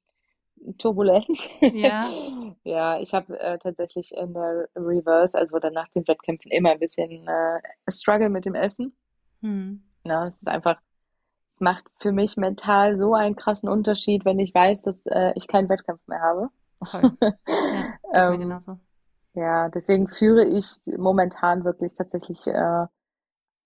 [0.77, 1.27] turbulent.
[1.61, 2.09] Ja.
[2.63, 6.79] Ja, ich habe äh, tatsächlich in der Reverse, also dann nach den Wettkämpfen, immer ein
[6.79, 8.93] bisschen äh, Struggle mit dem Essen.
[9.41, 9.81] Hm.
[10.03, 10.77] Ja, es ist einfach,
[11.49, 15.47] es macht für mich mental so einen krassen Unterschied, wenn ich weiß, dass äh, ich
[15.47, 16.49] keinen Wettkampf mehr habe.
[18.13, 18.79] Ähm, genauso.
[19.33, 22.85] ja, deswegen führe ich momentan wirklich tatsächlich, äh,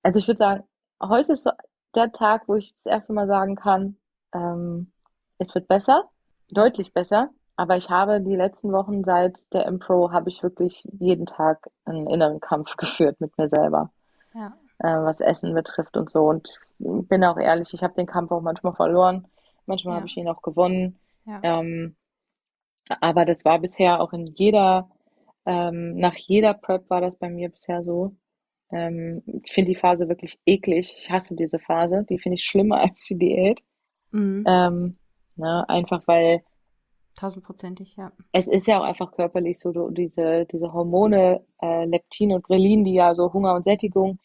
[0.04, 0.64] also ich würde sagen,
[1.02, 1.50] heute ist
[1.96, 3.98] der Tag, wo ich das erste Mal sagen kann,
[4.34, 4.92] ähm,
[5.38, 6.10] es wird besser,
[6.50, 11.26] deutlich besser, aber ich habe die letzten Wochen seit der M-Pro habe ich wirklich jeden
[11.26, 13.92] Tag einen inneren Kampf geführt mit mir selber,
[14.34, 16.26] Ja, äh, was Essen betrifft und so.
[16.30, 19.28] Und ich bin auch ehrlich, ich habe den Kampf auch manchmal verloren,
[19.66, 21.00] manchmal habe ja, ich ihn auch gewonnen.
[21.26, 21.44] ja.
[21.44, 21.96] Ähm,
[23.00, 24.90] aber das war bisher auch in jeder,
[25.46, 28.16] ähm, nach jeder Prep war das bei mir bisher so.
[28.72, 30.96] Ähm, ich finde die Phase wirklich eklig.
[30.98, 32.06] Ich hasse diese Phase.
[32.10, 33.60] Die finde ich schlimmer als die Diät.
[34.12, 34.44] Mhm.
[34.48, 34.98] Ähm,
[35.36, 36.44] ne, einfach weil
[37.16, 38.12] Tausendprozentig, ja.
[38.32, 42.94] es ist ja auch einfach körperlich so, diese, diese Hormone, äh, Leptin und Grelin, die
[42.94, 44.20] ja so Hunger und Sättigung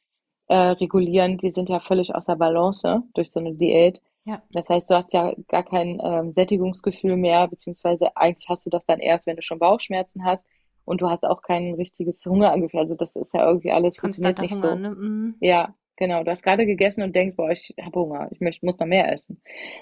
[0.46, 4.00] äh, regulieren, die sind ja völlig außer Balance durch so eine Diät.
[4.26, 8.70] Ja, Das heißt, du hast ja gar kein ähm, Sättigungsgefühl mehr, beziehungsweise eigentlich hast du
[8.70, 10.48] das dann erst, wenn du schon Bauchschmerzen hast
[10.84, 12.80] und du hast auch kein richtiges Hungergefühl.
[12.80, 14.74] Also das ist ja irgendwie alles funktioniert nicht Hunger, so.
[14.74, 14.90] ne?
[14.90, 15.36] Mhm.
[15.38, 16.24] Ja, genau.
[16.24, 19.12] Du hast gerade gegessen und denkst, boah, ich habe Hunger, ich möchte, muss noch mehr
[19.12, 19.40] essen.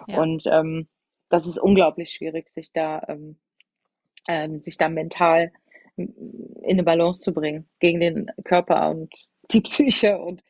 [0.09, 0.88] Ja, Und ähm,
[1.30, 3.36] das ist unglaublich schwierig, sich da, ähm,
[4.28, 5.53] ähm, sich da mental
[5.97, 6.14] in
[6.68, 9.11] eine Balance zu bringen gegen den Körper und
[9.53, 10.42] die Psyche und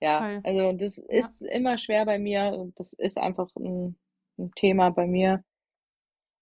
[0.00, 0.44] ja, voll.
[0.44, 3.98] also das Ja, ist immer schwer bei mir und das ist einfach ein,
[4.38, 5.44] ein Thema bei mir.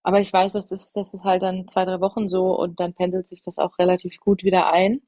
[0.03, 2.95] Aber ich weiß, das ist, das ist halt dann zwei, drei Wochen so und dann
[2.95, 5.01] pendelt sich das auch relativ gut wieder ein.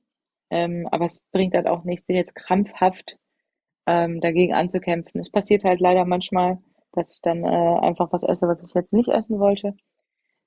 [0.51, 3.19] Ähm, aber es bringt halt auch nichts, jetzt krampfhaft
[3.87, 5.21] ähm, dagegen anzukämpfen.
[5.21, 6.59] Es passiert halt leider manchmal,
[6.93, 7.49] dass ich dann äh,
[7.81, 9.77] einfach was esse, was ich jetzt nicht essen wollte.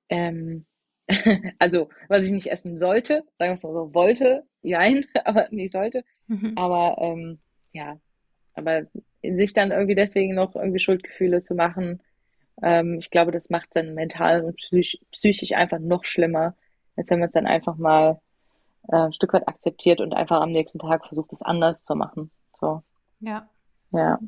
[0.09, 0.65] Ähm,
[1.59, 5.71] also, was ich nicht essen sollte, sagen wir es mal so, wollte, jein, aber nicht
[5.73, 6.03] sollte.
[6.27, 6.53] Mhm.
[6.55, 7.39] Aber ähm,
[7.73, 7.97] ja,
[8.53, 8.83] aber
[9.23, 12.01] sich dann irgendwie deswegen noch irgendwie Schuldgefühle zu machen,
[12.61, 16.55] ähm, ich glaube, das macht es dann mental und psychisch, psychisch einfach noch schlimmer,
[16.95, 18.21] als wenn man es dann einfach mal
[18.89, 22.31] äh, ein Stück weit akzeptiert und einfach am nächsten Tag versucht, es anders zu machen.
[22.59, 22.83] So,
[23.19, 23.49] Ja,
[23.91, 24.19] ja.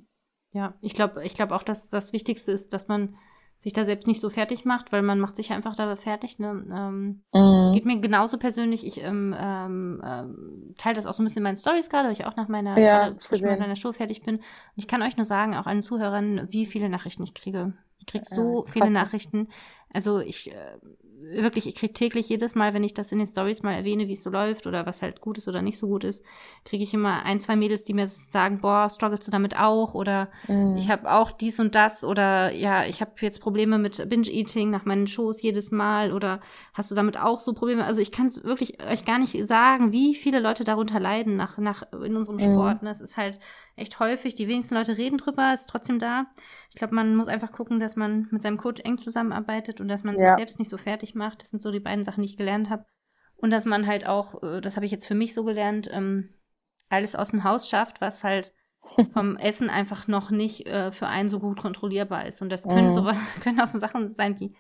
[0.54, 0.74] ja.
[0.82, 3.16] Ich glaube, ich glaube auch, dass das Wichtigste ist, dass man
[3.60, 6.66] sich da selbst nicht so fertig macht, weil man macht sich einfach da fertig, ne?
[6.74, 7.74] Ähm, Mhm.
[7.74, 8.86] geht mir genauso persönlich.
[8.86, 12.14] Ich ähm, ähm, ähm, teile das auch so ein bisschen in meinen Stories gerade, weil
[12.14, 13.60] ich auch nach meiner, Ja, gesehen.
[13.60, 14.36] meiner Show fertig bin.
[14.38, 14.44] Und
[14.76, 17.74] ich kann euch nur sagen, auch allen Zuhörern, wie viele Nachrichten ich kriege.
[18.00, 18.92] Ich kriege Ja, so ist viele?
[18.92, 19.50] Nachrichten.
[19.96, 20.78] Also ich äh,
[21.34, 24.14] wirklich, ich kriege täglich jedes Mal, wenn ich das in den Stories mal erwähne, wie
[24.14, 26.24] es so läuft oder was halt gut ist oder nicht so gut ist,
[26.66, 30.30] kriege ich immer ein, zwei Mädels, die mir sagen, boah, strugglest du damit auch oder
[30.78, 30.92] ich Mhm.
[30.92, 35.08] habe auch dies und das oder ja, ich habe jetzt Probleme mit Binge-Eating nach meinen
[35.08, 36.42] Shows jedes Mal oder
[36.74, 37.86] hast du damit auch so Probleme?
[37.86, 41.58] Also ich kann es wirklich euch gar nicht sagen, wie viele Leute darunter leiden nach,
[41.58, 42.52] nach in unserem Mhm.
[42.52, 42.84] Sport.
[42.84, 42.90] Ne?
[42.90, 43.40] Es ist halt
[43.78, 46.26] echt häufig, die wenigsten Leute reden drüber, ist trotzdem da.
[46.72, 50.04] Ich glaube, man muss einfach gucken, dass man mit seinem Coach eng zusammenarbeitet und dass
[50.04, 50.36] man sich Ja.
[50.36, 51.44] selbst nicht so fertig macht.
[51.44, 52.86] Das sind so die beiden Sachen, die ich gelernt habe.
[53.38, 56.34] Und dass man halt auch, äh, das habe ich jetzt für mich so gelernt, ähm,
[56.90, 58.52] alles aus dem Haus schafft, was halt
[59.14, 62.42] vom Essen einfach noch nicht äh, für einen so gut kontrollierbar ist.
[62.42, 62.94] Und das können, Mhm.
[62.94, 63.04] so,
[63.44, 64.56] können auch so Sachen sein wie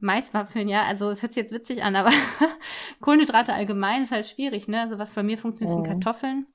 [0.00, 0.82] Maiswaffeln, ja.
[0.82, 2.10] Also es hört sich jetzt witzig an, aber
[3.00, 4.80] Kohlenhydrate allgemein ist halt schwierig, ne?
[4.82, 6.00] Also was bei mir funktioniert, sind Mhm.
[6.00, 6.46] Kartoffeln.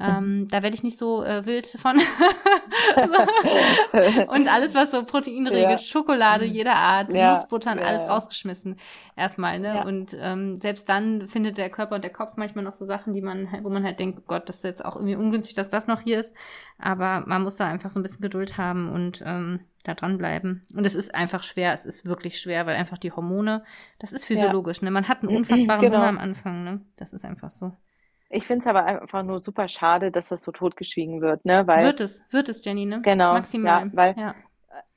[0.00, 1.98] Ähm, da werde ich nicht so äh, wild von.
[4.28, 5.78] und alles, was so Proteinregel, Ja.
[5.78, 8.76] Schokolade jeder Art, Ja, Nussbuttern, ja, alles rausgeschmissen.
[9.16, 9.84] Erstmal, ne?
[9.84, 13.22] Und ähm, selbst dann findet der Körper und der Kopf manchmal noch so Sachen, die
[13.22, 16.00] man wo man halt denkt, Gott, das ist jetzt auch irgendwie ungünstig, dass das noch
[16.02, 16.34] hier ist.
[16.78, 20.64] Aber man muss da einfach so ein bisschen Geduld haben und ähm, da dranbleiben.
[20.76, 23.64] Und es ist einfach schwer, es ist wirklich schwer, weil einfach die Hormone,
[23.98, 24.92] das ist physiologisch, ne?
[24.92, 25.96] Man hat einen unfassbaren Genau.
[25.98, 26.80] Hunger am Anfang, ne?
[26.96, 27.72] Das ist einfach so.
[28.30, 31.66] Ich finde es aber einfach nur super schade, dass das so totgeschwiegen wird, ne?
[31.66, 33.00] Weil, Wird es, wird es, Jenny, ne?
[33.02, 33.86] genau, Maximal.
[33.86, 34.34] ja, weil, ja.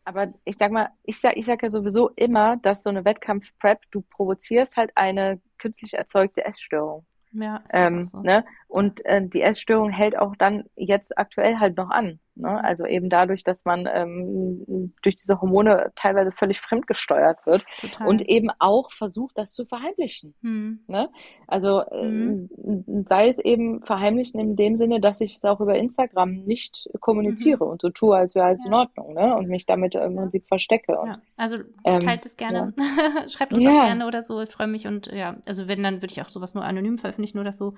[0.03, 3.79] aber ich sag mal, ich sag, ich sag ja sowieso immer, dass so eine Wettkampf-Prep,
[3.91, 7.05] du provozierst halt eine künstlich erzeugte Essstörung.
[7.33, 8.19] Ja, ist Ähm, so.
[8.19, 8.43] ne?
[8.71, 12.21] Und äh, die Essstörung hält auch dann jetzt aktuell halt noch an.
[12.35, 12.63] Ne?
[12.63, 18.07] Also eben dadurch, dass man ähm, durch diese Hormone teilweise völlig fremdgesteuert wird Total.
[18.07, 20.35] und eben auch versucht, das zu verheimlichen.
[20.41, 20.79] Hm.
[20.87, 21.09] Ne?
[21.47, 22.49] Also hm.
[22.63, 26.89] äh, sei es eben verheimlichen in dem Sinne, dass ich es auch über Instagram nicht
[27.01, 27.71] kommuniziere mhm.
[27.71, 28.69] und so tue, als wäre alles ja.
[28.69, 29.35] in Ordnung ne?
[29.35, 30.97] und mich damit im Prinzip verstecke.
[30.97, 31.21] Und, ja.
[31.35, 33.27] Also ähm, teilt es gerne, ja.
[33.27, 36.13] schreibt uns auch gerne oder so, ich freue mich und ja, also wenn, dann würde
[36.13, 37.73] ich auch sowas nur anonym veröffentlichen, nur das so.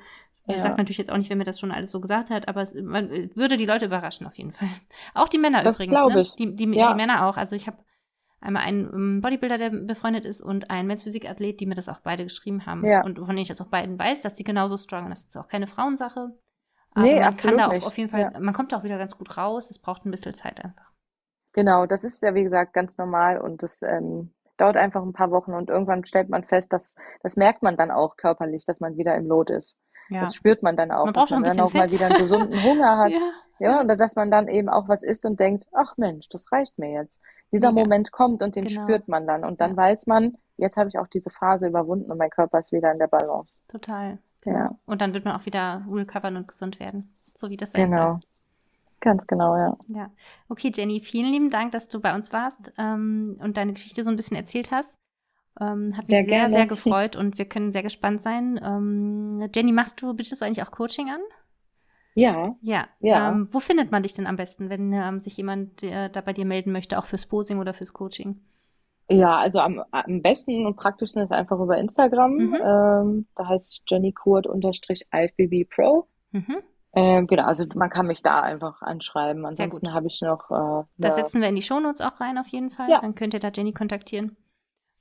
[0.45, 0.61] Ja.
[0.61, 2.73] Sagt natürlich jetzt auch nicht, wenn mir das schon alles so gesagt hat, aber es
[2.73, 4.69] man, würde die Leute überraschen auf jeden Fall.
[5.13, 6.21] Auch die Männer das übrigens, ne?
[6.21, 6.35] Ich.
[6.35, 6.89] Die, die, ja.
[6.89, 7.37] die Männer auch.
[7.37, 7.77] Also ich habe
[8.41, 12.23] einmal einen ähm, Bodybuilder, der befreundet ist, und einen Men's-Physik-Athlet, die mir das auch beide
[12.23, 12.85] geschrieben haben.
[12.85, 13.03] Ja.
[13.03, 15.11] Und von denen ich das auch beiden weiß, dass die genauso strong sind.
[15.11, 16.31] Das ist auch keine Frauensache.
[16.91, 17.87] Aber nee, man kann da auch nicht.
[17.87, 18.39] auf jeden Fall, ja.
[18.39, 19.71] man kommt da auch wieder ganz gut raus.
[19.71, 20.91] Es braucht ein bisschen Zeit einfach.
[21.53, 25.31] Genau, das ist ja wie gesagt ganz normal und das ähm, dauert einfach ein paar
[25.31, 28.97] Wochen und irgendwann stellt man fest, dass das merkt man dann auch körperlich, dass man
[28.97, 29.77] wieder im Lot ist.
[30.09, 30.21] Ja.
[30.21, 31.81] Das spürt man dann auch, man dass man dann auch Fett.
[31.81, 33.11] mal wieder einen gesunden Hunger hat.
[33.11, 33.31] ja.
[33.59, 36.77] ja, und dass man dann eben auch was isst und denkt, ach Mensch, das reicht
[36.77, 37.19] mir jetzt.
[37.51, 37.83] Dieser Mega.
[37.85, 38.81] Moment kommt und den genau.
[38.81, 39.43] spürt man dann.
[39.43, 39.77] Und dann ja.
[39.77, 42.99] weiß man, jetzt habe ich auch diese Phase überwunden und mein Körper ist wieder in
[42.99, 43.51] der Balance.
[43.67, 44.17] Total.
[44.41, 44.57] Genau.
[44.57, 44.75] Ja.
[44.85, 47.15] Und dann wird man auch wieder recovern und gesund werden.
[47.35, 48.13] So wie das sein Genau.
[48.13, 48.19] Soll.
[48.99, 49.77] Ganz genau, ja.
[49.89, 50.11] Ja.
[50.47, 54.09] Okay, Jenny, vielen lieben Dank, dass du bei uns warst ähm, und deine Geschichte so
[54.09, 54.97] ein bisschen erzählt hast.
[55.59, 58.59] Ähm, hat mich sehr, sehr, sehr, gefreut und wir können sehr gespannt sein.
[58.63, 61.21] Ähm, Jenny, machst du, bietest du eigentlich auch Coaching an?
[62.15, 62.55] Ja.
[62.61, 62.87] Ja.
[62.99, 63.29] ja.
[63.29, 66.33] Ähm, wo findet man dich denn am besten, wenn ähm, sich jemand äh, da bei
[66.33, 68.39] dir melden möchte, auch fürs Posing oder fürs Coaching?
[69.09, 72.35] Ja, also am, am besten und praktischsten ist einfach über Instagram.
[72.35, 72.55] Mhm.
[72.55, 76.07] Ähm, da heißt Jenny Kurt unterstrich IFBB Pro.
[76.31, 76.57] Mhm.
[76.95, 79.45] Ähm, genau, also man kann mich da einfach anschreiben.
[79.45, 80.51] Ansonsten habe ich noch.
[80.51, 82.89] Äh, das setzen wir in die Shownotes auch rein auf jeden Fall.
[82.89, 83.01] Ja.
[83.01, 84.37] Dann könnt ihr da Jenny kontaktieren.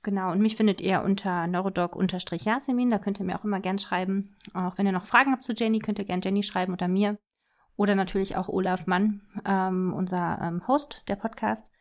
[0.03, 2.91] Genau, und mich findet ihr unter neurodoc-jasemin.
[2.91, 4.35] Da könnt ihr mir auch immer gern schreiben.
[4.53, 7.17] Auch wenn ihr noch Fragen habt zu Jenny, könnt ihr gern Jenny schreiben oder mir.
[7.77, 11.71] Oder natürlich auch Olaf Mann, ähm, unser ähm, Host der Podcast.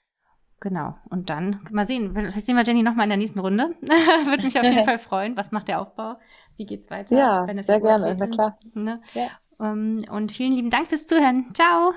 [0.61, 0.95] Genau.
[1.11, 3.75] Und dann mal sehen, vielleicht sehen wir Jenny nochmal in der nächsten Runde.
[3.81, 5.37] Würde mich auf jeden Fall freuen.
[5.37, 6.15] Was macht der Aufbau?
[6.57, 7.17] Wie geht's weiter?
[7.17, 8.59] Ja, sehr gerne, na klar.
[8.73, 9.03] Ne?
[9.15, 9.27] Ja.
[9.59, 11.53] Um, ähm, und vielen lieben Dank fürs Zuhören.
[11.55, 11.93] Ciao.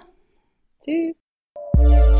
[0.84, 2.15] Tschüss.